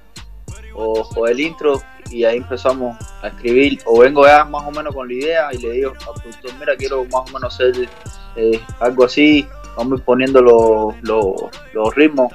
o, 0.74 1.26
el 1.26 1.40
intro 1.40 1.82
y 2.10 2.24
ahí 2.24 2.38
empezamos 2.38 2.96
a 3.22 3.28
escribir 3.28 3.80
o 3.84 4.00
vengo 4.00 4.26
ya 4.26 4.44
más 4.44 4.66
o 4.66 4.70
menos 4.70 4.94
con 4.94 5.08
la 5.08 5.14
idea 5.14 5.48
y 5.52 5.58
le 5.58 5.72
digo 5.72 5.92
al 5.92 6.22
productor, 6.22 6.50
mira, 6.58 6.76
quiero 6.76 7.04
más 7.04 7.30
o 7.30 7.34
menos 7.34 7.54
hacer 7.54 7.88
eh, 8.36 8.60
algo 8.80 9.04
así, 9.04 9.46
vamos 9.76 10.00
poniendo 10.02 10.40
los, 10.40 10.94
los, 11.02 11.34
los 11.72 11.94
ritmos. 11.94 12.32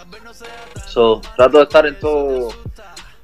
So, 0.88 1.22
trato 1.36 1.58
de 1.58 1.64
estar 1.64 1.86
en 1.86 2.00
todo 2.00 2.50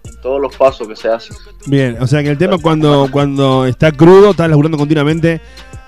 en 0.03 0.21
todos 0.21 0.41
los 0.41 0.55
pasos 0.55 0.87
que 0.87 0.95
se 0.95 1.09
hacen. 1.09 1.35
Bien, 1.67 1.97
o 2.01 2.07
sea 2.07 2.23
que 2.23 2.29
el 2.29 2.37
tema 2.37 2.57
cuando, 2.57 3.07
cuando 3.11 3.65
está 3.65 3.91
crudo, 3.91 4.31
estás 4.31 4.49
laburando 4.49 4.77
continuamente 4.77 5.41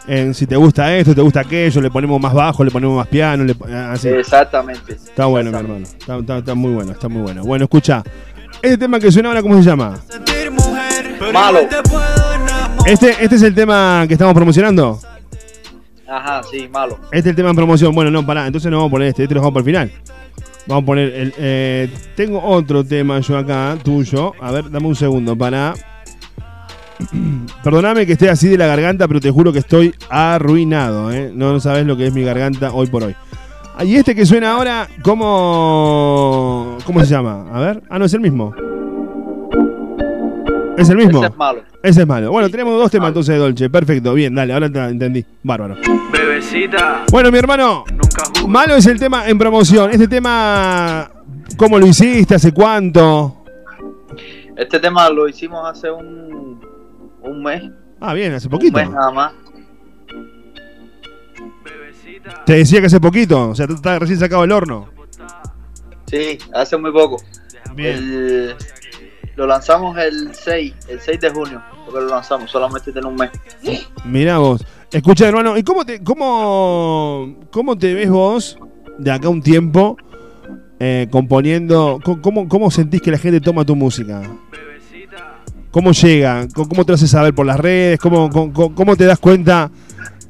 en 0.08 0.34
si 0.34 0.46
te 0.48 0.56
gusta 0.56 0.96
esto, 0.96 1.14
te 1.16 1.22
gusta 1.22 1.42
aquello, 1.42 1.82
le 1.82 1.90
ponemos 1.92 2.20
más 2.20 2.34
bajo, 2.34 2.64
le 2.64 2.72
ponemos 2.72 2.98
más 2.98 3.08
piano, 3.08 3.44
le, 3.44 3.56
así. 3.90 4.10
Exactamente. 4.10 4.94
Está 4.94 5.26
bueno, 5.26 5.52
mi 5.52 5.58
hermano. 5.58 5.84
Está, 5.86 6.18
está- 6.18 6.38
está 6.40 6.56
muy 6.56 6.72
bueno, 6.74 6.92
está 6.92 7.08
muy 7.08 7.22
bueno. 7.22 7.44
Bueno, 7.44 7.66
escucha. 7.66 8.04
Este 8.62 8.78
tema 8.78 9.00
que 9.00 9.12
suena 9.12 9.30
ahora, 9.30 9.42
¿cómo 9.42 9.56
se 9.62 9.64
llama? 9.70 10.00
Malo. 11.34 11.60
Este, 12.86 13.12
este 13.24 13.36
es 13.36 13.42
el 13.44 13.56
tema 13.56 14.06
que 14.08 14.14
estamos 14.14 14.34
promocionando. 14.34 15.00
Ajá, 16.08 16.42
sí, 16.52 16.68
malo. 16.72 16.98
Este 17.06 17.20
es 17.20 17.26
el 17.28 17.36
tema 17.36 17.50
en 17.50 17.56
promoción. 17.56 17.94
Bueno, 17.96 18.12
no, 18.12 18.26
pará. 18.26 18.46
Entonces 18.46 18.70
no 18.70 18.78
vamos 18.78 18.90
a 18.90 18.92
poner 18.92 19.08
este. 19.10 19.24
Este 19.24 19.34
lo 19.34 19.42
dejamos 19.42 19.54
para 19.54 19.62
el 19.62 19.66
final. 19.66 19.92
Vamos 20.68 20.84
a 20.84 20.86
poner 20.86 21.14
el. 21.14 21.34
eh, 21.38 21.90
tengo 22.16 22.42
otro 22.44 22.84
tema 22.84 23.20
yo 23.20 23.38
acá, 23.38 23.78
tuyo. 23.84 24.34
A 24.42 24.52
ver, 24.52 24.70
dame 24.70 24.88
un 24.88 24.96
segundo 24.96 25.36
para. 25.36 25.74
Perdóname 27.64 28.06
que 28.06 28.14
esté 28.14 28.30
así 28.30 28.48
de 28.48 28.58
la 28.58 28.68
garganta, 28.68 29.08
pero 29.08 29.20
te 29.20 29.32
juro 29.32 29.52
que 29.54 29.60
estoy 29.60 29.94
arruinado. 30.10 31.12
¿eh? 31.12 31.32
No, 31.34 31.52
no 31.54 31.60
sabes 31.60 31.86
lo 31.86 31.98
que 31.98 32.08
es 32.08 32.14
mi 32.14 32.24
garganta 32.24 32.72
hoy 32.72 32.88
por 32.88 33.04
hoy. 33.04 33.16
Ah, 33.76 33.84
Y 33.84 33.96
este 33.96 34.14
que 34.14 34.26
suena 34.26 34.52
ahora, 34.52 34.88
¿cómo, 35.02 36.78
¿cómo 36.86 37.00
se 37.00 37.08
llama? 37.08 37.46
A 37.52 37.60
ver. 37.60 37.84
Ah, 37.90 37.98
no, 37.98 38.06
es 38.06 38.14
el 38.14 38.20
mismo. 38.20 38.54
¿Es 40.78 40.90
el 40.90 40.98
mismo? 40.98 41.20
Ese 41.20 41.28
es 41.28 41.38
malo. 41.38 41.62
Ese 41.84 42.02
es 42.02 42.08
malo. 42.08 42.32
Bueno, 42.32 42.50
tenemos 42.50 42.78
dos 42.78 42.92
temas 42.92 43.10
entonces 43.10 43.36
de 43.36 43.40
Dolce. 43.40 43.70
Perfecto, 43.70 44.14
bien, 44.14 44.34
dale, 44.34 44.54
ahora 44.54 44.72
te 44.72 44.80
entendí. 44.80 45.26
Bárbaro. 45.44 45.76
Bebecita. 46.12 47.04
Bueno, 47.12 47.32
mi 47.32 47.38
hermano, 47.38 47.84
malo 48.48 48.76
es 48.76 48.86
el 48.86 49.00
tema 49.00 49.28
en 49.28 49.38
promoción. 49.38 49.92
Este 49.92 50.08
tema, 50.08 51.10
¿cómo 51.58 51.78
lo 51.78 51.86
hiciste? 51.86 52.36
¿Hace 52.36 52.52
cuánto? 52.52 53.44
Este 54.56 54.80
tema 54.80 55.10
lo 55.10 55.28
hicimos 55.28 55.68
hace 55.68 55.90
un, 55.92 56.60
un 57.24 57.44
mes. 57.44 57.64
Ah, 58.00 58.14
bien, 58.14 58.34
hace 58.34 58.48
Un 58.48 58.52
poquito. 58.52 58.78
mes 58.78 58.90
nada 58.90 59.12
más. 59.12 59.34
Te 62.46 62.54
decía 62.54 62.80
que 62.82 62.88
hace 62.88 63.00
poquito, 63.00 63.50
o 63.50 63.56
sea, 63.56 63.68
tú 63.68 63.74
estás 63.76 64.00
recién 64.00 64.20
sacado 64.20 64.42
del 64.42 64.52
horno. 64.52 64.90
Sí, 66.08 66.38
hace 66.54 66.78
muy 66.78 66.92
poco. 66.92 67.22
Bien. 67.76 67.96
El- 67.98 68.56
lo 69.36 69.48
lanzamos 69.48 69.98
el 69.98 70.30
6, 70.36 70.74
el 70.90 71.00
6 71.00 71.20
de 71.20 71.30
junio, 71.32 71.62
porque 71.86 72.02
lo 72.02 72.08
lanzamos, 72.10 72.52
solamente 72.52 72.92
tiene 72.92 73.08
un 73.08 73.16
mes. 73.16 73.32
Mirá 74.06 74.38
vos. 74.38 74.64
Escucha, 74.92 75.28
hermano, 75.28 75.58
¿y 75.58 75.64
cómo 75.64 75.84
te, 75.86 76.04
cómo, 76.04 77.36
cómo 77.52 77.76
te 77.78 77.94
ves 77.96 78.10
vos 78.12 78.60
de 79.00 79.12
acá 79.12 79.30
un 79.30 79.42
tiempo 79.42 79.98
eh, 80.80 81.08
componiendo? 81.10 82.00
Co- 82.04 82.22
¿Cómo, 82.22 82.48
¿Cómo 82.48 82.70
sentís 82.70 83.02
que 83.02 83.10
la 83.10 83.18
gente 83.18 83.42
toma 83.42 83.66
tu 83.66 83.76
música? 83.76 84.22
¿Cómo 85.74 85.92
llega? 85.92 86.48
¿Cómo 86.54 86.86
te 86.86 86.94
haces 86.94 87.10
saber 87.10 87.34
por 87.34 87.48
las 87.48 87.60
redes? 87.60 88.00
¿Cómo, 88.00 88.30
cómo, 88.30 88.76
cómo 88.76 88.96
te 88.96 89.06
das 89.06 89.18
cuenta? 89.18 89.72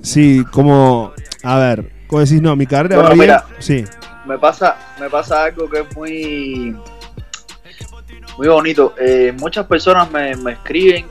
Sí, 0.02 0.42
como, 0.54 1.12
a 1.44 1.60
ver, 1.60 1.92
¿cómo 2.08 2.22
decís, 2.22 2.42
no, 2.42 2.56
mi 2.56 2.66
carrera 2.66 2.96
Bueno, 2.96 3.10
va 3.10 3.16
bien? 3.16 3.26
mira. 3.26 3.46
Sí, 3.60 3.84
Me 4.26 4.38
pasa, 4.38 4.78
me 5.02 5.10
pasa 5.10 5.44
algo 5.44 5.70
que 5.70 5.82
es 5.82 5.96
muy, 5.98 6.78
muy 8.38 8.48
bonito. 8.48 8.96
Eh, 8.98 9.34
muchas 9.38 9.68
personas 9.68 10.10
me, 10.10 10.34
me 10.38 10.54
escriben 10.54 11.08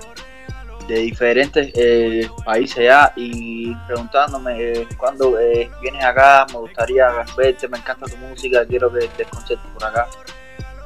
de 0.89 0.95
diferentes 0.95 1.71
eh, 1.75 2.27
países 2.43 2.85
ya 2.85 3.13
y 3.15 3.75
preguntándome 3.87 4.57
eh, 4.59 4.89
cuándo 4.97 5.39
eh, 5.39 5.71
vienes 5.83 6.03
acá, 6.05 6.47
me 6.55 6.59
gustaría 6.59 7.07
verte, 7.37 7.69
me 7.69 7.77
encanta 7.77 8.07
tu 8.07 8.17
música, 8.17 8.65
quiero 8.65 8.91
que 8.91 9.09
te 9.09 9.25
conciertes 9.27 9.71
por 9.75 9.85
acá. 9.85 10.07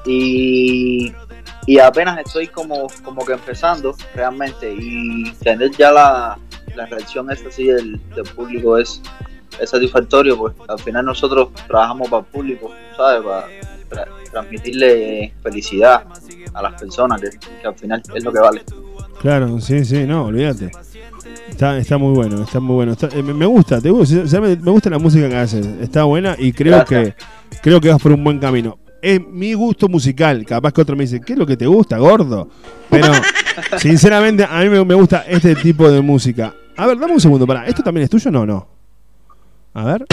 Y, 0.05 1.13
y 1.67 1.79
apenas 1.79 2.19
estoy 2.25 2.47
como, 2.49 2.87
como 3.05 3.25
que 3.25 3.33
empezando 3.35 3.95
realmente 4.15 4.73
y 4.73 5.33
tener 5.43 5.71
ya 5.73 5.91
la, 5.93 6.39
la 6.75 6.87
reacción 6.87 7.31
esa 7.31 7.49
así 7.49 7.67
del, 7.67 8.01
del 8.15 8.25
público 8.25 8.79
es, 8.79 9.03
es 9.61 9.71
satisfactorio, 9.71 10.37
pues 10.39 10.55
al 10.69 10.79
final 10.79 11.05
nosotros 11.07 11.49
trabajamos 11.67 12.09
para 12.09 12.21
el 12.21 12.27
público, 12.27 12.71
¿sabes? 12.97 13.23
Para, 13.23 13.47
tra- 13.91 14.31
transmitirle 14.31 15.33
felicidad 15.43 16.05
a 16.55 16.63
las 16.63 16.81
personas, 16.81 17.21
que, 17.21 17.31
que 17.31 17.67
al 17.67 17.75
final 17.75 18.03
es 18.15 18.23
lo 18.25 18.33
que 18.33 18.39
vale. 18.41 18.63
Claro, 19.21 19.61
sí, 19.61 19.85
sí, 19.85 20.05
no, 20.05 20.27
olvídate. 20.27 20.71
Está, 21.49 21.79
está 21.79 21.97
muy 21.97 22.13
bueno, 22.15 22.43
está 22.43 22.61
muy 22.61 22.75
bueno. 22.75 22.93
Está- 22.93 23.09
eh, 23.17 23.23
me 23.23 23.47
gusta, 23.47 23.81
te 23.81 23.91
gusta, 23.91 24.41
me 24.41 24.55
gusta 24.57 24.91
la 24.91 24.99
música 24.99 25.29
que 25.29 25.37
haces. 25.37 25.67
Está 25.81 26.05
buena 26.05 26.37
y 26.39 26.53
creo 26.53 26.77
Gracias. 26.77 27.15
que 27.51 27.59
creo 27.63 27.81
que 27.81 27.89
vas 27.91 28.01
por 28.03 28.13
un 28.13 28.23
buen 28.23 28.39
camino. 28.39 28.79
Es 29.07 29.25
mi 29.25 29.55
gusto 29.55 29.89
musical. 29.89 30.45
Capaz 30.45 30.73
que 30.73 30.81
otro 30.81 30.97
me 30.97 31.05
dice, 31.05 31.21
¿qué 31.21 31.35
es 31.35 31.39
lo 31.39 31.47
que 31.47 31.57
te 31.57 31.65
gusta, 31.65 31.97
gordo? 31.97 32.49
Pero, 32.91 33.13
sinceramente, 33.79 34.45
a 34.45 34.61
mí 34.65 34.69
me, 34.69 34.95
gusta 34.97 35.25
este 35.29 35.55
tipo 35.55 35.89
de 35.89 36.01
música. 36.01 36.53
A 36.77 36.87
ver, 36.89 36.99
dame 36.99 37.13
un 37.13 37.21
segundo, 37.21 37.47
para. 37.47 37.65
¿Esto 37.69 37.85
también 37.85 38.03
es 38.03 38.11
tuyo 38.11 38.31
o 38.31 38.33
no? 38.33 38.45
No. 38.45 38.67
A 39.75 39.85
ver. 39.85 40.07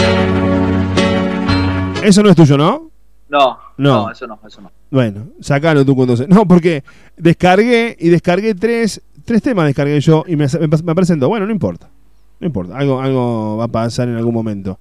Eso 2.04 2.22
no 2.22 2.30
es 2.30 2.36
tuyo, 2.36 2.56
¿no? 2.56 2.92
No, 3.28 3.58
No. 3.78 4.04
no, 4.04 4.10
eso 4.12 4.28
no, 4.28 4.38
eso 4.46 4.60
no. 4.60 4.70
Bueno, 4.92 5.26
sacalo 5.40 5.84
tú 5.84 5.96
cuando 5.96 6.16
se. 6.16 6.28
No, 6.28 6.46
porque 6.46 6.84
descargué 7.16 7.96
y 7.98 8.10
descargué 8.10 8.54
tres, 8.54 9.02
tres 9.24 9.42
temas, 9.42 9.66
descargué 9.66 10.00
yo 10.00 10.22
y 10.28 10.36
me, 10.36 10.46
me, 10.46 10.68
me 10.68 10.94
presentó. 10.94 11.28
Bueno, 11.28 11.46
no 11.46 11.52
importa. 11.52 11.90
No 12.38 12.46
importa. 12.46 12.78
Algo, 12.78 13.00
algo 13.00 13.56
va 13.56 13.64
a 13.64 13.68
pasar 13.68 14.08
en 14.08 14.14
algún 14.14 14.34
momento. 14.34 14.78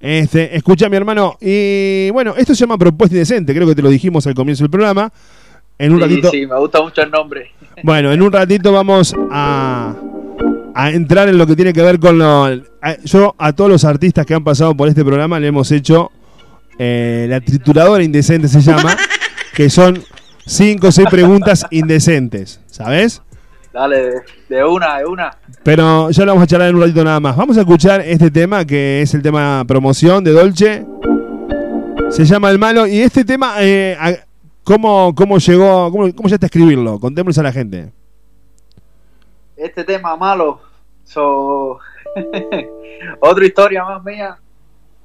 Este, 0.00 0.56
escucha 0.56 0.88
mi 0.88 0.96
hermano. 0.96 1.36
Y 1.40 2.10
bueno, 2.10 2.34
esto 2.36 2.54
se 2.54 2.60
llama 2.60 2.78
Propuesta 2.78 3.14
Indecente. 3.14 3.54
Creo 3.54 3.66
que 3.68 3.74
te 3.74 3.82
lo 3.82 3.90
dijimos 3.90 4.26
al 4.26 4.34
comienzo 4.34 4.64
del 4.64 4.70
programa. 4.70 5.12
En 5.78 5.92
un 5.92 5.98
sí, 5.98 6.04
ratito. 6.04 6.30
sí, 6.30 6.46
me 6.46 6.58
gusta 6.58 6.82
mucho 6.82 7.02
el 7.02 7.10
nombre. 7.10 7.50
Bueno, 7.82 8.12
en 8.12 8.20
un 8.20 8.30
ratito 8.30 8.72
vamos 8.72 9.14
a, 9.30 9.94
a 10.74 10.90
entrar 10.90 11.30
en 11.30 11.38
lo 11.38 11.46
que 11.46 11.56
tiene 11.56 11.72
que 11.72 11.80
ver 11.80 11.98
con 11.98 12.18
lo. 12.18 12.44
a- 12.44 12.96
yo 13.04 13.34
a 13.38 13.54
todos 13.54 13.70
los 13.70 13.84
artistas 13.86 14.26
que 14.26 14.34
han 14.34 14.44
pasado 14.44 14.74
por 14.76 14.86
este 14.88 15.02
programa 15.02 15.40
le 15.40 15.46
hemos 15.46 15.72
hecho 15.72 16.10
eh, 16.78 17.26
la 17.30 17.40
trituradora 17.40 18.02
indecente 18.02 18.48
se 18.48 18.60
llama, 18.60 18.94
que 19.54 19.70
son 19.70 20.02
cinco 20.44 20.88
o 20.88 20.92
seis 20.92 21.08
preguntas 21.10 21.64
indecentes, 21.70 22.60
¿sabes? 22.66 23.22
Dale, 23.72 24.22
de, 24.48 24.64
una, 24.64 24.98
de 24.98 25.06
una. 25.06 25.36
Pero 25.62 26.10
ya 26.10 26.24
lo 26.24 26.32
vamos 26.32 26.44
a 26.44 26.46
charlar 26.46 26.68
en 26.70 26.74
un 26.76 26.80
ratito 26.82 27.04
nada 27.04 27.20
más. 27.20 27.36
Vamos 27.36 27.56
a 27.56 27.60
escuchar 27.60 28.00
este 28.00 28.30
tema 28.30 28.64
que 28.64 29.02
es 29.02 29.14
el 29.14 29.22
tema 29.22 29.64
promoción 29.66 30.24
de 30.24 30.32
Dolce. 30.32 30.84
Se 32.10 32.24
llama 32.24 32.50
El 32.50 32.58
Malo. 32.58 32.86
Y 32.86 33.00
este 33.00 33.24
tema, 33.24 33.54
eh, 33.60 33.96
¿cómo, 34.64 35.14
¿cómo 35.14 35.38
llegó? 35.38 35.90
Cómo, 35.92 36.12
¿Cómo 36.14 36.28
llegaste 36.28 36.46
a 36.46 36.48
escribirlo? 36.48 36.98
Contémosles 36.98 37.38
a 37.38 37.42
la 37.44 37.52
gente. 37.52 37.92
Este 39.56 39.84
tema 39.84 40.16
malo, 40.16 40.60
so... 41.04 41.78
otra 43.20 43.46
historia 43.46 43.84
más 43.84 44.02
mía. 44.02 44.36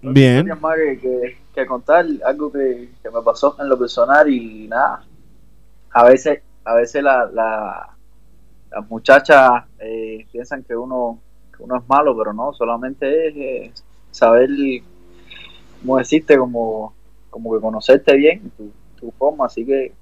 Bien. 0.02 0.38
historia 0.38 0.56
más 0.56 0.76
que, 0.76 1.00
que- 1.00 1.38
que 1.54 1.66
contar, 1.66 2.06
algo 2.26 2.52
que, 2.52 2.90
que 3.02 3.10
me 3.10 3.22
pasó 3.22 3.56
en 3.62 3.70
lo 3.70 3.78
personal 3.80 4.30
y 4.30 4.68
nada. 4.68 5.04
A 5.92 6.04
veces, 6.04 6.42
a 6.66 6.74
veces 6.76 7.02
la, 7.02 7.30
la- 7.34 7.95
las 8.72 8.90
muchachas 8.90 9.64
eh, 9.80 10.26
piensan 10.32 10.64
que 10.64 10.76
uno, 10.76 11.20
que 11.56 11.64
uno 11.64 11.78
es 11.78 11.84
malo, 11.88 12.16
pero 12.18 12.34
no, 12.34 12.54
solamente 12.54 13.28
es 13.28 13.36
eh, 13.36 13.72
saber 14.12 14.50
cómo 15.82 15.98
decirte, 15.98 16.38
como, 16.38 16.94
como 17.30 17.54
que 17.54 17.62
conocerte 17.62 18.16
bien, 18.16 18.52
tu, 18.58 18.72
tu 19.00 19.12
forma, 19.12 19.46
así 19.46 19.66
que 19.66 19.94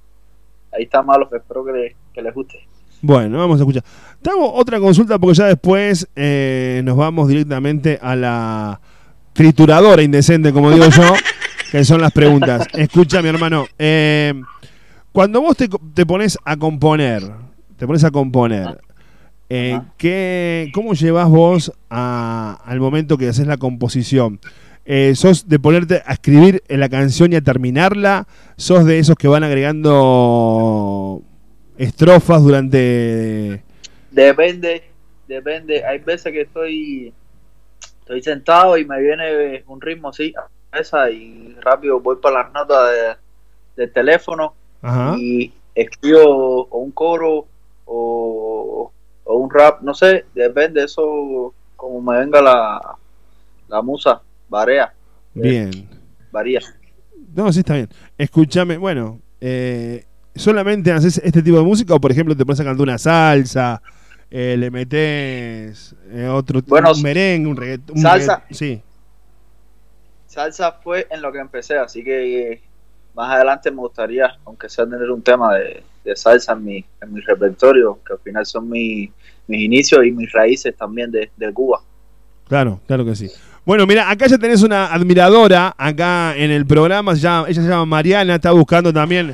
ahí 0.72 0.84
está 0.84 1.02
malo, 1.04 1.28
espero 1.32 1.64
que, 1.66 1.72
le- 1.72 1.96
que 2.14 2.22
les 2.22 2.34
guste. 2.34 2.60
Bueno, 3.02 3.38
vamos 3.38 3.60
a 3.60 3.64
escuchar. 3.64 3.84
Te 4.22 4.30
hago 4.30 4.54
otra 4.54 4.80
consulta 4.80 5.20
porque 5.20 5.36
ya 5.36 5.46
después 5.48 6.08
eh, 6.16 6.82
nos 6.86 6.96
vamos 6.96 7.28
directamente 7.28 8.00
a 8.02 8.16
la 8.16 8.80
trituradora 9.34 10.02
indecente, 10.02 10.54
como 10.54 10.72
digo 10.72 10.86
yo, 10.88 11.02
que 11.72 11.84
son 11.84 12.00
las 12.02 12.14
preguntas. 12.14 12.66
Escucha, 12.74 13.22
mi 13.22 13.28
hermano. 13.30 13.66
eh, 13.78 14.34
cuando 15.12 15.42
vos 15.42 15.58
te, 15.58 15.68
te 15.94 16.06
pones 16.06 16.38
a 16.46 16.56
componer, 16.56 17.24
te 17.84 17.88
pones 17.88 18.06
a 18.06 18.12
componer, 18.12 18.80
eh, 19.50 19.78
¿qué- 19.98 20.72
¿cómo 20.74 20.94
llevas 20.94 21.28
vos 21.28 21.70
a- 21.90 22.62
al 22.64 22.80
momento 22.80 23.18
que 23.18 23.28
haces 23.28 23.46
la 23.46 23.58
composición? 23.58 24.40
Eh, 24.86 25.16
¿Sos 25.16 25.50
de 25.50 25.60
ponerte 25.60 26.02
a 26.06 26.14
escribir 26.14 26.64
en 26.70 26.80
la 26.80 26.88
canción 26.88 27.34
y 27.34 27.36
a 27.36 27.42
terminarla? 27.42 28.26
¿Sos 28.56 28.86
de 28.86 29.00
esos 29.00 29.18
que 29.18 29.28
van 29.28 29.44
agregando 29.44 31.22
estrofas 31.78 32.42
durante... 32.42 33.62
Depende, 34.12 34.84
depende. 35.28 35.84
Hay 35.84 36.00
veces 36.00 36.32
que 36.32 36.42
estoy 36.44 37.14
estoy 38.00 38.22
sentado 38.24 38.78
y 38.78 38.86
me 38.86 39.02
viene 39.02 39.62
un 39.68 39.82
ritmo 39.82 40.08
así, 40.08 40.34
esa 40.72 41.12
y 41.12 41.54
rápido 41.60 42.00
voy 42.00 42.16
para 42.22 42.44
las 42.44 42.54
notas 42.54 42.92
de- 42.94 43.82
del 43.84 43.92
teléfono 43.92 44.54
Ajá. 44.82 45.16
y 45.18 45.52
escribo 45.76 46.66
un 46.68 46.92
coro 46.92 47.48
o, 47.86 48.92
o 49.24 49.36
un 49.36 49.50
rap, 49.50 49.82
no 49.82 49.94
sé, 49.94 50.26
depende 50.34 50.84
eso 50.84 51.54
como 51.76 52.02
me 52.02 52.20
venga 52.20 52.42
la, 52.42 52.96
la 53.68 53.82
musa, 53.82 54.22
varía, 54.50 54.94
Bien. 55.34 55.88
varía. 56.32 56.60
No, 57.36 57.52
sí 57.52 57.60
está 57.60 57.74
bien. 57.76 57.90
Escúchame, 58.18 58.78
bueno, 58.78 59.20
eh, 59.42 60.06
¿solamente 60.36 60.92
haces 60.92 61.20
este 61.24 61.42
tipo 61.42 61.58
de 61.58 61.64
música 61.64 61.96
o 61.96 62.00
por 62.00 62.12
ejemplo 62.12 62.36
te 62.38 62.46
pones 62.46 62.60
a 62.60 62.64
cantar 62.64 62.84
una 62.84 62.98
salsa, 62.98 63.82
eh, 64.30 64.56
le 64.58 64.70
metes 64.72 65.96
eh, 66.12 66.28
otro 66.28 66.62
Bueno, 66.68 66.92
un 66.92 67.02
merengue, 67.02 67.50
un 67.50 67.58
reggaetón? 67.58 67.98
salsa. 67.98 68.44
sí. 68.52 68.82
Salsa 70.28 70.72
fue 70.84 71.08
en 71.12 71.22
lo 71.22 71.32
que 71.32 71.40
empecé, 71.40 71.78
así 71.78 72.04
que 72.04 72.62
más 73.16 73.32
adelante 73.36 73.70
me 73.72 73.78
gustaría, 73.78 74.36
aunque 74.46 74.70
sea 74.70 74.86
tener 74.86 75.10
un 75.12 75.22
tema 75.22 75.54
de, 75.56 75.84
de 76.04 76.16
salsa 76.16 76.54
en 76.54 76.64
mi, 76.66 76.86
en 77.02 77.14
mi 77.14 77.22
repertorio, 77.22 78.00
que 78.06 78.14
al 78.14 78.20
final 78.20 78.46
son 78.46 78.70
mi- 78.70 79.12
mis 79.48 79.62
inicios 79.62 80.06
y 80.06 80.12
mis 80.12 80.32
raíces 80.32 80.76
también 80.76 81.12
de, 81.12 81.30
de 81.36 81.54
Cuba. 81.54 81.82
Claro, 82.48 82.80
claro 82.88 83.06
que 83.06 83.16
sí. 83.16 83.30
Bueno, 83.66 83.86
mira, 83.88 84.10
acá 84.10 84.28
ya 84.28 84.38
tenés 84.38 84.62
una 84.64 84.88
admiradora 84.88 85.74
acá 85.78 86.36
en 86.36 86.52
el 86.52 86.66
programa, 86.66 87.14
ella 87.14 87.46
se 87.48 87.62
llama 87.62 87.86
Mariana, 87.86 88.36
está 88.36 88.52
buscando 88.52 88.92
también. 88.92 89.32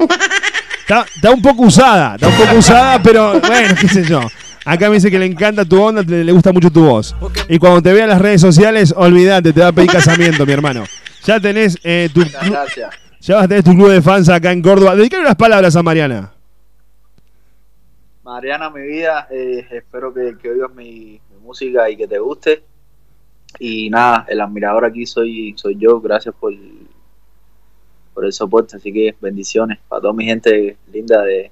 Está, 0.81 1.05
está 1.15 1.31
un 1.31 1.41
poco 1.41 1.63
usada, 1.63 2.15
está 2.15 2.27
un 2.27 2.35
poco 2.35 2.55
usada, 2.57 3.01
pero 3.01 3.39
bueno, 3.39 3.75
qué 3.79 3.87
sé 3.87 4.03
yo. 4.03 4.21
Acá 4.65 4.89
me 4.89 4.95
dice 4.95 5.09
que 5.09 5.17
le 5.19 5.25
encanta 5.25 5.63
tu 5.65 5.81
onda, 5.81 6.03
te- 6.03 6.23
le 6.23 6.31
gusta 6.31 6.51
mucho 6.51 6.69
tu 6.71 6.83
voz. 6.83 7.15
Y 7.47 7.57
cuando 7.57 7.81
te 7.81 7.93
vea 7.93 8.03
en 8.03 8.09
las 8.09 8.21
redes 8.21 8.41
sociales, 8.41 8.93
olvídate, 8.95 9.53
te 9.53 9.61
va 9.61 9.67
a 9.67 9.71
pedir 9.71 9.89
casamiento, 9.91 10.45
mi 10.45 10.51
hermano. 10.53 10.83
Ya 11.25 11.39
tenés 11.39 11.77
eh, 11.83 12.09
tu 12.13 12.21
gracias. 12.21 12.89
Ya 13.19 13.35
vas 13.35 13.45
a 13.45 13.47
tener 13.47 13.63
tu 13.63 13.73
club 13.73 13.89
de 13.89 14.01
fans 14.01 14.29
acá 14.29 14.51
en 14.51 14.61
Córdoba. 14.61 14.95
Dedicale 14.95 15.23
unas 15.23 15.35
palabras 15.35 15.75
a 15.75 15.83
Mariana. 15.83 16.31
Mariana, 18.23 18.69
mi 18.69 18.81
vida, 18.81 19.27
eh, 19.31 19.65
espero 19.71 20.13
que, 20.13 20.37
que 20.41 20.49
oigas 20.51 20.73
mi, 20.75 21.19
mi 21.31 21.39
música 21.41 21.89
y 21.89 21.97
que 21.97 22.07
te 22.07 22.19
guste. 22.19 22.63
Y 23.59 23.89
nada, 23.89 24.25
el 24.29 24.39
admirador 24.39 24.85
aquí 24.85 25.05
soy, 25.05 25.53
soy 25.57 25.75
yo, 25.77 25.99
gracias 25.99 26.35
por, 26.39 26.53
por 28.13 28.25
el 28.25 28.31
soporte, 28.31 28.75
así 28.75 28.93
que 28.93 29.15
bendiciones 29.19 29.79
para 29.87 30.01
toda 30.01 30.13
mi 30.13 30.25
gente 30.25 30.77
linda 30.93 31.23
de, 31.23 31.51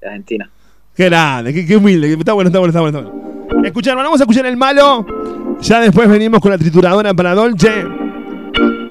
de 0.00 0.06
Argentina. 0.06 0.50
Qué 0.94 1.06
grande, 1.06 1.54
qué, 1.54 1.64
qué 1.64 1.76
humilde. 1.76 2.12
Está 2.12 2.34
bueno, 2.34 2.48
está 2.48 2.58
bueno, 2.58 2.70
está 2.70 2.80
bueno. 2.80 2.98
Está 2.98 3.54
bueno. 3.54 3.66
Escuchar, 3.66 3.92
hermano, 3.92 4.08
vamos 4.08 4.20
a 4.20 4.24
escuchar 4.24 4.46
el 4.46 4.56
malo. 4.56 5.06
Ya 5.60 5.80
después 5.80 6.08
venimos 6.08 6.40
con 6.40 6.50
la 6.50 6.58
trituradora 6.58 7.14
para 7.14 7.34
Dolce. 7.34 7.86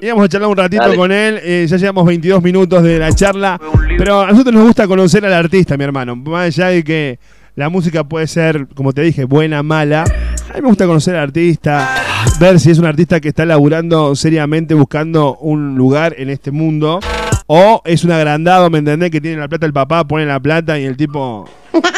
Y 0.00 0.08
vamos 0.08 0.24
a 0.24 0.28
charlar 0.28 0.48
un 0.50 0.56
ratito 0.56 0.82
Dale. 0.82 0.96
con 0.96 1.12
él. 1.12 1.40
Eh, 1.42 1.66
ya 1.68 1.76
llevamos 1.76 2.06
22 2.06 2.42
minutos 2.42 2.82
de 2.82 2.98
la 2.98 3.12
charla. 3.12 3.60
Pero 3.96 4.20
a 4.22 4.30
nosotros 4.30 4.54
nos 4.54 4.64
gusta 4.64 4.86
conocer 4.86 5.24
al 5.24 5.32
artista, 5.32 5.76
mi 5.76 5.84
hermano. 5.84 6.14
Más 6.16 6.46
allá 6.46 6.68
de 6.68 6.84
que 6.84 7.18
la 7.56 7.68
música 7.68 8.04
puede 8.04 8.26
ser, 8.26 8.68
como 8.74 8.92
te 8.92 9.02
dije, 9.02 9.24
buena, 9.24 9.62
mala. 9.62 10.02
A 10.02 10.54
mí 10.54 10.62
me 10.62 10.68
gusta 10.68 10.86
conocer 10.86 11.16
al 11.16 11.22
artista, 11.24 11.94
ver 12.40 12.58
si 12.60 12.70
es 12.70 12.78
un 12.78 12.86
artista 12.86 13.20
que 13.20 13.28
está 13.28 13.44
laburando 13.44 14.14
seriamente 14.16 14.74
buscando 14.74 15.36
un 15.38 15.76
lugar 15.76 16.14
en 16.18 16.30
este 16.30 16.50
mundo. 16.50 17.00
O 17.46 17.82
es 17.84 18.04
un 18.04 18.12
agrandado, 18.12 18.68
¿me 18.70 18.78
entendés? 18.78 19.10
Que 19.10 19.20
tiene 19.20 19.38
la 19.38 19.48
plata 19.48 19.66
el 19.66 19.72
papá, 19.72 20.04
pone 20.06 20.24
la 20.26 20.38
plata 20.40 20.78
y 20.78 20.84
el 20.84 20.96
tipo. 20.96 21.48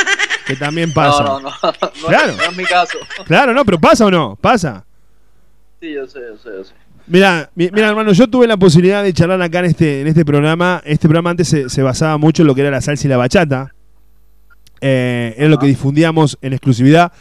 Que 0.46 0.56
también 0.56 0.92
pasa. 0.92 1.22
No, 1.22 1.38
no, 1.38 1.48
no, 1.50 1.72
no, 2.02 2.08
Claro. 2.08 2.32
no 2.36 2.42
es 2.42 2.56
mi 2.56 2.64
caso. 2.64 2.98
Claro, 3.24 3.54
no, 3.54 3.64
pero 3.64 3.78
pasa 3.78 4.04
o 4.06 4.10
no, 4.10 4.36
pasa. 4.40 4.84
Sí, 5.80 5.92
yo 5.94 6.08
sé, 6.08 6.18
yo 6.28 6.36
sé, 6.38 6.48
yo 6.56 6.64
sé. 6.64 6.72
Mira, 7.10 7.50
mi- 7.56 7.70
mira, 7.72 7.88
hermano, 7.88 8.12
yo 8.12 8.28
tuve 8.28 8.46
la 8.46 8.56
posibilidad 8.56 9.02
de 9.02 9.12
charlar 9.12 9.42
acá 9.42 9.58
en 9.58 9.64
este, 9.66 10.00
en 10.00 10.06
este 10.06 10.24
programa. 10.24 10.80
Este 10.84 11.08
programa 11.08 11.30
antes 11.30 11.48
se, 11.48 11.68
se 11.68 11.82
basaba 11.82 12.16
mucho 12.18 12.42
en 12.42 12.46
lo 12.46 12.54
que 12.54 12.60
era 12.60 12.70
la 12.70 12.80
salsa 12.80 13.06
y 13.06 13.10
la 13.10 13.16
bachata. 13.16 13.74
Eh, 14.80 15.34
era 15.36 15.48
lo 15.48 15.58
que 15.58 15.66
difundíamos 15.66 16.38
en 16.40 16.52
exclusividad. 16.52 17.12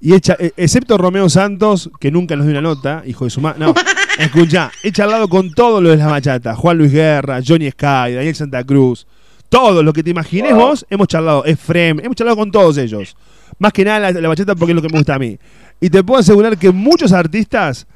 Y 0.00 0.14
hecha, 0.14 0.36
eh, 0.38 0.52
excepto 0.56 0.98
Romeo 0.98 1.28
Santos, 1.30 1.90
que 2.00 2.10
nunca 2.10 2.36
nos 2.36 2.44
dio 2.46 2.52
una 2.52 2.60
nota, 2.60 3.02
hijo 3.06 3.24
de 3.24 3.30
su 3.30 3.40
madre. 3.40 3.60
No, 3.60 3.74
escucha, 4.18 4.70
he 4.82 4.92
charlado 4.92 5.28
con 5.28 5.52
todo 5.52 5.80
lo 5.80 5.90
de 5.90 5.96
la 5.96 6.06
bachata. 6.08 6.54
Juan 6.54 6.78
Luis 6.78 6.92
Guerra, 6.92 7.40
Johnny 7.46 7.70
Sky, 7.70 8.14
Daniel 8.14 8.34
Santa 8.34 8.64
Cruz. 8.64 9.06
Todo 9.48 9.82
lo 9.82 9.92
que 9.92 10.02
te 10.02 10.10
imagines 10.10 10.54
vos, 10.54 10.84
hemos 10.90 11.06
charlado. 11.08 11.44
Efrem, 11.44 12.00
hemos 12.00 12.16
charlado 12.16 12.36
con 12.36 12.50
todos 12.50 12.76
ellos. 12.78 13.16
Más 13.60 13.72
que 13.72 13.84
nada 13.84 14.00
la, 14.10 14.20
la 14.20 14.28
bachata 14.28 14.54
porque 14.56 14.72
es 14.72 14.76
lo 14.76 14.82
que 14.82 14.88
me 14.88 14.98
gusta 14.98 15.14
a 15.14 15.18
mí. 15.20 15.38
Y 15.80 15.88
te 15.88 16.02
puedo 16.02 16.18
asegurar 16.20 16.58
que 16.58 16.72
muchos 16.72 17.12
artistas 17.12 17.86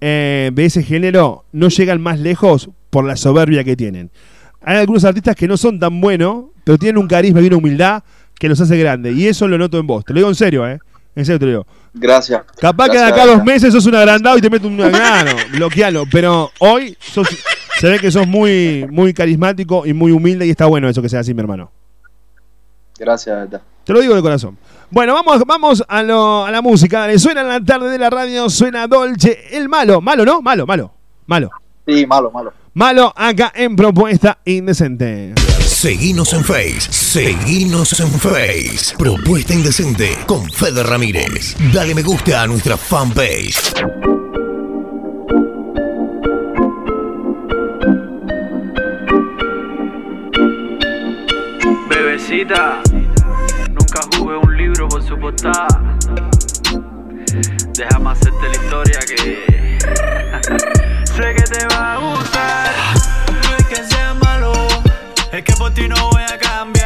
eh, 0.00 0.50
de 0.52 0.64
ese 0.64 0.82
género 0.82 1.44
no 1.52 1.68
llegan 1.68 2.00
más 2.00 2.18
lejos 2.20 2.70
por 2.90 3.04
la 3.04 3.16
soberbia 3.16 3.64
que 3.64 3.76
tienen. 3.76 4.10
hay 4.62 4.76
algunos 4.78 5.04
artistas 5.04 5.34
que 5.36 5.46
no 5.48 5.56
son 5.56 5.78
tan 5.78 6.00
buenos, 6.00 6.46
pero 6.64 6.78
tienen 6.78 6.98
un 6.98 7.08
carisma 7.08 7.40
y 7.40 7.46
una 7.46 7.56
humildad 7.56 8.02
que 8.38 8.48
los 8.48 8.60
hace 8.60 8.76
grandes. 8.78 9.16
Y 9.16 9.26
eso 9.26 9.48
lo 9.48 9.58
noto 9.58 9.78
en 9.78 9.86
vos. 9.86 10.04
Te 10.04 10.12
lo 10.12 10.18
digo 10.20 10.28
en 10.28 10.34
serio, 10.34 10.66
¿eh? 10.68 10.78
En 11.16 11.24
serio 11.24 11.38
te 11.40 11.44
lo 11.46 11.50
digo. 11.50 11.66
Gracias. 11.94 12.42
Capaz 12.60 12.86
que 12.86 12.92
de 12.92 12.98
Gracias, 12.98 13.12
acá 13.12 13.22
a 13.22 13.26
dos 13.26 13.36
gracias. 13.44 13.54
meses 13.62 13.72
sos 13.72 13.86
un 13.86 13.94
agrandado 13.96 14.38
y 14.38 14.40
te 14.40 14.50
meto 14.50 14.68
un 14.68 14.76
grano, 14.76 15.32
bloquealo. 15.52 16.04
Pero 16.10 16.50
hoy 16.60 16.96
sos- 17.00 17.26
se 17.80 17.88
ve 17.88 17.98
que 17.98 18.10
sos 18.10 18.26
muy, 18.26 18.86
muy 18.90 19.12
carismático 19.12 19.84
y 19.86 19.92
muy 19.92 20.12
humilde 20.12 20.46
y 20.46 20.50
está 20.50 20.66
bueno 20.66 20.88
eso 20.88 21.02
que 21.02 21.08
sea 21.08 21.20
así, 21.20 21.34
mi 21.34 21.40
hermano. 21.40 21.70
Gracias, 22.98 23.36
verdad. 23.36 23.62
Te 23.88 23.94
lo 23.94 24.00
digo 24.02 24.14
de 24.14 24.20
corazón. 24.20 24.58
Bueno, 24.90 25.14
vamos, 25.14 25.42
vamos 25.46 25.82
a, 25.88 26.02
lo- 26.02 26.44
a 26.44 26.50
la 26.50 26.60
música. 26.60 27.00
Dale, 27.00 27.18
suena 27.18 27.40
en 27.40 27.48
la 27.48 27.64
tarde 27.64 27.88
de 27.88 27.96
la 27.96 28.10
radio, 28.10 28.50
suena 28.50 28.86
Dolce, 28.86 29.46
el 29.52 29.66
malo. 29.70 30.02
Malo, 30.02 30.26
¿no? 30.26 30.42
Malo, 30.42 30.66
malo. 30.66 30.92
Malo. 31.26 31.48
Sí, 31.86 32.06
malo, 32.06 32.30
malo. 32.30 32.52
Malo 32.74 33.10
acá 33.16 33.50
en 33.54 33.76
Propuesta 33.76 34.40
Indecente. 34.44 35.32
Seguinos 35.60 36.34
en 36.34 36.44
Face. 36.44 36.80
Seguinos 36.92 37.98
en 37.98 38.10
Face. 38.10 38.94
Propuesta 38.98 39.54
Indecente 39.54 40.18
con 40.26 40.44
Fede 40.50 40.82
Ramírez. 40.82 41.56
Dale 41.72 41.94
me 41.94 42.02
gusta 42.02 42.42
a 42.42 42.46
nuestra 42.46 42.76
fanpage. 42.76 43.72
Bebecita, 51.88 52.82
jugué 54.16 54.36
un 54.36 54.56
libro 54.56 54.88
por 54.88 55.02
su 55.02 55.18
portada. 55.18 55.66
Déjame 57.74 58.10
hacerte 58.10 58.48
la 58.48 58.64
historia 58.64 58.98
que 59.00 59.78
sé 61.04 61.34
que 61.34 61.42
te 61.42 61.66
va 61.74 61.94
a 61.94 61.98
gustar. 61.98 62.70
No 63.42 63.56
es 63.56 63.66
que 63.66 63.84
sea 63.84 64.14
malo, 64.14 64.52
es 65.32 65.44
que 65.44 65.52
por 65.54 65.72
ti 65.72 65.88
no 65.88 66.10
voy 66.10 66.22
a 66.22 66.38
cambiar. 66.38 66.77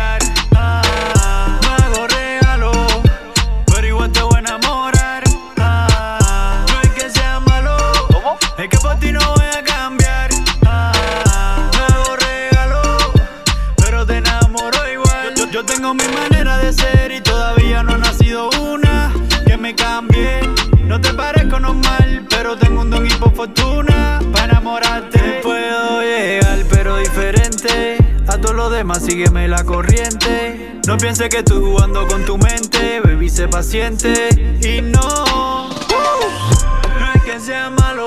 Fortuna 23.42 24.20
para 24.32 24.52
enamorarte. 24.52 25.40
Puedo 25.42 26.00
llegar, 26.00 26.60
pero 26.70 26.96
diferente. 26.98 27.96
A 28.28 28.38
todos 28.38 28.54
los 28.54 28.70
demás, 28.70 29.04
sígueme 29.04 29.48
la 29.48 29.64
corriente. 29.64 30.80
No 30.86 30.96
pienses 30.96 31.28
que 31.28 31.38
estoy 31.38 31.60
jugando 31.60 32.06
con 32.06 32.24
tu 32.24 32.38
mente, 32.38 33.00
baby, 33.00 33.28
sé 33.28 33.48
paciente. 33.48 34.28
Y 34.62 34.80
no, 34.80 35.68
no 35.68 37.12
es 37.16 37.22
que 37.24 37.40
sea 37.40 37.68
malo, 37.70 38.06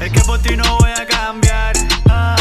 es 0.00 0.12
que 0.12 0.20
por 0.20 0.38
ti 0.38 0.56
no 0.56 0.78
voy 0.78 0.90
a 0.90 1.04
cambiar. 1.04 1.74
Ah, 2.08 2.36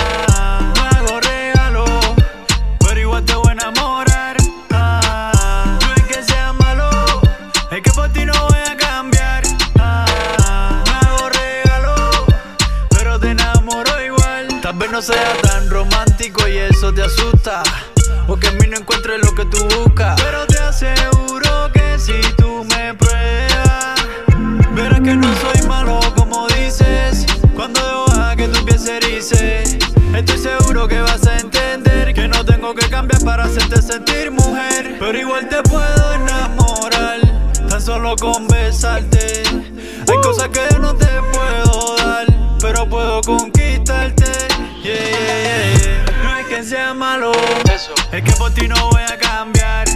no 14.94 15.02
sea 15.02 15.36
tan 15.42 15.68
romántico 15.72 16.48
y 16.48 16.56
eso 16.56 16.94
te 16.94 17.02
asusta. 17.02 17.64
O 18.28 18.38
que 18.38 18.50
en 18.50 18.58
mí 18.60 18.68
no 18.68 18.78
encuentres 18.78 19.26
lo 19.26 19.34
que 19.34 19.44
tú 19.46 19.58
buscas. 19.80 20.22
Pero 20.22 20.46
te 20.46 20.60
aseguro 20.60 21.72
que 21.74 21.98
si 21.98 22.22
tú 22.38 22.64
me 22.66 22.94
pruebas, 22.94 23.96
verás 24.76 25.02
que 25.02 25.16
no 25.16 25.28
soy 25.38 25.68
malo 25.68 26.00
como 26.16 26.48
dices. 26.50 27.26
Cuando 27.56 27.82
dejo 27.82 28.36
que 28.38 28.48
tu 28.50 28.66
piel 28.66 28.80
se 29.24 29.64
estoy 29.64 30.38
seguro 30.38 30.88
que 30.88 31.02
vas 31.02 31.26
a 31.26 31.40
entender 31.40 32.14
que 32.14 32.28
no 32.28 32.46
tengo 32.46 32.76
que 32.76 32.88
cambiar 32.88 33.24
para 33.24 33.46
hacerte 33.46 33.82
sentir 33.82 34.30
mujer. 34.30 34.98
Pero 35.00 35.18
igual 35.18 35.50
te 35.50 35.64
puedo 35.64 36.14
enamorar, 36.14 37.20
tan 37.68 37.82
solo 37.82 38.16
con 38.16 38.46
es 47.74 48.22
que 48.22 48.32
por 48.34 48.54
ti 48.54 48.68
no 48.68 48.76
voy 48.92 49.02
a 49.02 49.18
cambiar. 49.18 49.88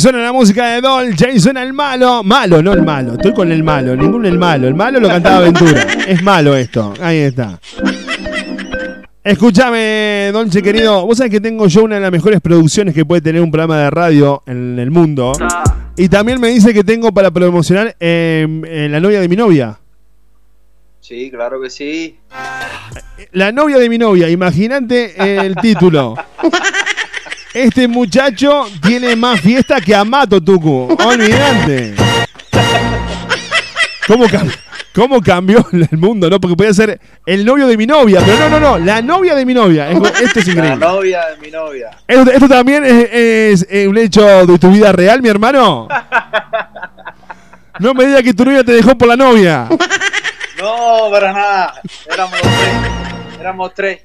Suena 0.00 0.18
la 0.18 0.32
música 0.32 0.66
de 0.70 0.80
Dolce, 0.80 1.26
ahí 1.28 1.38
suena 1.38 1.62
el 1.62 1.72
malo. 1.72 2.24
Malo, 2.24 2.62
no 2.62 2.72
el 2.72 2.82
malo. 2.82 3.12
Estoy 3.12 3.34
con 3.34 3.52
el 3.52 3.62
malo, 3.62 3.94
ninguno 3.94 4.26
el 4.26 4.38
malo. 4.38 4.66
El 4.66 4.74
malo 4.74 4.98
lo 4.98 5.08
cantaba 5.08 5.38
Aventura. 5.38 5.86
Es 6.08 6.22
malo 6.22 6.56
esto. 6.56 6.94
Ahí 7.00 7.18
está. 7.18 7.60
Escúchame, 9.22 10.30
Dolce 10.32 10.62
querido. 10.62 11.04
Vos 11.04 11.18
sabés 11.18 11.30
que 11.30 11.40
tengo 11.40 11.66
yo 11.66 11.84
una 11.84 11.96
de 11.96 12.00
las 12.00 12.10
mejores 12.10 12.40
producciones 12.40 12.94
que 12.94 13.04
puede 13.04 13.20
tener 13.20 13.42
un 13.42 13.50
programa 13.50 13.78
de 13.78 13.90
radio 13.90 14.42
en 14.46 14.78
el 14.78 14.90
mundo. 14.90 15.32
Y 15.96 16.08
también 16.08 16.40
me 16.40 16.48
dice 16.48 16.72
que 16.72 16.82
tengo 16.82 17.12
para 17.12 17.30
promocionar 17.30 17.94
eh, 18.00 18.46
eh, 18.66 18.88
la 18.90 19.00
novia 19.00 19.20
de 19.20 19.28
mi 19.28 19.36
novia. 19.36 19.78
Sí, 21.00 21.30
claro 21.30 21.60
que 21.60 21.68
sí. 21.68 22.18
La 23.32 23.52
novia 23.52 23.78
de 23.78 23.88
mi 23.88 23.98
novia, 23.98 24.30
imagínate 24.30 25.44
el 25.44 25.54
título. 25.56 26.14
Este 27.52 27.88
muchacho 27.88 28.66
tiene 28.82 29.16
más 29.16 29.40
fiesta 29.40 29.80
que 29.80 29.94
Amato 29.94 30.40
Tucu. 30.40 30.96
Olvídate. 31.04 31.94
¿Cómo, 34.06 34.26
cam- 34.26 34.52
¿Cómo 34.94 35.20
cambió 35.20 35.66
el 35.72 35.88
mundo, 35.98 36.30
no? 36.30 36.40
Porque 36.40 36.56
podía 36.56 36.72
ser 36.72 37.00
el 37.26 37.44
novio 37.44 37.66
de 37.66 37.76
mi 37.76 37.86
novia, 37.86 38.20
pero 38.24 38.38
no, 38.38 38.48
no, 38.48 38.60
no, 38.60 38.78
la 38.78 39.02
novia 39.02 39.34
de 39.34 39.44
mi 39.44 39.54
novia. 39.54 39.90
Es- 39.90 39.98
Esto 40.20 40.40
es 40.40 40.46
La 40.46 40.52
increíble. 40.52 40.76
novia 40.86 41.20
de 41.26 41.36
mi 41.38 41.50
novia. 41.50 41.90
Esto, 42.06 42.30
esto 42.30 42.48
también 42.48 42.84
es, 42.84 43.66
es, 43.68 43.86
un 43.88 43.98
hecho 43.98 44.46
de 44.46 44.58
tu 44.58 44.70
vida 44.70 44.92
real, 44.92 45.20
mi 45.22 45.28
hermano. 45.28 45.88
No 47.80 47.94
me 47.94 48.06
digas 48.06 48.22
que 48.22 48.34
tu 48.34 48.44
novia 48.44 48.62
te 48.62 48.72
dejó 48.72 48.96
por 48.96 49.08
la 49.08 49.16
novia. 49.16 49.66
No, 50.60 51.10
para 51.10 51.32
nada. 51.32 51.74
Éramos 52.12 52.40
tres. 52.40 53.40
Éramos 53.40 53.74
tres. 53.74 54.00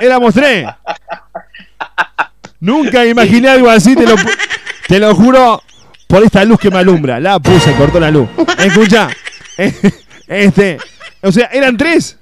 Éramos 0.00 0.34
tres. 0.34 0.66
Nunca 2.60 3.04
imaginé 3.06 3.48
algo 3.48 3.68
así, 3.68 3.94
te 3.94 4.06
lo, 4.06 4.14
te 4.88 4.98
lo 4.98 5.14
juro 5.14 5.62
por 6.06 6.22
esta 6.22 6.44
luz 6.44 6.58
que 6.58 6.70
me 6.70 6.78
alumbra. 6.78 7.20
La 7.20 7.38
puse, 7.38 7.72
cortó 7.74 8.00
la 8.00 8.10
luz. 8.10 8.28
Escucha, 8.58 9.08
este, 10.26 10.78
o 11.22 11.32
sea, 11.32 11.46
eran 11.52 11.76
tres. 11.76 12.18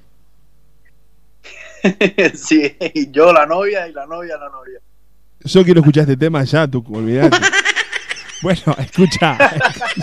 sí, 2.34 2.76
yo 3.10 3.32
la 3.32 3.46
novia 3.46 3.86
y 3.88 3.92
la 3.92 4.06
novia 4.06 4.36
la 4.38 4.48
novia. 4.48 4.80
Yo 5.44 5.62
quiero 5.62 5.80
escuchar 5.80 6.02
este 6.02 6.16
tema 6.16 6.42
ya, 6.44 6.66
tú, 6.66 6.82
olvidate. 6.90 7.36
Bueno, 8.42 8.76
escucha. 8.78 9.38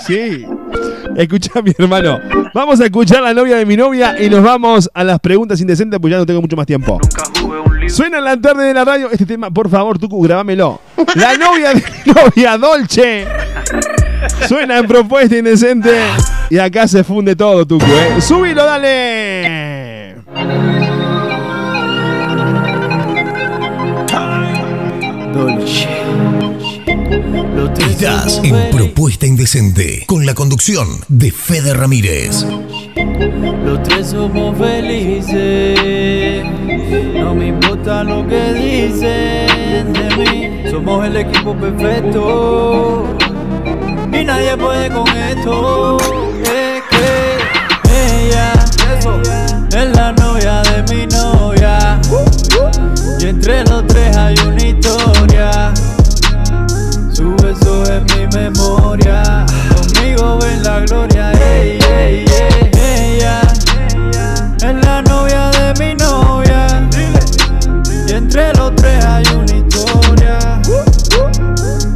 Sí. 0.08 0.46
Escucha, 1.16 1.62
mi 1.62 1.74
hermano. 1.78 2.20
Vamos 2.54 2.80
a 2.80 2.86
escuchar 2.86 3.22
la 3.22 3.34
novia 3.34 3.58
de 3.58 3.66
mi 3.66 3.76
novia 3.76 4.20
y 4.20 4.30
nos 4.30 4.42
vamos 4.42 4.90
a 4.94 5.04
las 5.04 5.20
preguntas 5.20 5.60
indecentes, 5.62 6.00
pues 6.00 6.12
ya 6.12 6.18
no 6.18 6.26
tengo 6.26 6.42
mucho 6.42 6.56
más 6.56 6.66
tiempo. 6.66 7.00
Suena 7.92 8.20
en 8.20 8.24
la 8.24 8.40
tarde 8.40 8.66
de 8.66 8.74
la 8.74 8.86
radio 8.86 9.12
este 9.12 9.26
tema, 9.26 9.52
por 9.52 9.70
favor, 9.70 10.00
Tucu, 10.00 10.22
grabámelo. 10.24 10.80
La 11.16 11.36
novia 11.36 11.74
de 11.74 11.84
novia, 12.06 12.58
Dolce. 12.58 13.28
Suena 14.48 14.78
en 14.78 14.88
propuesta 14.88 15.36
indecente. 15.36 16.00
Y 16.50 16.58
acá 16.58 16.88
se 16.88 17.04
funde 17.04 17.36
todo, 17.36 17.66
Tucu, 17.66 17.86
¿eh? 17.86 18.22
¡Súbilo, 18.22 18.64
dale! 18.66 20.16
Estás 28.02 28.42
en 28.44 28.72
Propuesta 28.72 29.28
Indecente 29.28 30.06
con 30.08 30.26
la 30.26 30.34
conducción 30.34 30.88
de 31.08 31.32
Fede 31.32 31.76
Ramírez. 31.76 32.44
Los 33.64 33.84
tres 33.84 34.08
somos 34.08 34.58
felices. 34.58 36.44
No 37.14 37.36
me 37.36 37.50
importa 37.50 38.04
lo 38.04 38.28
que 38.28 38.54
dicen 38.54 39.94
de 39.94 40.18
mí. 40.18 40.72
Somos 40.72 41.06
el 41.06 41.16
equipo 41.16 41.56
perfecto. 41.56 43.06
Y 44.12 44.24
nadie 44.26 44.58
puede 44.58 44.90
con 44.90 45.08
esto. 45.08 45.98
Es 46.42 46.82
que 46.90 47.38
ella 48.26 48.54
es 49.78 49.96
la 49.96 50.12
novia 50.14 50.64
de 50.64 50.96
mi 50.96 51.06
novia. 51.06 52.02
Y 53.20 53.26
entre 53.26 53.64
los 53.66 53.86
tres 53.86 54.18
hay 54.18 54.34
una 54.48 54.66
historia. 54.66 55.72
Es 57.92 58.04
mi 58.16 58.26
memoria. 58.28 59.46
Conmigo 59.76 60.40
ven 60.40 60.64
la 60.64 60.80
gloria. 60.80 61.32
ey, 61.34 61.78
ey. 61.90 62.26
Ella 62.74 63.42
es 64.56 64.86
la 64.86 65.02
novia 65.02 65.52
de 65.52 65.74
mi 65.78 65.96
novia. 65.96 66.68
Y 68.08 68.14
entre 68.14 68.54
los 68.54 68.74
tres 68.78 69.04
hay 69.04 69.26
una 69.36 69.58
historia. 69.58 70.62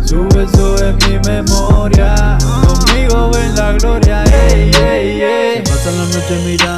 Su 0.04 0.28
beso 0.36 0.76
es 0.76 0.96
mi 1.08 1.18
memoria. 1.20 2.38
Conmigo 2.68 3.32
ven 3.32 3.56
la 3.56 3.72
gloria. 3.74 4.24
Ey, 4.26 4.72
ey, 4.78 5.22
ey. 5.22 5.64
Se 5.66 5.72
pasan 5.72 5.98
la 5.98 6.04
noche 6.04 6.36
mirando. 6.46 6.75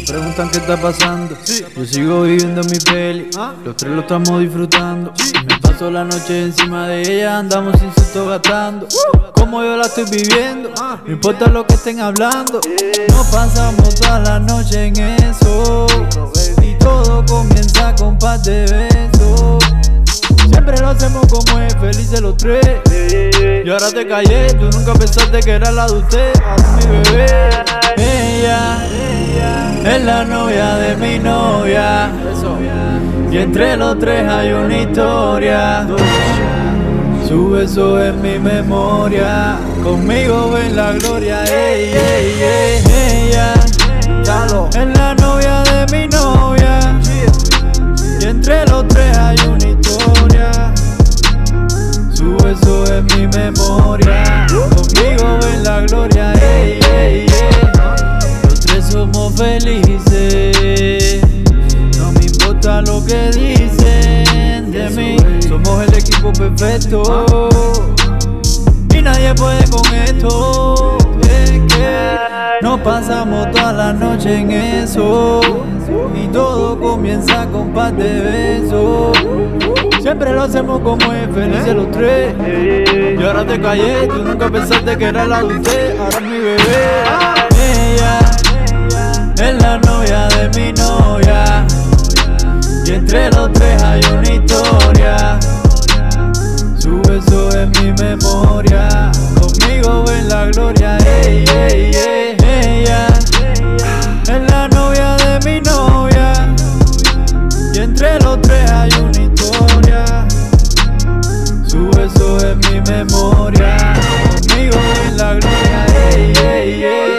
Se 0.00 0.12
preguntan 0.14 0.48
qué 0.50 0.58
está 0.58 0.80
pasando. 0.80 1.36
Yo 1.76 1.84
sigo 1.84 2.22
viviendo 2.22 2.62
mi 2.64 2.78
peli. 2.78 3.30
Los 3.64 3.76
tres 3.76 3.92
lo 3.92 4.00
estamos 4.00 4.40
disfrutando. 4.40 5.12
Me 5.46 5.58
paso 5.60 5.90
la 5.90 6.04
noche 6.04 6.44
encima 6.44 6.88
de 6.88 7.02
ella. 7.02 7.38
Andamos 7.38 7.78
sin 7.78 7.92
susto 7.94 8.26
gastando. 8.26 8.88
Como 9.34 9.62
yo 9.62 9.76
la 9.76 9.86
estoy 9.86 10.04
viviendo. 10.04 10.70
No 11.06 11.12
importa 11.12 11.48
lo 11.48 11.66
que 11.66 11.74
estén 11.74 12.00
hablando. 12.00 12.60
Nos 13.10 13.26
pasamos 13.26 13.94
toda 13.96 14.20
la 14.20 14.40
noche 14.40 14.86
en 14.86 14.98
eso. 15.00 15.86
Y 16.62 16.78
todo 16.78 17.22
comienza 17.26 17.94
con 17.96 18.18
par 18.18 18.40
de 18.40 18.62
besos. 18.62 19.62
Siempre 20.60 20.84
lo 20.84 20.90
hacemos 20.90 21.26
como 21.26 21.58
es, 21.58 21.74
felices 21.76 22.20
los 22.20 22.36
tres. 22.36 22.60
Y 23.64 23.70
ahora 23.70 23.90
te 23.90 24.06
callé, 24.06 24.52
tú 24.52 24.68
nunca 24.76 24.92
pensaste 24.92 25.40
que 25.40 25.52
era 25.52 25.72
la 25.72 25.86
de 25.86 25.94
usted. 25.94 26.32
Mi 26.76 26.98
bebé. 26.98 27.48
Ella 27.96 28.84
es 29.86 30.04
la 30.04 30.22
novia 30.26 30.74
de 30.74 30.96
mi 30.96 31.18
novia. 31.18 32.10
Y 33.32 33.38
entre 33.38 33.78
los 33.78 33.98
tres 33.98 34.28
hay 34.28 34.52
una 34.52 34.82
historia. 34.82 35.86
Su 37.26 37.52
beso 37.52 37.98
es 37.98 38.14
mi 38.16 38.38
memoria. 38.38 39.56
Conmigo 39.82 40.50
ven 40.50 40.76
la 40.76 40.92
gloria. 40.92 41.42
Ey, 41.44 41.90
ey, 41.94 42.34
ey. 42.42 42.82
Ella 43.30 43.54
es 43.54 44.98
la 44.98 45.14
novia 45.14 45.62
de 45.62 45.86
mi 45.90 46.06
novia. 46.06 47.00
Y 48.20 48.24
entre 48.26 48.66
los 48.66 48.86
tres 48.88 49.16
hay 49.16 49.38
una 49.48 49.56
historia. 49.56 49.89
Su 52.50 52.56
beso 52.56 52.84
es 52.84 53.16
mi 53.16 53.28
memoria. 53.28 54.44
Conmigo 54.48 55.38
ven 55.40 55.62
la 55.62 55.82
gloria. 55.82 56.32
Los 58.42 58.60
tres 58.60 58.86
somos 58.86 59.34
felices. 59.34 61.20
No 61.96 62.10
me 62.10 62.24
importa 62.24 62.82
lo 62.82 63.04
que 63.04 63.30
dicen 63.30 64.72
de 64.72 64.90
mí. 64.90 65.16
Somos 65.46 65.86
el 65.86 65.94
equipo 65.94 66.32
perfecto. 66.32 67.48
Y 68.92 69.00
nadie 69.00 69.32
puede 69.34 69.64
con 69.70 69.86
esto. 69.94 70.98
Es 71.22 71.52
nos 72.62 72.80
pasamos 72.80 73.48
toda 73.52 73.72
la 73.72 73.92
noche 73.92 74.40
en 74.40 74.50
eso. 74.50 75.40
Y 76.20 76.26
todo 76.28 76.80
comienza 76.80 77.46
con 77.46 77.72
par 77.72 77.94
de 77.94 78.20
besos. 78.20 79.79
Siempre 80.00 80.32
lo 80.32 80.42
hacemos 80.42 80.80
como 80.80 81.12
es, 81.12 81.28
felices 81.34 81.74
los 81.74 81.90
tres. 81.90 82.34
Y 83.18 83.22
ahora 83.22 83.44
te 83.46 83.60
callé, 83.60 84.06
tú 84.06 84.24
nunca 84.24 84.48
pensaste 84.48 84.96
que 84.96 85.04
era 85.04 85.26
la 85.26 85.42
de 85.42 85.54
usted. 85.58 85.98
Ahora 85.98 86.16
es 86.16 86.22
mi 86.22 86.38
bebé. 86.38 86.58
Ella 87.54 88.18
es 89.36 89.62
la 89.62 89.78
novia 89.78 90.28
de 90.28 90.48
mi 90.58 90.72
novia. 90.72 91.66
Y 92.86 92.92
entre 92.92 93.30
los 93.30 93.52
tres 93.52 93.82
hay 93.82 94.00
una 94.10 94.30
historia. 94.32 95.38
Su 96.78 97.02
beso 97.02 97.50
es 97.50 97.68
mi 97.80 97.92
memoria. 97.92 99.12
Conmigo 99.38 100.04
ven 100.06 100.28
la 100.28 100.46
gloria. 100.46 100.96
Ey, 100.98 101.44
ey, 101.54 101.90
ey. 101.94 102.36
Ella 102.42 103.06
mi 112.80 112.90
memoria. 112.90 113.76
Conmigo 114.48 114.76
ven 114.76 115.16
la 115.16 115.34
gloria. 115.34 115.86
Ey, 116.12 116.32
ey, 116.32 116.84
ey. 116.84 117.10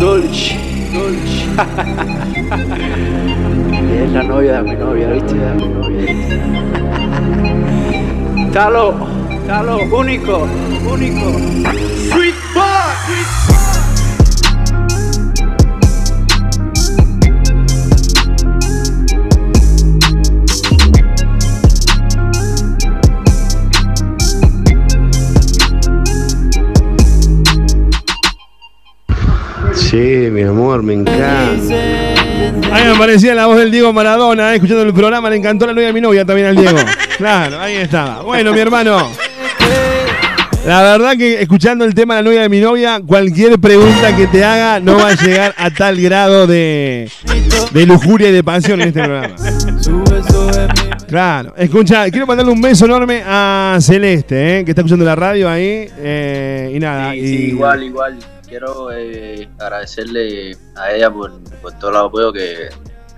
Dolce. 0.00 0.56
Dolce. 0.92 1.44
es 4.04 4.10
la 4.12 4.22
novia 4.22 4.52
de 4.52 4.62
mi 4.62 4.76
novia, 4.76 5.08
¿viste? 5.08 5.34
De 5.34 5.54
mi 5.54 5.68
novia. 5.68 6.12
Talo, 8.52 8.94
Talo, 9.46 9.78
único, 9.96 10.46
único. 10.90 11.32
Sweet 12.10 12.34
boy. 12.54 12.73
Sí, 29.94 30.28
mi 30.32 30.42
amor, 30.42 30.82
me 30.82 30.94
encanta. 30.94 31.22
Ahí 32.72 32.84
me 32.84 32.96
aparecía 32.96 33.32
la 33.32 33.46
voz 33.46 33.58
del 33.58 33.70
Diego 33.70 33.92
Maradona, 33.92 34.50
eh, 34.50 34.56
escuchando 34.56 34.82
el 34.82 34.92
programa, 34.92 35.30
le 35.30 35.36
encantó 35.36 35.68
la 35.68 35.72
novia 35.72 35.86
de 35.86 35.92
mi 35.92 36.00
novia 36.00 36.24
también 36.24 36.48
al 36.48 36.56
Diego. 36.56 36.78
Claro, 37.16 37.60
ahí 37.60 37.76
estaba. 37.76 38.22
Bueno, 38.22 38.52
mi 38.52 38.58
hermano. 38.58 39.08
La 40.66 40.82
verdad 40.82 41.12
que 41.16 41.40
escuchando 41.40 41.84
el 41.84 41.94
tema 41.94 42.16
de 42.16 42.22
la 42.22 42.28
novia 42.28 42.42
de 42.42 42.48
mi 42.48 42.58
novia, 42.58 43.00
cualquier 43.06 43.60
pregunta 43.60 44.16
que 44.16 44.26
te 44.26 44.42
haga 44.42 44.80
no 44.80 44.96
va 44.96 45.10
a 45.10 45.14
llegar 45.14 45.54
a 45.56 45.70
tal 45.70 46.00
grado 46.00 46.48
de, 46.48 47.08
de 47.70 47.86
lujuria 47.86 48.30
y 48.30 48.32
de 48.32 48.42
pasión 48.42 48.80
en 48.80 48.88
este 48.88 49.00
programa. 49.04 49.36
Claro, 51.06 51.54
escucha, 51.56 52.10
quiero 52.10 52.26
mandarle 52.26 52.50
un 52.50 52.60
beso 52.60 52.84
enorme 52.86 53.22
a 53.24 53.78
Celeste, 53.80 54.58
eh, 54.58 54.64
que 54.64 54.72
está 54.72 54.80
escuchando 54.80 55.04
la 55.04 55.14
radio 55.14 55.48
ahí. 55.48 55.86
eh, 55.98 56.72
y 56.74 56.80
nada. 56.80 57.12
Sí, 57.12 57.18
y, 57.20 57.26
sí, 57.28 57.34
igual, 57.50 57.84
igual. 57.84 58.18
Quiero 58.54 58.92
eh, 58.92 59.48
agradecerle 59.58 60.56
a 60.76 60.92
ella 60.92 61.10
por, 61.10 61.32
por 61.60 61.72
todo 61.72 61.90
el 61.90 61.96
apoyo 61.96 62.32
que, 62.32 62.68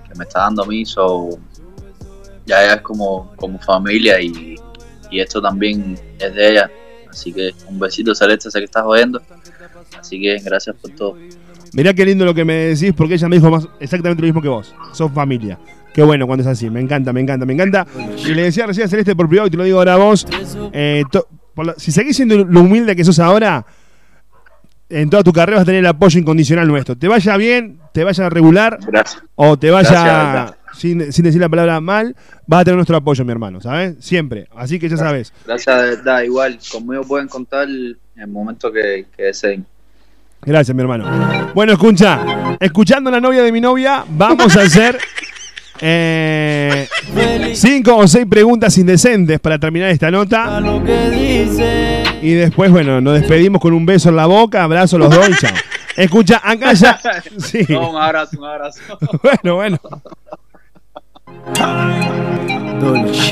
que 0.07 0.15
me 0.17 0.23
está 0.23 0.39
dando 0.39 0.63
a 0.63 0.65
mí. 0.65 0.83
So, 0.83 1.37
ya 2.47 2.63
ella 2.63 2.73
es 2.77 2.81
como, 2.81 3.31
como 3.35 3.59
familia 3.59 4.19
y, 4.19 4.55
y 5.11 5.19
esto 5.19 5.39
también 5.39 5.95
es 6.17 6.33
de 6.33 6.49
ella. 6.53 6.71
Así 7.07 7.31
que 7.31 7.51
un 7.67 7.77
besito, 7.77 8.15
Celeste, 8.15 8.49
sé 8.49 8.57
que 8.57 8.65
estás 8.65 8.81
jodiendo. 8.81 9.21
Así 9.99 10.19
que 10.19 10.39
gracias 10.43 10.75
por 10.75 10.89
todo. 10.95 11.15
Mirá 11.73 11.93
qué 11.93 12.03
lindo 12.03 12.25
lo 12.25 12.33
que 12.33 12.43
me 12.43 12.55
decís, 12.73 12.93
porque 12.97 13.13
ella 13.13 13.29
me 13.29 13.35
dijo 13.35 13.51
más 13.51 13.67
exactamente 13.79 14.23
lo 14.23 14.25
mismo 14.29 14.41
que 14.41 14.49
vos. 14.49 14.73
Sos 14.91 15.11
familia. 15.11 15.59
Qué 15.93 16.01
bueno 16.01 16.25
cuando 16.25 16.41
es 16.41 16.47
así. 16.47 16.67
Me 16.71 16.79
encanta, 16.81 17.13
me 17.13 17.21
encanta, 17.21 17.45
me 17.45 17.53
encanta. 17.53 17.85
Y 18.25 18.33
le 18.33 18.41
decía 18.41 18.65
recién 18.65 18.87
a 18.87 18.89
Celeste 18.89 19.15
por 19.15 19.29
privado 19.29 19.49
y 19.49 19.51
te 19.51 19.57
lo 19.57 19.65
digo 19.65 19.77
ahora 19.77 19.93
a 19.93 19.97
vos. 19.97 20.25
eh, 20.73 21.03
to- 21.11 21.27
la- 21.57 21.75
si 21.77 21.91
seguís 21.91 22.15
siendo 22.15 22.43
lo 22.43 22.61
humilde 22.61 22.95
que 22.95 23.03
sos 23.03 23.19
ahora, 23.19 23.63
en 24.89 25.09
toda 25.09 25.23
tu 25.23 25.33
carrera 25.33 25.57
vas 25.57 25.63
a 25.63 25.65
tener 25.65 25.79
el 25.79 25.87
apoyo 25.87 26.19
incondicional 26.19 26.67
nuestro. 26.67 26.95
Te 26.95 27.07
vaya 27.07 27.37
bien, 27.37 27.79
te 27.93 28.03
vaya 28.03 28.29
regular 28.29 28.79
Gracias. 28.87 29.23
o 29.35 29.57
te 29.57 29.71
vaya 29.71 29.89
Gracias, 29.91 30.57
sin, 30.77 31.11
sin 31.11 31.25
decir 31.25 31.41
la 31.41 31.49
palabra 31.49 31.81
mal, 31.81 32.15
vas 32.45 32.61
a 32.61 32.65
tener 32.65 32.75
nuestro 32.75 32.97
apoyo, 32.97 33.25
mi 33.25 33.31
hermano, 33.31 33.61
¿sabes? 33.61 33.95
Siempre. 33.99 34.47
Así 34.55 34.79
que 34.79 34.89
ya 34.89 34.97
sabes. 34.97 35.33
Gracias 35.45 35.75
verdad, 35.75 36.21
igual. 36.23 36.59
Conmigo 36.71 37.03
pueden 37.03 37.27
contar 37.27 37.67
en 37.67 37.97
el 38.15 38.27
momento 38.27 38.71
que, 38.71 39.05
que 39.15 39.23
deseen. 39.23 39.65
Gracias, 40.41 40.73
mi 40.75 40.81
hermano. 40.81 41.51
Bueno, 41.53 41.73
escucha, 41.73 42.57
escuchando 42.59 43.09
a 43.09 43.13
la 43.13 43.19
novia 43.19 43.41
de 43.41 43.51
mi 43.51 43.59
novia, 43.59 44.05
vamos 44.07 44.55
a 44.55 44.61
hacer 44.61 44.97
eh, 45.81 46.87
cinco 47.53 47.97
o 47.97 48.07
seis 48.07 48.25
preguntas 48.29 48.77
indecentes 48.77 49.39
para 49.39 49.59
terminar 49.59 49.89
esta 49.89 50.11
nota. 50.11 50.61
Y 52.21 52.33
después, 52.33 52.71
bueno, 52.71 53.01
nos 53.01 53.19
despedimos 53.19 53.61
con 53.61 53.73
un 53.73 53.85
beso 53.85 54.09
en 54.09 54.15
la 54.15 54.25
boca, 54.25 54.63
abrazo 54.63 54.97
los 54.97 55.09
dos 55.09 55.29
y 55.29 55.33
chao. 55.35 55.53
Escucha, 55.97 56.39
acá 56.43 56.73
ya. 56.73 56.99
Sí. 57.39 57.65
No, 57.69 57.89
un 57.89 57.95
abrazo, 57.95 58.37
un 58.37 58.45
abrazo. 58.45 58.81
Bueno, 59.23 59.55
bueno. 59.55 59.79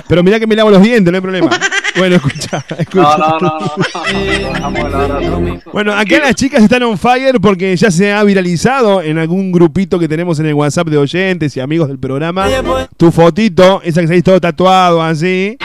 Pero 0.07 0.23
mirá 0.23 0.39
que 0.39 0.47
me 0.47 0.55
lavo 0.55 0.71
los 0.71 0.81
dientes, 0.81 1.11
no 1.11 1.17
hay 1.17 1.21
problema. 1.21 1.51
Bueno, 1.97 2.15
escucha, 2.15 2.65
escucha. 2.77 3.17
No, 3.17 3.39
no, 3.39 5.07
no, 5.07 5.39
no. 5.39 5.61
Bueno, 5.71 5.93
acá 5.93 6.19
las 6.19 6.35
chicas 6.35 6.63
están 6.63 6.83
on 6.83 6.97
fire 6.97 7.39
porque 7.39 7.75
ya 7.75 7.89
se 7.91 8.11
ha 8.11 8.23
viralizado 8.23 9.01
en 9.01 9.17
algún 9.17 9.51
grupito 9.51 9.97
que 9.99 10.07
tenemos 10.07 10.39
en 10.39 10.47
el 10.47 10.53
WhatsApp 10.53 10.87
de 10.87 10.97
oyentes 10.97 11.55
y 11.55 11.59
amigos 11.59 11.87
del 11.87 11.99
programa. 11.99 12.47
Tu 12.97 13.11
fotito, 13.11 13.81
esa 13.83 14.01
que 14.01 14.07
se 14.07 14.21
todo 14.21 14.39
tatuado 14.39 15.01
así. 15.01 15.57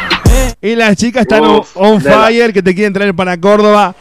Y 0.63 0.75
las 0.75 0.97
chicas 0.97 1.23
están 1.23 1.43
on, 1.75 2.01
fire 2.01 2.53
que 2.53 2.63
te 2.63 2.75
quieren 2.75 2.93
traer 2.93 3.15
para 3.15 3.39
Córdoba. 3.39 3.95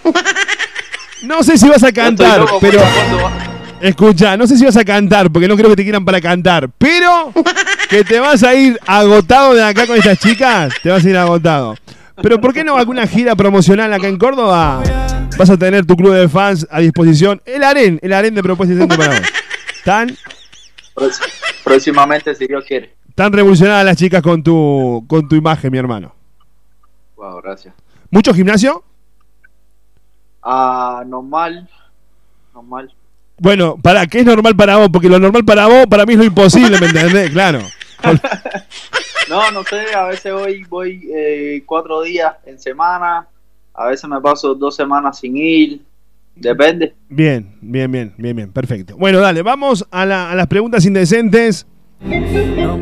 No 1.23 1.43
sé 1.43 1.57
si 1.57 1.67
vas 1.67 1.83
a 1.83 1.91
cantar, 1.91 2.45
pero. 2.61 2.81
Escucha, 3.81 4.35
no 4.35 4.45
sé 4.45 4.57
si 4.57 4.65
vas 4.65 4.75
a 4.75 4.83
cantar, 4.83 5.31
porque 5.31 5.47
no 5.47 5.55
creo 5.55 5.69
que 5.69 5.77
te 5.77 5.83
quieran 5.83 6.03
para 6.03 6.19
cantar, 6.19 6.69
pero 6.77 7.31
que 7.89 8.03
te 8.03 8.19
vas 8.19 8.43
a 8.43 8.53
ir 8.53 8.77
agotado 8.85 9.53
de 9.53 9.63
acá 9.63 9.87
con 9.87 9.95
estas 9.95 10.19
chicas, 10.19 10.73
te 10.83 10.89
vas 10.89 11.05
a 11.05 11.09
ir 11.09 11.15
agotado. 11.15 11.75
Pero 12.21 12.41
¿por 12.41 12.53
qué 12.53 12.63
no 12.63 12.77
alguna 12.77 13.07
gira 13.07 13.35
promocional 13.35 13.93
acá 13.93 14.07
en 14.07 14.17
Córdoba? 14.17 14.81
Vas 15.37 15.49
a 15.49 15.57
tener 15.57 15.85
tu 15.85 15.95
club 15.95 16.13
de 16.13 16.27
fans 16.27 16.67
a 16.69 16.79
disposición. 16.79 17.41
El 17.45 17.63
AREN, 17.63 17.99
el 18.01 18.11
AREN 18.13 18.35
de 18.35 18.43
Propuesta 18.43 18.73
Indecente 18.73 18.97
para 18.97 19.19
vos. 19.19 19.27
Tan, 19.85 20.09
Próxim- 20.95 21.23
Próximamente, 21.63 22.35
si 22.35 22.45
Dios 22.47 22.63
quiere. 22.67 22.93
tan 23.15 23.31
revolucionadas 23.31 23.85
las 23.85 23.95
chicas 23.97 24.21
con 24.21 24.43
tu, 24.43 25.05
con 25.07 25.27
tu 25.29 25.35
imagen, 25.35 25.71
mi 25.71 25.77
hermano. 25.77 26.13
Wow, 27.15 27.41
gracias. 27.41 27.73
¿Mucho 28.11 28.33
gimnasio? 28.33 28.83
Ah, 30.43 31.03
normal. 31.05 31.69
Normal. 32.53 32.91
Bueno, 33.37 33.77
para 33.81 34.05
¿qué 34.07 34.19
es 34.19 34.25
normal 34.25 34.55
para 34.55 34.77
vos? 34.77 34.89
Porque 34.91 35.07
lo 35.09 35.19
normal 35.19 35.45
para 35.45 35.67
vos, 35.67 35.85
para 35.87 36.05
mí 36.05 36.13
es 36.13 36.19
lo 36.19 36.25
imposible, 36.25 36.79
¿me 36.79 36.87
entendés? 36.87 37.29
Claro. 37.31 37.59
No, 39.29 39.51
no 39.51 39.63
sé, 39.63 39.93
a 39.95 40.05
veces 40.07 40.33
voy, 40.33 40.63
voy 40.65 41.09
eh, 41.13 41.63
cuatro 41.65 42.01
días 42.01 42.33
en 42.45 42.57
semana, 42.59 43.27
a 43.73 43.85
veces 43.87 44.09
me 44.09 44.19
paso 44.21 44.55
dos 44.55 44.75
semanas 44.75 45.19
sin 45.19 45.37
ir, 45.37 45.81
depende. 46.35 46.95
Bien, 47.09 47.55
bien, 47.61 47.91
bien, 47.91 48.13
bien, 48.17 48.35
bien, 48.35 48.51
perfecto. 48.51 48.97
Bueno, 48.97 49.19
dale, 49.19 49.41
vamos 49.43 49.85
a, 49.91 50.05
la- 50.05 50.31
a 50.31 50.35
las 50.35 50.47
preguntas 50.47 50.83
indecentes, 50.85 51.67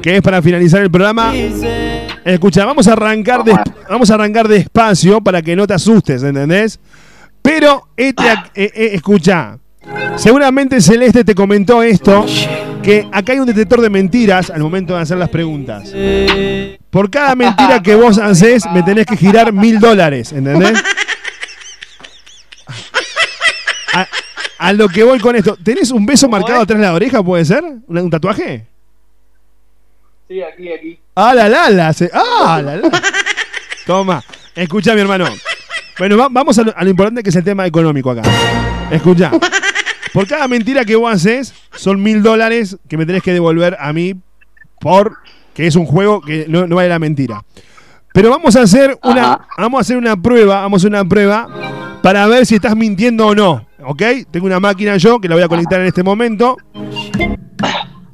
que 0.02 0.16
es 0.18 0.22
para 0.22 0.42
finalizar 0.42 0.82
el 0.82 0.90
programa. 0.92 1.34
Escucha, 2.24 2.66
vamos 2.66 2.88
a 2.88 2.94
arrancar, 2.94 3.44
des- 3.44 3.56
vamos 3.90 4.10
a 4.10 4.14
arrancar 4.16 4.48
despacio 4.48 5.22
para 5.22 5.42
que 5.42 5.56
no 5.56 5.68
te 5.68 5.74
asustes, 5.74 6.24
¿entendés? 6.24 6.80
Pero, 7.42 7.88
este, 7.96 8.24
eh, 8.56 8.72
eh, 8.74 8.90
escucha, 8.94 9.58
seguramente 10.16 10.82
Celeste 10.82 11.24
te 11.24 11.34
comentó 11.36 11.82
esto, 11.84 12.26
que 12.88 13.08
acá 13.12 13.34
hay 13.34 13.40
un 13.40 13.46
detector 13.46 13.82
de 13.82 13.90
mentiras 13.90 14.50
al 14.50 14.62
momento 14.62 14.96
de 14.96 15.02
hacer 15.02 15.18
las 15.18 15.30
preguntas. 15.30 15.92
Por 16.90 17.10
cada 17.12 17.36
mentira 17.36 17.82
que 17.84 17.96
vos 17.96 18.18
haces, 18.18 18.64
me 18.74 18.82
tenés 18.82 19.06
que 19.06 19.18
girar 19.18 19.52
mil 19.52 19.80
dólares, 19.80 20.32
¿entendés? 20.32 20.74
A, 23.94 24.08
a 24.60 24.74
lo 24.74 24.88
que 24.90 25.04
voy 25.04 25.20
con 25.20 25.36
esto, 25.36 25.58
¿tenés 25.62 25.92
un 25.92 26.06
beso 26.06 26.30
marcado 26.30 26.62
atrás 26.62 26.80
de 26.80 26.86
la 26.86 26.94
oreja, 26.94 27.22
puede 27.24 27.46
ser? 27.46 27.64
¿Un, 27.64 27.98
un 27.98 28.10
tatuaje? 28.10 28.66
Sí, 30.30 30.42
aquí, 30.42 30.72
aquí. 30.72 31.00
¡Ah, 31.16 31.34
la 31.34 31.48
la 31.50 31.70
la! 31.70 31.94
se- 31.94 32.10
¡Ah, 32.14 32.62
la 32.64 32.76
la! 32.78 32.90
Toma, 33.86 34.24
escucha, 34.56 34.94
mi 34.94 35.02
hermano. 35.02 35.26
Bueno, 36.00 36.18
va- 36.18 36.28
vamos 36.30 36.58
a 36.60 36.64
lo, 36.64 36.74
a 36.78 36.84
lo 36.84 36.90
importante 36.90 37.24
que 37.24 37.30
es 37.30 37.36
el 37.36 37.44
tema 37.44 37.66
económico 37.66 38.12
acá. 38.12 38.22
Escucha. 38.92 39.32
Por 40.18 40.26
cada 40.26 40.48
mentira 40.48 40.84
que 40.84 40.96
vos 40.96 41.14
haces, 41.14 41.54
son 41.76 42.02
mil 42.02 42.24
dólares 42.24 42.78
que 42.88 42.98
me 42.98 43.06
tenés 43.06 43.22
que 43.22 43.34
devolver 43.34 43.78
a 43.80 43.94
mí 43.94 44.16
por 44.80 45.16
que 45.54 45.68
es 45.68 45.76
un 45.76 45.86
juego 45.86 46.22
que 46.22 46.48
no, 46.50 46.66
no 46.66 46.78
vale 46.78 46.90
la 46.90 46.98
mentira. 46.98 47.44
Pero 48.16 48.32
vamos 48.32 48.56
a 48.56 48.64
hacer 48.64 48.98
una, 49.04 49.48
vamos 49.60 49.78
a 49.78 49.82
hacer 49.82 49.96
una 49.96 50.20
prueba, 50.20 50.62
vamos 50.62 50.80
a 50.80 50.82
hacer 50.82 50.90
una 50.90 51.08
prueba 51.08 52.00
para 52.02 52.26
ver 52.26 52.48
si 52.48 52.56
estás 52.56 52.76
mintiendo 52.76 53.28
o 53.28 53.36
no. 53.36 53.68
¿Ok? 53.86 54.02
Tengo 54.32 54.48
una 54.48 54.60
máquina 54.60 54.98
yo 54.98 55.22
que 55.22 55.30
la 55.30 55.36
voy 55.36 55.44
a 55.44 55.48
conectar 55.48 55.80
en 55.82 55.86
este 55.86 56.02
momento. 56.02 56.58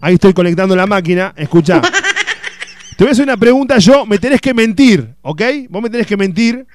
Ahí 0.01 0.16
estoy 0.16 0.34
conectando 0.34 0.76
la 0.76 0.86
máquina. 0.86 1.34
Escucha. 1.38 1.80
Te 2.97 3.06
voy 3.06 3.08
a 3.08 3.12
hacer 3.14 3.24
una 3.24 3.38
pregunta 3.38 3.78
yo, 3.78 4.06
me 4.06 4.18
tenés 4.18 4.41
que 4.41 4.54
mentir, 4.54 5.16
¿ok? 5.22 5.41
Vos 5.70 5.82
me 5.82 5.89
tenés 5.89 6.06
que 6.06 6.18
mentir. 6.18 6.68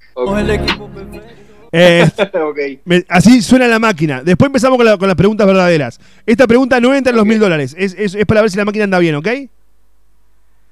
Eh, 1.72 2.08
me- 2.84 3.04
así 3.08 3.42
suena 3.42 3.66
la 3.68 3.78
máquina. 3.78 4.22
Después 4.22 4.46
empezamos 4.46 4.76
con, 4.78 4.86
la- 4.86 4.96
con 4.96 5.06
las 5.08 5.16
preguntas 5.16 5.46
verdaderas. 5.46 6.00
Esta 6.26 6.46
pregunta 6.46 6.80
no 6.80 6.94
entra 6.94 7.10
en 7.10 7.16
los 7.16 7.26
mil 7.26 7.38
dólares. 7.38 7.74
Es, 7.78 7.94
es- 7.98 8.14
es 8.14 8.26
para 8.26 8.40
ver 8.42 8.50
si 8.50 8.56
la 8.56 8.64
máquina 8.64 8.84
anda 8.84 8.98
bien, 8.98 9.14
¿ok? 9.16 9.28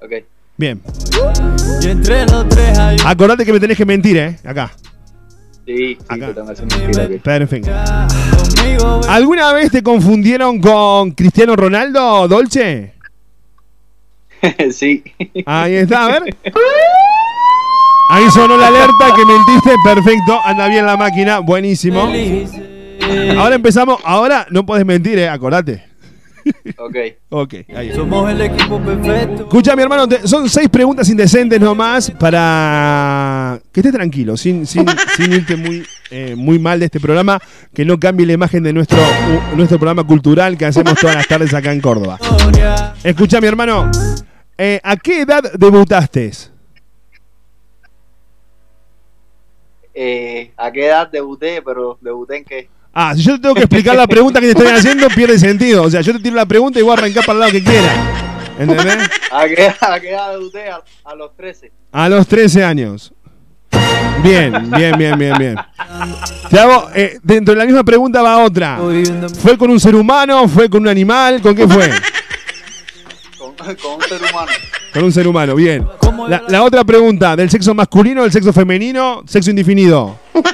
Ok. 0.00 0.12
Bien. 0.56 0.80
Y 1.82 1.86
entre 1.88 2.24
los 2.26 2.48
tres 2.48 2.78
hay 2.78 2.96
un 2.98 3.06
Acordate 3.06 3.44
que 3.44 3.52
me 3.52 3.60
tenés 3.60 3.76
que 3.76 3.84
mentir, 3.84 4.16
¿eh? 4.16 4.38
Acá. 4.44 4.72
Sí, 5.66 5.96
sí, 5.98 6.06
te 6.08 6.16
tengo 6.32 6.46
que 6.46 6.52
hacer 6.52 6.66
mentira 6.66 7.02
aquí. 7.04 7.18
Perfecto. 7.18 7.70
¿Alguna 9.08 9.52
vez 9.52 9.70
te 9.70 9.82
confundieron 9.82 10.60
con 10.60 11.10
Cristiano 11.10 11.56
Ronaldo, 11.56 12.26
Dolce? 12.28 12.92
sí. 14.70 15.02
Ahí 15.44 15.74
está, 15.74 16.04
a 16.06 16.20
ver. 16.20 16.36
Ahí 18.10 18.24
sonó 18.32 18.56
la 18.56 18.68
alerta 18.68 19.12
que 19.14 19.24
mentiste. 19.24 19.74
Perfecto. 19.84 20.40
Anda 20.44 20.68
bien 20.68 20.86
la 20.86 20.96
máquina. 20.96 21.40
Buenísimo. 21.40 22.08
Ahora 23.38 23.54
empezamos. 23.56 23.98
Ahora 24.04 24.46
no 24.50 24.64
puedes 24.64 24.84
mentir, 24.86 25.18
eh. 25.18 25.28
Acordate. 25.28 25.84
Ok. 26.78 26.96
Ok, 27.30 27.54
ahí. 27.76 27.92
Somos 27.92 28.30
el 28.30 28.40
equipo 28.40 28.78
perfecto. 28.80 29.42
Escucha, 29.42 29.74
mi 29.74 29.82
hermano, 29.82 30.06
te- 30.08 30.28
son 30.28 30.48
seis 30.48 30.68
preguntas 30.68 31.08
indecentes 31.08 31.60
nomás 31.60 32.12
para 32.20 33.58
que 33.72 33.80
estés 33.80 33.92
tranquilo, 33.92 34.36
sin, 34.36 34.64
sin, 34.64 34.86
sin 35.16 35.32
irte 35.32 35.56
muy, 35.56 35.84
eh, 36.12 36.34
muy 36.36 36.60
mal 36.60 36.78
de 36.78 36.84
este 36.86 37.00
programa, 37.00 37.40
que 37.74 37.84
no 37.84 37.98
cambie 37.98 38.26
la 38.26 38.34
imagen 38.34 38.62
de 38.62 38.72
nuestro, 38.72 38.96
u- 38.96 39.56
nuestro 39.56 39.76
programa 39.80 40.04
cultural 40.06 40.56
que 40.56 40.66
hacemos 40.66 40.94
todas 41.00 41.16
las 41.16 41.26
tardes 41.26 41.52
acá 41.52 41.72
en 41.72 41.80
Córdoba. 41.80 42.16
Escucha, 43.02 43.40
mi 43.40 43.48
hermano, 43.48 43.90
eh, 44.56 44.80
¿a 44.84 44.96
qué 44.96 45.22
edad 45.22 45.42
debutaste? 45.58 46.30
Eh, 49.98 50.52
¿A 50.58 50.70
qué 50.70 50.86
edad 50.86 51.10
debuté? 51.10 51.62
Pero 51.62 51.96
debuté 52.02 52.36
en 52.36 52.44
qué? 52.44 52.68
Ah, 52.92 53.14
si 53.16 53.22
yo 53.22 53.36
te 53.36 53.40
tengo 53.42 53.54
que 53.54 53.62
explicar 53.62 53.96
la 53.96 54.06
pregunta 54.06 54.40
que 54.40 54.46
te 54.46 54.52
estoy 54.52 54.68
haciendo, 54.68 55.08
pierde 55.08 55.38
sentido. 55.38 55.82
O 55.84 55.90
sea, 55.90 56.02
yo 56.02 56.12
te 56.12 56.18
tiro 56.18 56.36
la 56.36 56.44
pregunta 56.44 56.78
y 56.78 56.82
voy 56.82 56.90
a 56.90 56.94
arrancar 56.98 57.24
para 57.24 57.32
el 57.32 57.40
lado 57.40 57.52
que 57.52 57.64
quiera. 57.64 57.92
¿Entendés? 58.58 59.10
¿A 59.32 59.46
qué, 59.48 59.72
a 59.80 60.00
qué 60.00 60.10
edad 60.10 60.32
debuté? 60.32 60.68
A, 60.68 60.82
a 61.04 61.14
los 61.14 61.34
13. 61.34 61.72
A 61.92 62.08
los 62.10 62.26
13 62.26 62.62
años. 62.64 63.12
Bien, 64.22 64.70
bien, 64.70 64.98
bien, 64.98 65.18
bien, 65.18 65.38
bien. 65.38 65.56
Te 66.50 66.58
hago, 66.58 66.88
eh, 66.94 67.18
dentro 67.22 67.54
de 67.54 67.58
la 67.60 67.64
misma 67.66 67.84
pregunta 67.84 68.20
va 68.22 68.44
otra. 68.44 68.78
¿Fue 69.40 69.56
con 69.56 69.70
un 69.70 69.80
ser 69.80 69.94
humano? 69.94 70.46
¿Fue 70.48 70.68
con 70.68 70.82
un 70.82 70.88
animal? 70.88 71.40
¿Con 71.40 71.54
qué 71.54 71.66
fue? 71.66 71.90
Con, 73.82 73.94
un 73.94 74.02
ser 74.02 74.22
humano. 74.22 74.52
Con 74.92 75.04
un 75.04 75.12
ser 75.12 75.28
humano, 75.28 75.54
bien. 75.54 75.86
La, 76.28 76.42
la 76.48 76.62
otra 76.62 76.84
pregunta, 76.84 77.34
¿del 77.34 77.50
sexo 77.50 77.74
masculino, 77.74 78.22
del 78.22 78.32
sexo 78.32 78.52
femenino, 78.52 79.22
sexo 79.26 79.50
indefinido? 79.50 80.18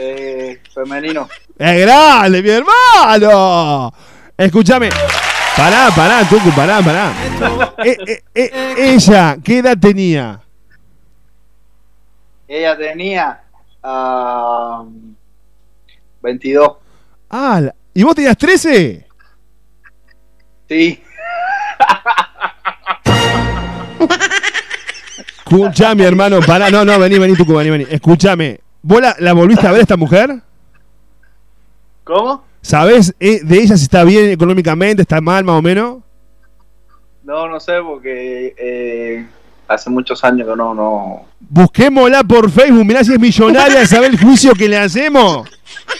Eh, 0.00 0.60
femenino. 0.72 1.28
¡Es 1.58 1.80
grande, 1.80 2.40
mi 2.40 2.50
hermano! 2.50 3.92
Escúchame. 4.36 4.90
Pará, 5.56 5.90
pará, 5.90 6.22
Tucu, 6.28 6.52
pará, 6.52 6.80
pará. 6.80 7.12
Eh, 7.84 7.96
eh, 8.06 8.22
eh, 8.32 8.74
ella, 8.76 9.36
¿qué 9.42 9.58
edad 9.58 9.76
tenía? 9.76 10.40
Ella 12.46 12.76
tenía 12.78 13.42
ah, 13.82 14.84
22. 16.22 16.76
Ah, 17.28 17.60
¿y 17.92 18.02
vos 18.04 18.14
tenías 18.14 18.38
13? 18.38 19.04
Sí. 20.68 21.02
Escuchame, 25.38 26.04
hermano, 26.04 26.40
pará, 26.40 26.70
no, 26.70 26.84
no, 26.84 26.98
vení, 26.98 27.18
vení, 27.18 27.34
Tucu, 27.34 27.54
vení, 27.54 27.70
vení. 27.70 27.86
Escúchame. 27.90 28.60
¿Vos 28.82 29.00
la, 29.00 29.16
la 29.18 29.32
volviste 29.32 29.66
a 29.66 29.70
ver 29.70 29.80
a 29.80 29.82
esta 29.82 29.96
mujer? 29.96 30.42
¿Cómo? 32.04 32.44
¿Sabés 32.60 33.14
eh, 33.18 33.40
de 33.42 33.56
ella 33.56 33.76
si 33.76 33.84
está 33.84 34.04
bien 34.04 34.30
económicamente, 34.30 35.02
está 35.02 35.20
mal 35.20 35.44
más 35.44 35.56
o 35.56 35.62
menos? 35.62 35.98
No, 37.22 37.48
no 37.48 37.60
sé, 37.60 37.80
porque 37.82 38.54
eh, 38.58 39.26
hace 39.68 39.90
muchos 39.90 40.24
años 40.24 40.48
que 40.48 40.56
no, 40.56 40.74
no. 40.74 41.26
Busquémosla 41.40 42.24
por 42.24 42.50
Facebook, 42.50 42.84
mirá 42.84 43.04
si 43.04 43.12
es 43.12 43.20
millonaria, 43.20 43.86
¿sabés 43.86 44.10
el 44.10 44.20
juicio 44.20 44.54
que 44.54 44.68
le 44.68 44.78
hacemos? 44.78 45.48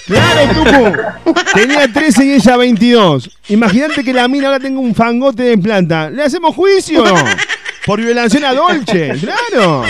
Claro, 0.06 0.54
Tucu. 0.54 1.34
Tenía 1.54 1.90
13 1.92 2.24
y 2.24 2.32
ella 2.32 2.56
22. 2.56 3.30
Imagínate 3.48 4.02
que 4.02 4.12
la 4.12 4.26
mina 4.28 4.48
ahora 4.48 4.60
tenga 4.60 4.80
un 4.80 4.94
fangote 4.94 5.42
de 5.42 5.58
planta. 5.58 6.10
¿Le 6.10 6.24
hacemos 6.24 6.54
juicio? 6.54 7.04
Por 7.86 8.00
violación 8.00 8.44
a 8.44 8.54
Dolce, 8.54 9.14
claro. 9.20 9.84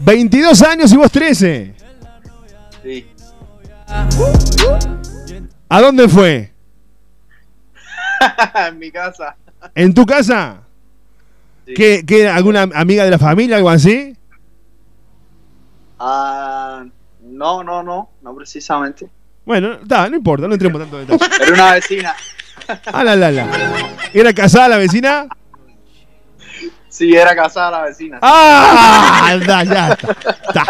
22 0.00 0.62
años 0.62 0.92
y 0.92 0.96
vos 0.96 1.10
13. 1.10 1.74
Sí. 2.82 3.06
¿A 5.68 5.80
dónde 5.80 6.08
fue? 6.08 6.52
en 8.68 8.78
mi 8.78 8.90
casa. 8.90 9.36
¿En 9.74 9.92
tu 9.92 10.06
casa? 10.06 10.62
¿Qué, 11.74 12.04
qué, 12.06 12.28
¿Alguna 12.28 12.62
amiga 12.62 13.04
de 13.04 13.10
la 13.10 13.18
familia, 13.18 13.56
algo 13.56 13.70
así? 13.70 14.16
Ah, 15.98 16.84
no, 17.22 17.64
no, 17.64 17.82
no, 17.82 18.10
no 18.22 18.34
precisamente. 18.34 19.08
Bueno, 19.44 19.78
da, 19.84 20.08
no 20.08 20.16
importa, 20.16 20.46
no 20.46 20.54
entremos 20.54 20.80
tanto 20.80 21.00
en 21.00 21.06
detalle. 21.06 21.34
Era 21.42 21.54
una 21.54 21.72
vecina. 21.74 22.14
Ah, 22.92 23.02
la, 23.02 23.16
la, 23.16 23.30
la. 23.30 23.46
¿Era 24.12 24.32
casada 24.34 24.68
la 24.68 24.76
vecina? 24.76 25.26
Sí, 26.90 27.14
era 27.14 27.36
casada 27.36 27.70
la 27.70 27.82
vecina. 27.82 28.18
¡Ah! 28.22 29.38
Da, 29.46 29.62
ya 29.62 29.88
está. 29.90 30.16
está. 30.48 30.64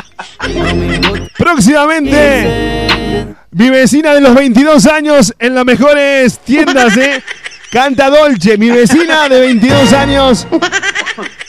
Próximamente, 1.39 3.35
mi 3.51 3.71
vecina 3.71 4.13
de 4.15 4.21
los 4.21 4.35
22 4.35 4.87
años 4.87 5.35
en 5.39 5.55
las 5.55 5.65
mejores 5.65 6.39
tiendas, 6.41 6.97
¿eh? 6.97 7.23
Canta 7.71 8.09
Dolce, 8.09 8.57
mi 8.57 8.71
vecina 8.71 9.29
de 9.29 9.41
22 9.41 9.93
años 9.93 10.47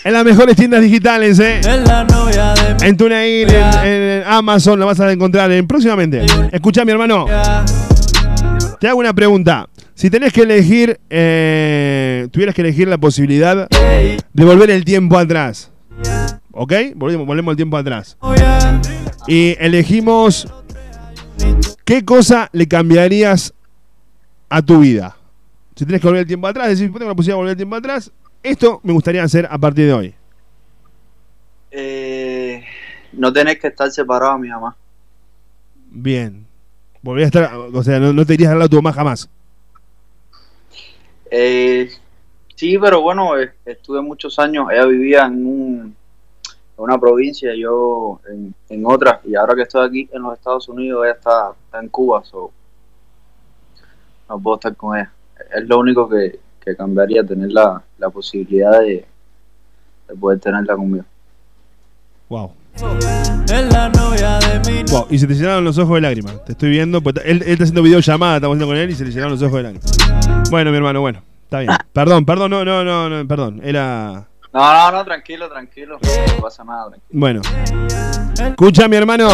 en 0.04 0.14
las 0.14 0.26
mejores 0.26 0.56
tiendas 0.56 0.82
digitales, 0.82 1.40
¿eh? 1.40 1.62
En 2.82 2.98
TuneIn, 2.98 3.50
en, 3.50 3.84
en 3.84 4.24
Amazon, 4.26 4.80
lo 4.80 4.86
vas 4.86 5.00
a 5.00 5.12
encontrar 5.12 5.52
en, 5.52 5.66
próximamente. 5.66 6.26
Escucha, 6.52 6.84
mi 6.84 6.92
hermano. 6.92 7.26
Te 8.80 8.88
hago 8.88 9.00
una 9.00 9.14
pregunta. 9.14 9.68
Si 9.94 10.10
tenés 10.10 10.32
que 10.32 10.42
elegir, 10.44 11.00
eh, 11.10 12.28
tuvieras 12.32 12.56
que 12.56 12.62
elegir 12.62 12.88
la 12.88 12.98
posibilidad 12.98 13.68
de 13.70 14.46
volver 14.46 14.72
el 14.72 14.86
tiempo 14.86 15.18
atrás. 15.18 15.72
¿Ok? 16.52 16.74
Volvemos, 16.96 17.28
volvemos 17.28 17.52
el 17.54 17.58
tiempo 17.58 17.78
atrás. 17.78 18.18
Y 19.28 19.56
elegimos 19.60 20.48
qué 21.86 22.04
cosa 22.04 22.50
le 22.54 22.68
cambiarías 22.68 23.54
a 24.50 24.62
tu 24.62 24.80
vida. 24.80 25.16
Si 25.80 25.86
tenés 25.86 26.02
que 26.02 26.08
volver 26.08 26.20
el 26.24 26.28
tiempo 26.28 26.46
atrás, 26.46 26.78
decís, 26.78 26.92
tengo 26.92 27.08
la 27.08 27.16
posibilidad 27.16 27.36
de 27.36 27.38
volver 27.38 27.52
el 27.52 27.56
tiempo 27.56 27.76
atrás, 27.78 28.12
esto 28.44 28.82
me 28.84 28.92
gustaría 28.92 29.24
hacer 29.24 29.48
a 29.50 29.58
partir 29.58 29.86
de 29.86 29.94
hoy. 29.94 30.14
Eh, 31.72 32.66
no 33.14 33.32
tenés 33.32 33.60
que 33.60 33.68
estar 33.68 33.90
separado 33.90 34.38
mi 34.38 34.50
mamá. 34.50 34.76
Bien. 35.90 36.46
Volver 37.02 37.24
a 37.24 37.28
estar, 37.28 37.56
o 37.56 37.82
sea, 37.82 37.98
no, 37.98 38.12
no 38.12 38.26
te 38.26 38.34
irías 38.34 38.52
al 38.52 38.60
lado 38.60 38.68
de 38.68 38.76
tu 38.76 38.82
mamá 38.82 38.92
jamás. 38.92 39.30
Eh, 41.32 41.90
sí, 42.56 42.78
pero 42.78 43.00
bueno, 43.02 43.40
eh, 43.40 43.54
estuve 43.64 44.02
muchos 44.02 44.38
años. 44.38 44.68
Ella 44.74 44.86
vivía 44.86 45.28
en, 45.28 45.46
un, 45.46 45.96
una 46.76 47.00
provincia, 47.00 47.54
yo 47.56 48.20
en, 48.30 48.54
en 48.68 48.86
otra. 48.86 49.22
Y 49.24 49.34
ahora 49.34 49.56
que 49.56 49.62
estoy 49.62 49.88
aquí 49.88 50.10
en 50.12 50.24
los 50.24 50.34
Estados 50.38 50.68
Unidos, 50.68 51.06
ella 51.06 51.14
está, 51.14 51.54
está 51.64 51.80
en 51.80 51.88
Cuba. 51.88 52.22
So, 52.26 52.52
no 54.28 54.40
puedo 54.42 54.58
estar 54.58 54.76
con 54.76 54.98
ella. 54.98 55.14
Es 55.56 55.68
lo 55.68 55.80
único 55.80 56.08
que, 56.10 56.40
que 56.64 56.76
cambiaría, 56.76 57.24
tener 57.24 57.52
la, 57.52 57.82
la 57.98 58.10
posibilidad 58.10 58.80
de, 58.80 59.06
de 60.08 60.16
poder 60.16 60.40
tenerla 60.40 60.76
conmigo. 60.76 61.06
Wow. 62.30 62.54
Es 63.52 63.74
la 63.74 63.90
novia 63.90 64.40
de 64.40 64.72
mi 64.72 64.84
Wow, 64.92 65.08
y 65.10 65.18
se 65.18 65.28
te 65.28 65.34
llenaron 65.34 65.64
los 65.64 65.78
ojos 65.78 65.96
de 65.96 66.02
lágrimas. 66.02 66.44
Te 66.46 66.52
estoy 66.54 66.70
viendo. 66.70 67.02
pues, 67.02 67.16
él, 67.26 67.42
él 67.44 67.52
está 67.52 67.64
haciendo 67.64 67.82
videollamada, 67.82 68.36
estamos 68.36 68.56
haciendo 68.56 68.72
con 68.74 68.78
él 68.78 68.90
y 68.90 68.96
se 68.96 69.04
le 69.06 69.12
llenaron 69.12 69.32
los 69.32 69.42
ojos 69.42 69.58
de 69.58 69.64
lágrimas. 69.64 69.92
Bueno, 70.50 70.72
mi 70.72 70.78
hermano, 70.78 71.02
bueno. 71.02 71.22
Está 71.44 71.60
bien. 71.60 71.72
Perdón, 71.94 72.26
perdón, 72.26 72.52
no, 72.52 72.64
no, 72.64 72.84
no, 72.84 73.10
no 73.10 73.28
perdón. 73.28 73.60
Era. 73.64 74.28
No, 74.54 74.74
no, 74.74 74.92
no, 74.92 75.04
tranquilo, 75.04 75.50
tranquilo. 75.50 75.98
No 76.02 76.42
pasa 76.42 76.64
nada, 76.64 76.90
tranquilo. 76.90 77.20
Bueno. 77.20 77.42
Escucha, 78.40 78.88
mi 78.88 78.96
hermano. 78.96 79.30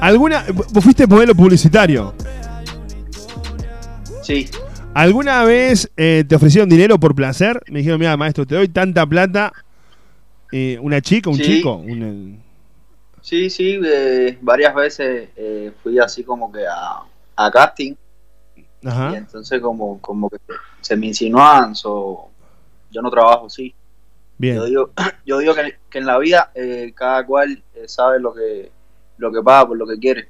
¿Alguna. 0.00 0.44
Vos 0.52 0.82
fuiste 0.82 1.06
modelo 1.06 1.34
publicitario? 1.34 2.14
Sí. 4.22 4.48
¿Alguna 4.94 5.44
vez 5.44 5.90
eh, 5.96 6.24
te 6.28 6.36
ofrecieron 6.36 6.68
dinero 6.68 6.98
por 6.98 7.14
placer? 7.14 7.60
Me 7.68 7.78
dijeron, 7.80 7.98
mira, 7.98 8.16
maestro, 8.16 8.46
te 8.46 8.54
doy 8.54 8.68
tanta 8.68 9.04
plata. 9.06 9.52
Eh, 10.52 10.78
¿Una 10.80 11.00
chica, 11.00 11.30
un 11.30 11.36
Sí. 11.36 11.42
chico? 11.42 11.74
Un- 11.76 12.42
Sí, 13.20 13.48
sí, 13.48 13.80
eh, 13.82 14.38
varias 14.42 14.74
veces 14.74 15.30
eh, 15.34 15.72
fui 15.82 15.98
así 15.98 16.22
como 16.22 16.52
que 16.52 16.66
a, 16.66 17.02
a 17.36 17.50
casting 17.50 17.94
y 18.54 18.64
Ajá. 18.86 19.16
entonces 19.16 19.60
como, 19.62 19.98
como 20.00 20.28
que 20.28 20.36
se 20.82 20.94
me 20.94 21.06
insinuaban, 21.06 21.74
so, 21.74 22.28
yo 22.90 23.00
no 23.00 23.10
trabajo 23.10 23.46
así. 23.46 23.74
Bien. 24.36 24.56
Yo 24.56 24.64
digo, 24.66 24.90
yo 25.24 25.38
digo 25.38 25.54
que, 25.54 25.78
que 25.90 25.98
en 25.98 26.06
la 26.06 26.18
vida 26.18 26.50
eh, 26.54 26.92
cada 26.94 27.24
cual 27.24 27.62
eh, 27.74 27.88
sabe 27.88 28.20
lo 28.20 28.34
que, 28.34 28.70
lo 29.16 29.32
que 29.32 29.42
paga 29.42 29.68
por 29.68 29.78
lo 29.78 29.86
que 29.86 29.98
quiere 29.98 30.28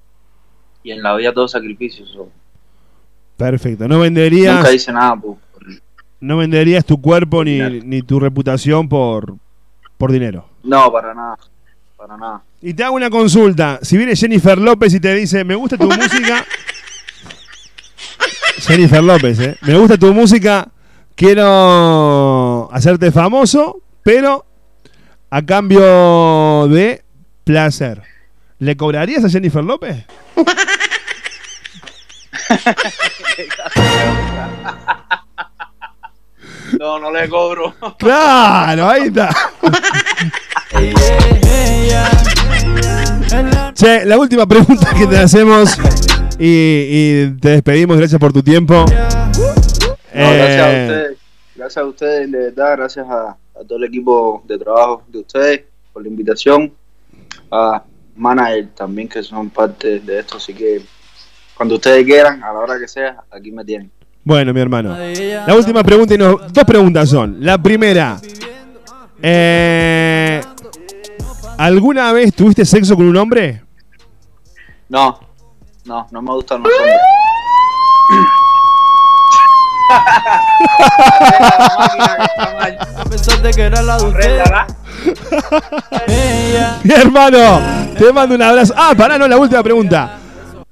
y 0.85 0.93
en 0.93 1.03
la 1.03 1.17
vida 1.17 1.33
todo 1.35 1.47
es 1.47 1.51
sacrificio. 1.51 2.07
so, 2.07 2.29
Perfecto. 3.37 3.89
No 3.89 4.01
venderías. 4.01 4.57
Nunca 4.57 4.73
hice 4.73 4.93
nada 4.93 5.17
por, 5.17 5.37
No 6.21 6.37
venderías 6.37 6.85
tu 6.85 7.01
cuerpo 7.01 7.45
ni, 7.45 7.59
ni 7.81 8.03
tu 8.03 8.21
reputación 8.21 8.89
por, 8.89 9.35
por 9.99 10.13
dinero. 10.13 10.49
No, 10.63 10.91
para 10.93 11.15
nada, 11.15 11.37
para 11.97 12.17
nada. 12.17 12.43
Y 12.63 12.73
te 12.73 12.85
hago 12.85 12.97
una 12.97 13.11
consulta. 13.11 13.79
Si 13.83 13.97
viene 13.97 14.17
Jennifer 14.17 14.57
López 14.59 14.95
y 14.95 15.01
te 15.01 15.15
dice, 15.15 15.45
me 15.45 15.55
gusta 15.55 15.77
tu 15.77 15.87
música. 15.87 16.45
Jennifer 18.59 19.03
López, 19.03 19.39
¿eh? 19.41 19.57
Me 19.63 19.77
gusta 19.77 19.99
tu 19.99 20.15
música. 20.15 20.69
Quiero 21.15 22.71
hacerte 22.73 23.13
famoso, 23.13 23.81
pero 24.03 24.47
a 25.31 25.43
cambio 25.43 26.67
de 26.69 27.05
placer. 27.45 28.03
¿Le 28.59 28.77
cobrarías 28.77 29.25
a 29.25 29.29
Jennifer 29.29 29.63
López? 29.63 30.05
No, 36.79 36.99
no 36.99 37.11
le 37.13 37.29
cobro. 37.29 37.75
Claro, 37.99 38.89
ahí 38.89 39.03
está. 39.05 39.31
Che, 43.75 44.05
la 44.05 44.19
última 44.19 44.47
pregunta 44.47 44.93
que 44.95 45.07
te 45.07 45.19
hacemos 45.19 45.71
y, 46.39 47.27
y 47.29 47.37
te 47.41 47.51
despedimos. 47.51 47.97
Gracias 47.97 48.21
por 48.21 48.33
tu 48.33 48.43
tiempo. 48.43 48.75
No, 48.75 48.87
gracias 50.13 50.61
a 50.61 50.73
Eh, 50.73 50.87
ustedes, 50.87 51.19
gracias 51.57 51.77
a 51.77 51.85
ustedes, 51.87 52.33
de 52.33 52.39
verdad, 52.39 52.77
gracias 52.77 53.07
a, 53.09 53.31
a 53.31 53.65
todo 53.67 53.79
el 53.79 53.85
equipo 53.85 54.43
de 54.47 54.59
trabajo 54.59 55.03
de 55.09 55.19
ustedes 55.21 55.61
por 55.93 56.03
la 56.03 56.09
invitación, 56.09 56.73
a 57.51 57.83
manager 58.17 58.69
también 58.75 59.09
que 59.09 59.23
son 59.23 59.49
parte 59.51 60.01
de 60.01 60.19
esto, 60.21 60.37
así 60.39 60.53
que 60.55 60.83
cuando 61.57 61.77
ustedes 61.77 62.05
quieran, 62.05 62.43
a 62.43 62.53
la 62.53 62.59
hora 62.59 62.79
que 62.79 62.89
sea, 62.89 63.17
aquí 63.31 63.51
me 63.53 63.65
tienen. 63.65 63.91
Bueno, 64.23 64.53
mi 64.55 64.61
hermano. 64.61 64.97
La 65.47 65.55
última 65.55 65.83
pregunta 65.85 66.15
y 66.15 66.19
no, 66.19 66.37
dos 66.51 66.65
preguntas 66.65 67.09
son. 67.09 67.37
La 67.41 67.59
primera. 67.59 68.17
eh, 69.23 70.41
¿Alguna 71.59 72.13
vez 72.13 72.35
tuviste 72.35 72.65
sexo 72.65 72.97
con 72.97 73.07
un 73.07 73.17
hombre? 73.17 73.63
No, 74.89 75.21
no, 75.85 76.07
no 76.11 76.23
me 76.23 76.33
gustan 76.33 76.63
los 76.63 76.73
hombres. 76.73 77.01
A 82.97 83.05
pesar 83.11 83.43
de 83.43 83.51
que 83.53 83.63
era 83.63 83.83
la 83.83 83.99
de 83.99 84.05
ustedes. 84.05 84.43
Mi 86.83 86.95
hermano, 86.95 87.61
te 87.99 88.13
mando 88.13 88.35
un 88.35 88.43
abrazo. 88.43 88.75
Ah, 88.77 88.95
pará, 88.97 89.19
no, 89.19 89.29
la 89.29 89.37
última 89.37 89.63
pregunta. 89.63 90.19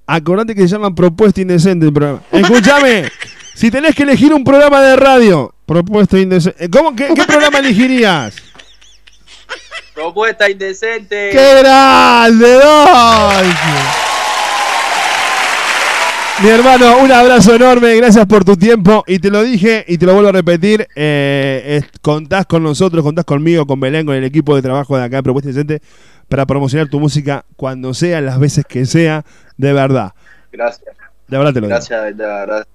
Acordate 0.07 0.55
que 0.55 0.62
se 0.62 0.69
llama 0.69 0.95
Propuesta 0.95 1.41
Indecente 1.41 1.87
el 1.87 1.93
programa. 1.93 2.20
Escúchame, 2.33 3.05
si 3.55 3.70
tenés 3.70 3.95
que 3.95 4.03
elegir 4.03 4.35
un 4.35 4.45
programa 4.45 4.81
de 4.83 4.97
radio, 4.97 5.55
Propuesta 5.66 6.19
Indecente. 6.19 6.69
¿Cómo, 6.70 6.95
qué, 6.95 7.09
qué 7.15 7.24
programa 7.24 7.59
elegirías? 7.59 8.35
Propuesta 9.95 10.49
indecente. 10.51 11.31
¡Qué 11.31 11.55
grande, 11.61 12.51
Dolce! 12.55 13.59
Mi 16.43 16.49
hermano, 16.49 16.97
un 16.99 17.12
abrazo 17.12 17.55
enorme, 17.55 17.95
gracias 17.97 18.27
por 18.27 18.43
tu 18.45 18.57
tiempo. 18.57 19.05
Y 19.07 19.19
te 19.19 19.31
lo 19.31 19.43
dije 19.43 19.85
y 19.87 19.99
te 19.99 20.07
lo 20.07 20.15
vuelvo 20.15 20.31
a 20.31 20.33
repetir: 20.33 20.89
eh, 20.97 21.79
es- 21.83 22.01
contás 22.01 22.47
con 22.47 22.62
nosotros, 22.62 23.05
contás 23.05 23.24
conmigo, 23.27 23.66
con 23.66 23.79
Belén, 23.81 24.07
con 24.07 24.16
el 24.16 24.24
equipo 24.24 24.57
de 24.57 24.62
trabajo 24.62 24.97
de 24.97 25.05
acá 25.05 25.16
de 25.16 25.23
Propuesta 25.23 25.51
Indecente 25.51 25.83
para 26.29 26.47
promocionar 26.47 26.89
tu 26.89 26.99
música 26.99 27.45
cuando 27.57 27.93
sea, 27.93 28.20
las 28.23 28.41
veces 28.41 28.65
que 28.66 28.87
sea, 28.87 29.24
de 29.63 29.73
verdad. 29.73 30.13
Gracias. 30.51 30.97
De 31.29 31.39
verdad 31.39 31.53
te 31.53 31.61
lo 31.61 31.67
digo. 31.67 31.77
Gracias, 31.77 32.17
de 32.17 32.27
verdad. 32.27 32.67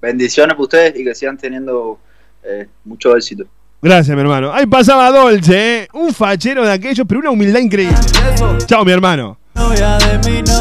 Bendiciones 0.00 0.54
para 0.54 0.62
ustedes 0.62 1.00
y 1.00 1.04
que 1.04 1.14
sigan 1.14 1.38
teniendo 1.38 1.98
eh, 2.44 2.68
mucho 2.84 3.16
éxito. 3.16 3.44
Gracias, 3.80 4.14
mi 4.14 4.20
hermano. 4.20 4.52
Ahí 4.52 4.66
pasaba 4.66 5.10
Dolce, 5.10 5.82
¿eh? 5.82 5.88
Un 5.94 6.12
fachero 6.12 6.64
de 6.64 6.72
aquellos, 6.72 7.06
pero 7.08 7.20
una 7.20 7.30
humildad 7.30 7.60
increíble. 7.60 7.96
Chao, 8.66 8.84
mi 8.84 8.92
hermano. 8.92 9.38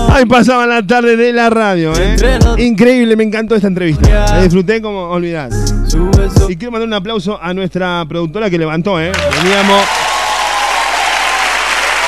Ahí 0.10 0.26
pasaba 0.26 0.66
la 0.66 0.86
tarde 0.86 1.16
de 1.18 1.34
la 1.34 1.50
radio, 1.50 1.94
¿eh? 1.98 2.16
Increíble, 2.58 3.16
me 3.16 3.24
encantó 3.24 3.56
esta 3.56 3.68
entrevista. 3.68 4.10
La 4.10 4.42
disfruté 4.42 4.82
como 4.82 5.10
olvidar. 5.10 5.50
Y 6.48 6.56
quiero 6.56 6.72
mandar 6.72 6.88
un 6.88 6.94
aplauso 6.94 7.42
a 7.42 7.54
nuestra 7.54 8.06
productora 8.08 8.50
que 8.50 8.58
levantó, 8.58 9.00
¿eh? 9.00 9.12
Veníamos. 9.44 9.84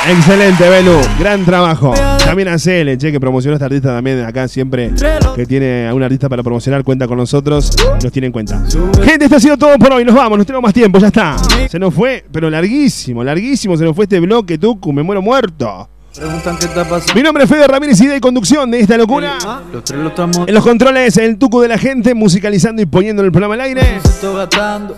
Excelente, 0.07 0.67
Belu. 0.67 0.97
Gran 1.19 1.43
trabajo. 1.43 1.93
También 2.23 2.47
a 2.47 2.57
Cele, 2.57 2.97
che, 2.97 3.11
que 3.11 3.19
promocionó 3.19 3.53
a 3.53 3.57
esta 3.57 3.65
artista 3.65 3.89
también 3.89 4.23
acá 4.23 4.47
siempre. 4.47 4.91
Que 5.35 5.45
tiene 5.45 5.87
a 5.87 5.93
un 5.93 6.01
artista 6.01 6.29
para 6.29 6.41
promocionar, 6.41 6.83
cuenta 6.83 7.07
con 7.07 7.17
nosotros. 7.17 7.75
Nos 8.01 8.11
tiene 8.11 8.27
en 8.27 8.31
cuenta. 8.31 8.63
Gente, 9.03 9.25
esto 9.25 9.35
ha 9.35 9.39
sido 9.39 9.57
todo 9.57 9.77
por 9.77 9.91
hoy. 9.93 10.05
Nos 10.05 10.15
vamos, 10.15 10.37
no 10.37 10.45
tenemos 10.45 10.63
más 10.63 10.73
tiempo, 10.73 10.99
ya 10.99 11.07
está. 11.07 11.35
Se 11.69 11.77
nos 11.77 11.93
fue, 11.93 12.25
pero 12.31 12.49
larguísimo, 12.49 13.23
larguísimo. 13.23 13.77
Se 13.77 13.83
nos 13.83 13.95
fue 13.95 14.05
este 14.05 14.19
bloque, 14.19 14.57
Tucu. 14.57 14.93
Me 14.93 15.03
muero 15.03 15.21
muerto. 15.21 15.89
Preguntan 16.15 16.57
qué 16.57 16.65
está 16.65 16.83
pasando. 16.83 17.13
Mi 17.13 17.21
nombre 17.21 17.43
es 17.43 17.49
Fede 17.49 17.67
Ramírez, 17.67 17.99
y 18.01 18.19
conducción 18.19 18.71
de 18.71 18.79
esta 18.79 18.97
locura. 18.97 19.37
Los 19.71 19.83
tres 19.83 19.99
lo 19.99 20.09
estamos 20.09 20.47
En 20.47 20.53
los 20.53 20.63
controles, 20.63 21.17
el 21.17 21.37
tucu 21.37 21.61
de 21.61 21.67
la 21.67 21.77
gente, 21.77 22.13
musicalizando 22.13 22.81
y 22.81 22.85
poniendo 22.85 23.23
el 23.23 23.31
programa 23.31 23.53
al 23.53 23.61
aire. 23.61 24.01
gastando. 24.21 24.95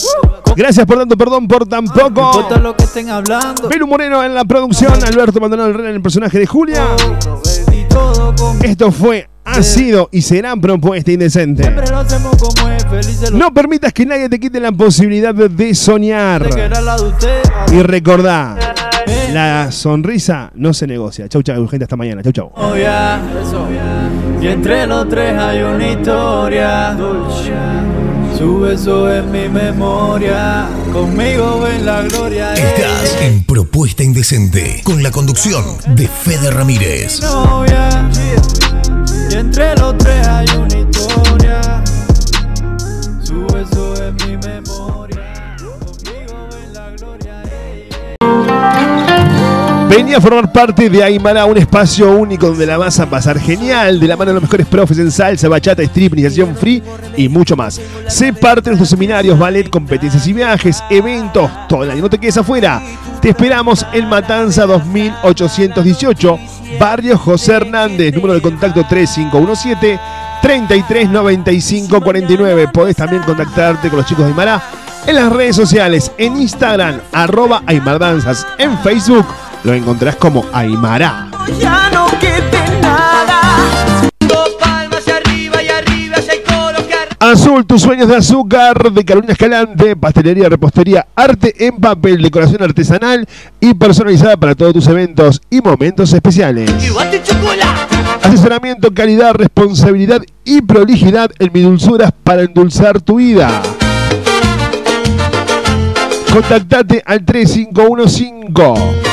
Gracias 0.55 0.85
por 0.85 0.97
tanto, 0.97 1.17
perdón 1.17 1.47
por 1.47 1.67
tan 1.67 1.85
poco. 1.85 2.31
importa 2.33 2.57
lo 2.57 2.75
que 2.75 2.85
estén 2.85 3.09
hablando. 3.09 3.67
Belu 3.67 3.87
Moreno 3.87 4.23
en 4.23 4.33
la 4.33 4.45
producción, 4.45 4.93
Alberto 5.03 5.39
Maldonado 5.39 5.69
en 5.69 5.85
el 5.85 6.01
personaje 6.01 6.39
de 6.39 6.45
Julia. 6.45 6.87
Esto 8.63 8.91
fue, 8.91 9.29
ha 9.43 9.61
sido 9.63 10.09
y 10.11 10.21
será 10.21 10.55
propuesta 10.55 11.11
indecente. 11.11 11.69
No 13.33 13.53
permitas 13.53 13.93
que 13.93 14.05
nadie 14.05 14.29
te 14.29 14.39
quite 14.39 14.59
la 14.59 14.71
posibilidad 14.71 15.33
de 15.33 15.75
soñar. 15.75 16.43
de. 16.53 17.75
Y 17.75 17.83
recordá, 17.83 18.57
la 19.33 19.71
sonrisa 19.71 20.51
no 20.55 20.73
se 20.73 20.87
negocia. 20.87 21.27
Chau, 21.27 21.41
chau, 21.43 21.67
gente, 21.67 21.85
hasta 21.85 21.95
mañana. 21.95 22.21
Chau, 22.23 22.31
chau. 22.31 22.51
Oh, 22.55 22.75
ya, 22.75 23.21
eso. 23.41 23.65
Y 24.41 24.47
entre 24.47 24.87
los 24.87 25.07
tres 25.09 25.37
hay 25.37 25.61
una 25.61 25.87
historia. 25.91 26.97
Su 28.37 28.59
beso 28.61 29.13
en 29.13 29.31
mi 29.31 29.47
memoria. 29.49 30.67
Conmigo 30.91 31.67
en 31.67 31.85
la 31.85 32.01
gloria. 32.03 32.53
Estás 32.53 33.17
en 33.21 33.43
Propuesta 33.43 34.03
Indecente 34.03 34.81
con 34.83 35.03
la 35.03 35.11
conducción 35.11 35.63
de 35.95 36.07
Fede 36.07 36.49
Ramírez. 36.49 37.21
novia. 37.21 38.09
Y 39.29 39.35
entre 39.35 39.75
los 39.75 39.97
tres 39.97 40.27
hay 40.27 40.47
una 40.57 40.70
Venía 49.91 50.19
a 50.19 50.21
formar 50.21 50.53
parte 50.53 50.89
de 50.89 51.03
Aymara, 51.03 51.43
un 51.43 51.57
espacio 51.57 52.11
único 52.11 52.47
donde 52.47 52.65
la 52.65 52.77
vas 52.77 52.97
a 53.01 53.09
pasar 53.09 53.37
genial, 53.37 53.99
de 53.99 54.07
la 54.07 54.15
mano 54.15 54.29
de 54.29 54.35
los 54.35 54.43
mejores 54.43 54.65
profes 54.65 54.97
en 54.99 55.11
salsa, 55.11 55.49
bachata, 55.49 55.83
strip, 55.83 56.13
iniciación 56.13 56.55
free 56.55 56.81
y 57.17 57.27
mucho 57.27 57.57
más. 57.57 57.81
Sé 58.07 58.31
parte 58.31 58.61
de 58.61 58.69
nuestros 58.69 58.87
seminarios, 58.87 59.37
ballet, 59.37 59.69
competencias 59.69 60.25
y 60.25 60.31
viajes, 60.31 60.81
eventos, 60.89 61.51
todo 61.67 61.83
el 61.83 61.91
año. 61.91 62.03
No 62.03 62.09
te 62.09 62.17
quedes 62.17 62.37
afuera. 62.37 62.81
Te 63.21 63.31
esperamos 63.31 63.85
en 63.91 64.07
Matanza 64.07 64.65
2818, 64.65 66.39
Barrio 66.79 67.17
José 67.17 67.55
Hernández, 67.55 68.15
número 68.15 68.33
de 68.33 68.41
contacto 68.41 68.85
3517 68.87 69.99
339549. 70.41 72.69
Podés 72.69 72.95
también 72.95 73.23
contactarte 73.23 73.89
con 73.89 73.97
los 73.97 74.07
chicos 74.07 74.23
de 74.23 74.31
Aymara 74.31 74.63
en 75.05 75.15
las 75.15 75.33
redes 75.33 75.57
sociales, 75.57 76.13
en 76.17 76.39
Instagram, 76.39 77.01
arroba 77.11 77.61
Aymardanzas, 77.65 78.47
en 78.57 78.77
Facebook 78.77 79.25
lo 79.63 79.73
encontrás 79.73 80.15
como 80.15 80.45
Aymara. 80.53 81.29
Ya 81.59 81.89
no 81.91 82.07
quede 82.19 82.81
nada. 82.81 83.41
Azul, 87.19 87.67
tus 87.67 87.83
sueños 87.83 88.07
de 88.07 88.15
azúcar 88.15 88.91
de 88.91 89.05
Carolina 89.05 89.33
Escalante, 89.33 89.95
pastelería, 89.95 90.49
repostería, 90.49 91.05
arte 91.15 91.67
en 91.67 91.77
papel, 91.77 92.19
decoración 92.19 92.63
artesanal 92.63 93.27
y 93.59 93.75
personalizada 93.75 94.37
para 94.37 94.55
todos 94.55 94.73
tus 94.73 94.87
eventos 94.87 95.39
y 95.51 95.61
momentos 95.61 96.11
especiales. 96.13 96.71
Asesoramiento, 98.23 98.91
calidad, 98.91 99.35
responsabilidad 99.35 100.23
y 100.43 100.61
prolijidad 100.63 101.29
en 101.37 101.51
mi 101.53 101.61
dulzuras 101.61 102.11
para 102.23 102.41
endulzar 102.41 102.99
tu 102.99 103.17
vida. 103.17 103.61
Contactate 106.33 107.03
al 107.05 107.23
3515 107.23 109.10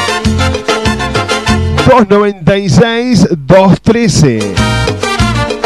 296 1.89 3.29
213. 3.47 4.55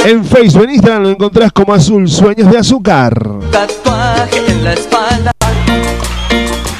En 0.04 0.24
Facebook, 0.24 0.64
en 0.64 0.70
Instagram 0.70 1.02
lo 1.02 1.10
encontrás 1.10 1.50
como 1.50 1.74
Azul 1.74 2.08
Sueños 2.08 2.48
de 2.48 2.58
Azúcar. 2.58 3.20
tatuaje 3.50 4.40
en 4.46 4.62
la 4.62 4.72
espalda. 4.74 5.32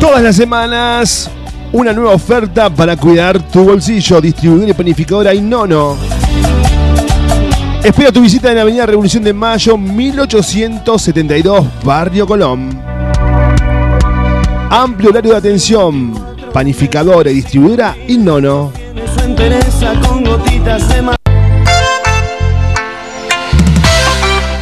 Todas 0.02 0.22
las 0.22 0.36
semanas, 0.36 1.32
una 1.72 1.94
nueva 1.94 2.14
oferta 2.14 2.70
para 2.70 2.98
cuidar 2.98 3.42
tu 3.42 3.64
bolsillo. 3.64 4.20
Distribuidora 4.20 4.72
y 4.72 4.74
panificadora 4.74 5.34
Inono. 5.34 5.96
Espera 7.84 8.12
tu 8.12 8.22
visita 8.22 8.50
en 8.50 8.58
la 8.58 8.62
Avenida 8.62 8.86
Revolución 8.86 9.24
de 9.24 9.34
Mayo, 9.34 9.76
1872, 9.76 11.66
Barrio 11.84 12.28
Colón. 12.28 12.80
Amplio 14.70 15.10
horario 15.10 15.32
de 15.32 15.38
atención. 15.38 16.14
Panificadora 16.54 17.32
y 17.32 17.36
distribuidora 17.36 17.96
de 18.08 18.20
mar. 21.02 21.18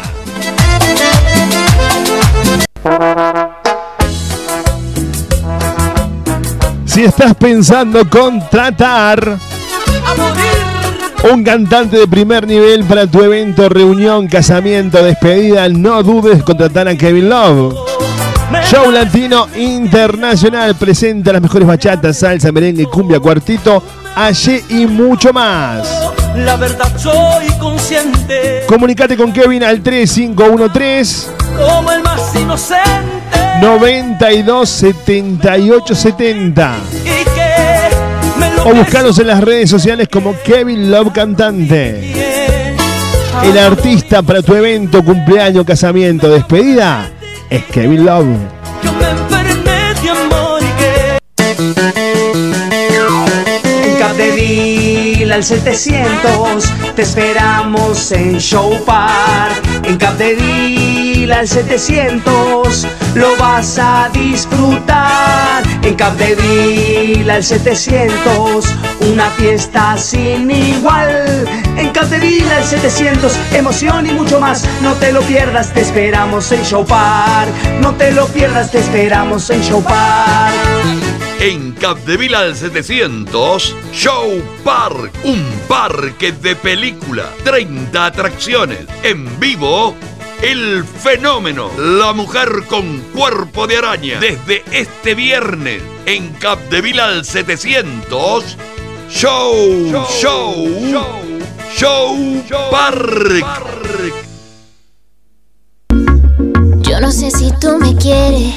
Si 6.84 7.02
estás 7.02 7.34
pensando 7.34 8.08
contratar 8.08 9.38
un 11.32 11.42
cantante 11.42 11.96
de 11.96 12.06
primer 12.06 12.46
nivel 12.46 12.84
para 12.84 13.06
tu 13.06 13.22
evento, 13.22 13.68
reunión, 13.68 14.28
casamiento, 14.28 15.02
despedida, 15.02 15.68
no 15.68 16.02
dudes 16.02 16.34
en 16.34 16.40
contratar 16.42 16.86
a 16.86 16.96
Kevin 16.96 17.28
Love. 17.30 17.74
Show 18.70 18.90
Latino 18.90 19.48
Internacional 19.56 20.74
presenta 20.74 21.32
las 21.32 21.42
mejores 21.42 21.66
bachatas, 21.66 22.18
salsa, 22.18 22.52
merengue, 22.52 22.84
cumbia, 22.86 23.18
cuartito, 23.20 23.82
allí 24.14 24.62
y 24.68 24.86
mucho 24.86 25.32
más. 25.32 25.88
La 26.36 26.56
verdad 26.56 26.92
soy 26.98 27.46
consciente. 27.58 28.64
Comunicate 28.66 29.16
con 29.16 29.32
Kevin 29.32 29.64
al 29.64 29.80
3513 29.82 31.30
como 31.56 31.90
el 31.90 32.02
más 32.02 32.34
inocente. 32.34 33.24
92 33.60 34.68
78 34.68 35.94
70 35.94 36.76
y 36.92 37.04
que 37.04 37.10
me 37.10 37.24
lo 37.24 37.33
o 38.64 38.74
buscanos 38.74 39.18
en 39.18 39.26
las 39.26 39.42
redes 39.42 39.70
sociales 39.70 40.08
como 40.10 40.34
Kevin 40.44 40.90
Love 40.90 41.12
Cantante. 41.12 42.14
El 43.42 43.58
artista 43.58 44.22
para 44.22 44.42
tu 44.42 44.54
evento, 44.54 45.04
cumpleaños, 45.04 45.64
casamiento, 45.64 46.28
despedida 46.30 47.10
es 47.50 47.64
Kevin 47.64 48.06
Love. 48.06 48.26
yo 48.82 48.92
me 54.14 54.73
al 55.34 55.42
700 55.42 56.64
te 56.94 57.02
esperamos 57.02 58.12
en 58.12 58.38
Show 58.38 58.78
Park. 58.84 59.64
En 59.82 59.96
Capdeville 59.96 61.32
al 61.34 61.48
700 61.48 62.86
lo 63.16 63.36
vas 63.36 63.76
a 63.78 64.08
disfrutar. 64.12 65.64
En 65.82 65.94
Capdeville 65.96 67.28
al 67.28 67.42
700 67.42 68.64
una 69.12 69.28
fiesta 69.30 69.96
sin 69.98 70.52
igual. 70.52 71.48
En 71.76 71.90
Capdeville 71.90 72.52
al 72.52 72.64
700 72.64 73.36
emoción 73.54 74.06
y 74.06 74.12
mucho 74.12 74.38
más. 74.38 74.64
No 74.82 74.92
te 74.94 75.12
lo 75.12 75.20
pierdas, 75.22 75.72
te 75.74 75.80
esperamos 75.80 76.52
en 76.52 76.62
Show 76.62 76.86
Park. 76.86 77.50
No 77.80 77.94
te 77.94 78.12
lo 78.12 78.26
pierdas, 78.28 78.70
te 78.70 78.78
esperamos 78.78 79.50
en 79.50 79.60
Show 79.62 79.82
Park. 79.82 81.23
En 81.40 81.72
Capdevila 81.72 82.40
al 82.40 82.56
700, 82.56 83.76
Show 83.92 84.42
Park, 84.62 85.12
un 85.24 85.44
parque 85.68 86.32
de 86.32 86.56
película, 86.56 87.30
30 87.44 88.06
atracciones, 88.06 88.78
en 89.02 89.38
vivo, 89.38 89.94
el 90.42 90.84
fenómeno, 90.84 91.70
la 91.78 92.12
mujer 92.12 92.64
con 92.68 93.00
cuerpo 93.14 93.66
de 93.66 93.78
araña, 93.78 94.20
desde 94.20 94.62
este 94.72 95.14
viernes, 95.14 95.82
en 96.06 96.32
Capdevila 96.34 97.06
al 97.06 97.24
700, 97.24 98.56
Show, 99.10 100.06
Show, 100.08 100.66
Show, 101.76 102.42
Park. 102.70 103.44
Yo 106.80 107.00
no 107.00 107.10
sé 107.10 107.30
si 107.30 107.50
tú 107.60 107.78
me 107.78 107.94
quieres, 107.96 108.54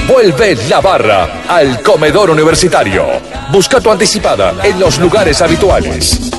Vuelve 0.07 0.57
La 0.69 0.81
Barra 0.81 1.43
al 1.49 1.83
Comedor 1.83 2.31
Universitario. 2.31 3.05
Busca 3.53 3.81
tu 3.81 3.91
anticipada 3.91 4.55
en 4.63 4.81
los 4.81 4.99
lugares 4.99 5.43
habituales. 5.43 6.38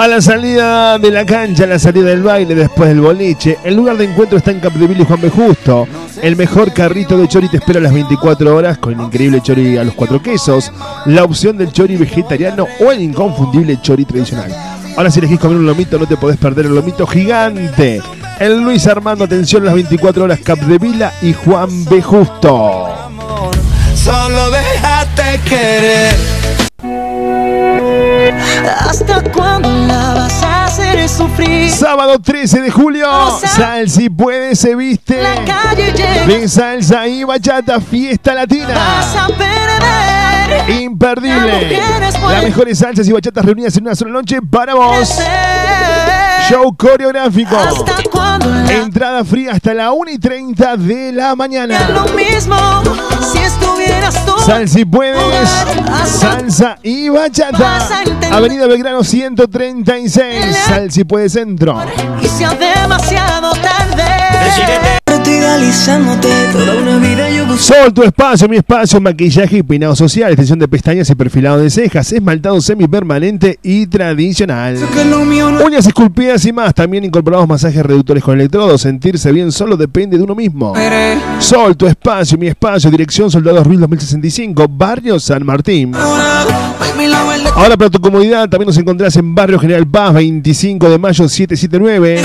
A 0.00 0.08
la 0.08 0.22
salida 0.22 0.98
de 0.98 1.10
la 1.10 1.26
cancha, 1.26 1.64
a 1.64 1.66
la 1.66 1.78
salida 1.78 2.06
del 2.06 2.22
baile, 2.22 2.54
después 2.54 2.88
del 2.88 3.02
boliche, 3.02 3.58
el 3.62 3.76
lugar 3.76 3.98
de 3.98 4.06
encuentro 4.06 4.38
está 4.38 4.50
en 4.50 4.58
Capdeville 4.58 5.02
y 5.02 5.04
Juan 5.04 5.20
B. 5.20 5.28
Justo. 5.28 5.86
El 6.22 6.36
mejor 6.36 6.72
carrito 6.72 7.18
de 7.18 7.28
chori 7.28 7.50
te 7.50 7.58
espera 7.58 7.80
a 7.80 7.82
las 7.82 7.92
24 7.92 8.56
horas 8.56 8.78
con 8.78 8.94
el 8.94 9.00
increíble 9.02 9.42
chori 9.42 9.76
a 9.76 9.84
los 9.84 9.92
cuatro 9.92 10.22
quesos, 10.22 10.72
la 11.04 11.22
opción 11.22 11.58
del 11.58 11.70
chori 11.70 11.98
vegetariano 11.98 12.66
o 12.82 12.90
el 12.90 13.02
inconfundible 13.02 13.78
chori 13.82 14.06
tradicional. 14.06 14.50
Ahora 14.96 15.10
si 15.10 15.18
elegís 15.18 15.38
comer 15.38 15.58
un 15.58 15.66
lomito 15.66 15.98
no 15.98 16.06
te 16.06 16.16
podés 16.16 16.38
perder 16.38 16.64
el 16.64 16.74
lomito 16.74 17.06
gigante. 17.06 18.00
El 18.38 18.58
Luis 18.62 18.86
Armando, 18.86 19.24
atención, 19.24 19.66
las 19.66 19.74
24 19.74 20.24
horas 20.24 20.40
Capdevila 20.42 21.12
y 21.20 21.34
Juan 21.34 21.84
B. 21.84 22.00
Justo. 22.00 22.88
solo 23.94 24.50
déjate 24.50 25.40
querer 25.46 26.69
hasta 28.88 29.22
cuándo 29.32 29.68
la 29.86 30.14
vas 30.14 30.42
a 30.42 30.64
hacer 30.66 31.08
sufrir 31.08 31.70
Sábado 31.70 32.18
13 32.20 32.60
de 32.62 32.70
julio, 32.70 33.08
Sal 33.40 33.88
si 33.90 34.08
puede 34.10 34.54
se 34.54 34.74
viste. 34.74 35.22
la 35.22 35.44
calle 35.44 35.92
llena 35.92 36.26
De 36.26 36.48
salsa 36.48 37.06
y 37.06 37.24
bachata, 37.24 37.80
fiesta 37.80 38.34
latina. 38.34 38.68
vas 38.74 39.16
a 39.16 39.26
perder 39.28 40.29
Imperdible. 40.68 41.78
Las 42.30 42.44
mejores 42.44 42.78
salsas 42.78 43.08
y 43.08 43.12
bachatas 43.12 43.44
reunidas 43.44 43.76
en 43.76 43.84
una 43.84 43.94
sola 43.94 44.12
noche 44.12 44.38
para 44.42 44.74
vos. 44.74 45.18
Show 46.48 46.76
coreográfico. 46.76 47.56
Entrada 48.68 49.24
fría 49.24 49.52
hasta 49.52 49.74
la 49.74 49.92
1 49.92 50.10
y 50.10 50.18
30 50.18 50.76
de 50.76 51.12
la 51.12 51.34
mañana. 51.36 51.88
lo 51.90 52.04
mismo 52.14 52.56
si 53.32 53.38
estuvieras 53.38 54.24
tú 54.24 54.32
Sal 54.44 54.68
si 54.68 54.84
puedes, 54.84 55.48
salsa 56.06 56.76
y 56.82 57.08
bachata. 57.08 57.88
Avenida 58.32 58.66
Belgrano 58.66 59.04
136, 59.04 60.56
Sal 60.66 60.90
si 60.90 61.04
puedes 61.04 61.32
centro. 61.32 61.78
y 62.20 62.26
sea 62.26 62.50
demasiado 62.54 63.52
tarde 63.52 64.99
toda 66.52 66.76
una 66.76 66.98
vida 66.98 67.28
yo 67.28 67.56
Sol, 67.58 67.92
tu 67.92 68.04
espacio, 68.04 68.48
mi 68.48 68.56
espacio, 68.56 69.00
maquillaje 69.00 69.58
y 69.58 69.62
peinado 69.64 69.96
social, 69.96 70.30
extensión 70.30 70.60
de 70.60 70.68
pestañas 70.68 71.10
y 71.10 71.14
perfilado 71.16 71.58
de 71.58 71.70
cejas, 71.70 72.12
esmaltado 72.12 72.60
semipermanente 72.60 73.58
y 73.62 73.86
tradicional. 73.88 74.78
Uñas 75.64 75.86
esculpidas 75.86 76.44
y 76.44 76.52
más, 76.52 76.72
también 76.72 77.04
incorporados 77.04 77.48
masajes 77.48 77.84
reductores 77.84 78.22
con 78.22 78.38
electrodos. 78.38 78.82
Sentirse 78.82 79.32
bien 79.32 79.50
solo 79.50 79.76
depende 79.76 80.16
de 80.16 80.22
uno 80.22 80.36
mismo. 80.36 80.72
Sol, 81.40 81.76
tu 81.76 81.86
espacio, 81.86 82.38
mi 82.38 82.46
espacio, 82.46 82.88
dirección 82.88 83.28
Soldados 83.28 83.66
Ruiz 83.66 83.80
2065, 83.80 84.66
Barrio 84.68 85.18
San 85.18 85.44
Martín. 85.44 85.92
Ahora 87.54 87.76
para 87.76 87.90
tu 87.90 88.00
comodidad 88.00 88.48
también 88.48 88.68
nos 88.68 88.78
encontrás 88.78 89.16
en 89.16 89.34
Barrio 89.34 89.58
General 89.58 89.86
Paz, 89.86 90.14
25 90.14 90.88
de 90.88 90.98
mayo 90.98 91.28
779. 91.28 92.22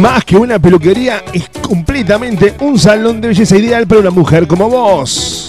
Más 0.00 0.24
que 0.24 0.36
una 0.36 0.60
peluquería, 0.60 1.24
es 1.32 1.48
completamente 1.60 2.54
un 2.60 2.78
salón 2.78 3.20
de 3.20 3.28
belleza 3.28 3.56
ideal 3.56 3.88
para 3.88 4.02
una 4.02 4.10
mujer 4.10 4.46
como 4.46 4.68
vos. 4.68 5.48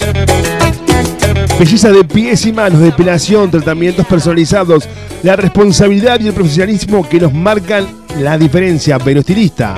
Belleza 1.60 1.90
de 1.92 2.02
pies 2.02 2.44
y 2.44 2.52
manos, 2.52 2.80
depilación, 2.80 3.48
tratamientos 3.48 4.04
personalizados, 4.04 4.88
la 5.22 5.36
responsabilidad 5.36 6.18
y 6.18 6.26
el 6.26 6.34
profesionalismo 6.34 7.08
que 7.08 7.20
nos 7.20 7.32
marcan 7.32 7.86
la 8.18 8.36
diferencia. 8.36 8.98
Vero 8.98 9.20
Estilista. 9.20 9.76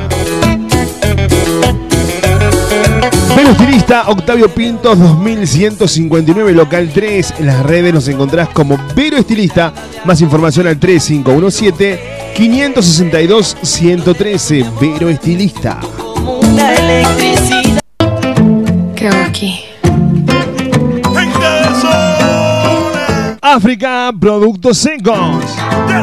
Vero 3.34 3.50
Estilista, 3.50 4.08
Octavio 4.08 4.48
Pintos 4.48 4.98
2159, 4.98 6.52
local 6.52 6.90
3. 6.92 7.34
En 7.38 7.46
las 7.46 7.64
redes 7.64 7.94
nos 7.94 8.06
encontrás 8.08 8.50
como 8.50 8.78
Vero 8.94 9.16
Estilista. 9.16 9.72
Más 10.04 10.20
información 10.20 10.66
al 10.66 10.78
3517 10.78 12.32
562 12.36 13.56
113. 13.62 14.66
Vero 14.80 15.08
Estilista. 15.08 15.80
Una 16.24 16.74
electricidad. 16.74 17.80
¿Qué 18.94 19.08
hago 19.08 19.24
aquí? 19.26 19.71
África, 23.54 24.10
productos 24.18 24.78
secos. 24.78 25.18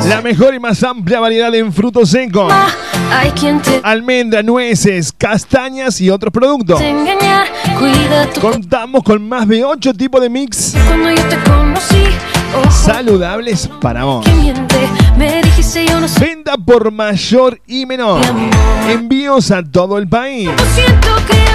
La 0.07 0.21
mejor 0.21 0.53
y 0.53 0.59
más 0.59 0.83
amplia 0.83 1.19
variedad 1.19 1.53
en 1.55 1.73
frutos 1.73 2.11
secos. 2.11 2.53
Almendra, 3.81 4.43
nueces, 4.43 5.11
castañas 5.17 5.99
y 5.99 6.11
otros 6.11 6.31
productos. 6.31 6.79
Contamos 8.39 9.03
con 9.03 9.27
más 9.27 9.47
de 9.47 9.65
8 9.65 9.95
tipos 9.95 10.21
de 10.21 10.29
mix 10.29 10.75
saludables 12.69 13.67
para 13.81 14.03
vos. 14.03 14.25
Venta 16.19 16.55
por 16.57 16.91
mayor 16.91 17.59
y 17.65 17.85
menor. 17.85 18.21
Envíos 18.89 19.49
a 19.49 19.63
todo 19.63 19.97
el 19.97 20.07
país. 20.07 20.49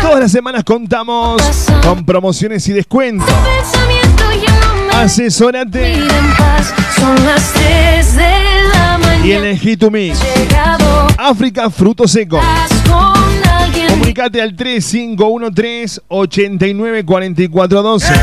Todas 0.02 0.20
las 0.20 0.32
semanas 0.32 0.64
contamos 0.64 1.40
con 1.82 2.04
promociones 2.04 2.66
y 2.68 2.72
descuentos. 2.72 3.28
Asesórate. 4.94 5.96
Son 6.96 7.14
las 7.26 7.52
3 7.52 8.16
de 8.16 8.30
la 8.72 8.96
mañana. 8.98 9.26
y 9.26 9.32
elegí 9.32 9.76
tu 9.76 9.90
mix. 9.90 10.18
África 11.18 11.68
Fruto 11.70 12.06
Seco. 12.08 12.40
Comunicate 13.88 14.40
al 14.40 14.54
3513 14.56 16.00
894412. 16.08 18.14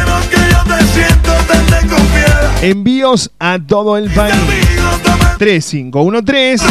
Envíos 2.61 3.29
a 3.39 3.59
todo 3.59 3.97
el 3.97 4.09
país. 4.11 4.33
3513 5.37 6.65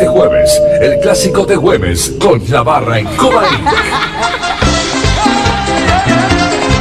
Este 0.00 0.12
jueves, 0.12 0.62
el 0.80 0.98
clásico 0.98 1.44
de 1.44 1.56
Güemes 1.56 2.14
con 2.18 2.42
la 2.48 2.62
barra 2.62 3.00
en 3.00 3.06
Cuba 3.16 3.42
Inc. 3.52 3.68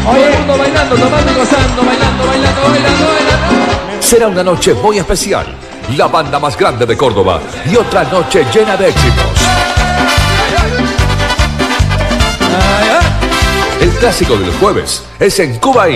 Todo 0.06 0.16
el 0.16 0.38
mundo 0.38 0.58
bailando, 0.58 0.96
tomando 0.96 1.30
y 1.30 1.36
gozando, 1.36 1.84
bailando, 1.84 2.26
bailando, 2.26 2.62
bailando, 2.62 3.08
bailando. 3.08 4.02
Será 4.02 4.28
una 4.30 4.42
noche 4.42 4.74
muy 4.74 5.00
especial. 5.00 5.48
La 5.98 6.08
banda 6.08 6.40
más 6.40 6.58
grande 6.58 6.86
de 6.86 6.96
Córdoba 6.96 7.42
y 7.70 7.76
otra 7.76 8.06
noche 8.06 8.46
llena 8.54 8.78
de 8.78 8.88
éxitos. 8.88 9.26
El 13.82 13.90
clásico 13.96 14.38
del 14.38 14.54
jueves 14.54 15.04
es 15.20 15.40
en 15.40 15.60
Cuba. 15.60 15.88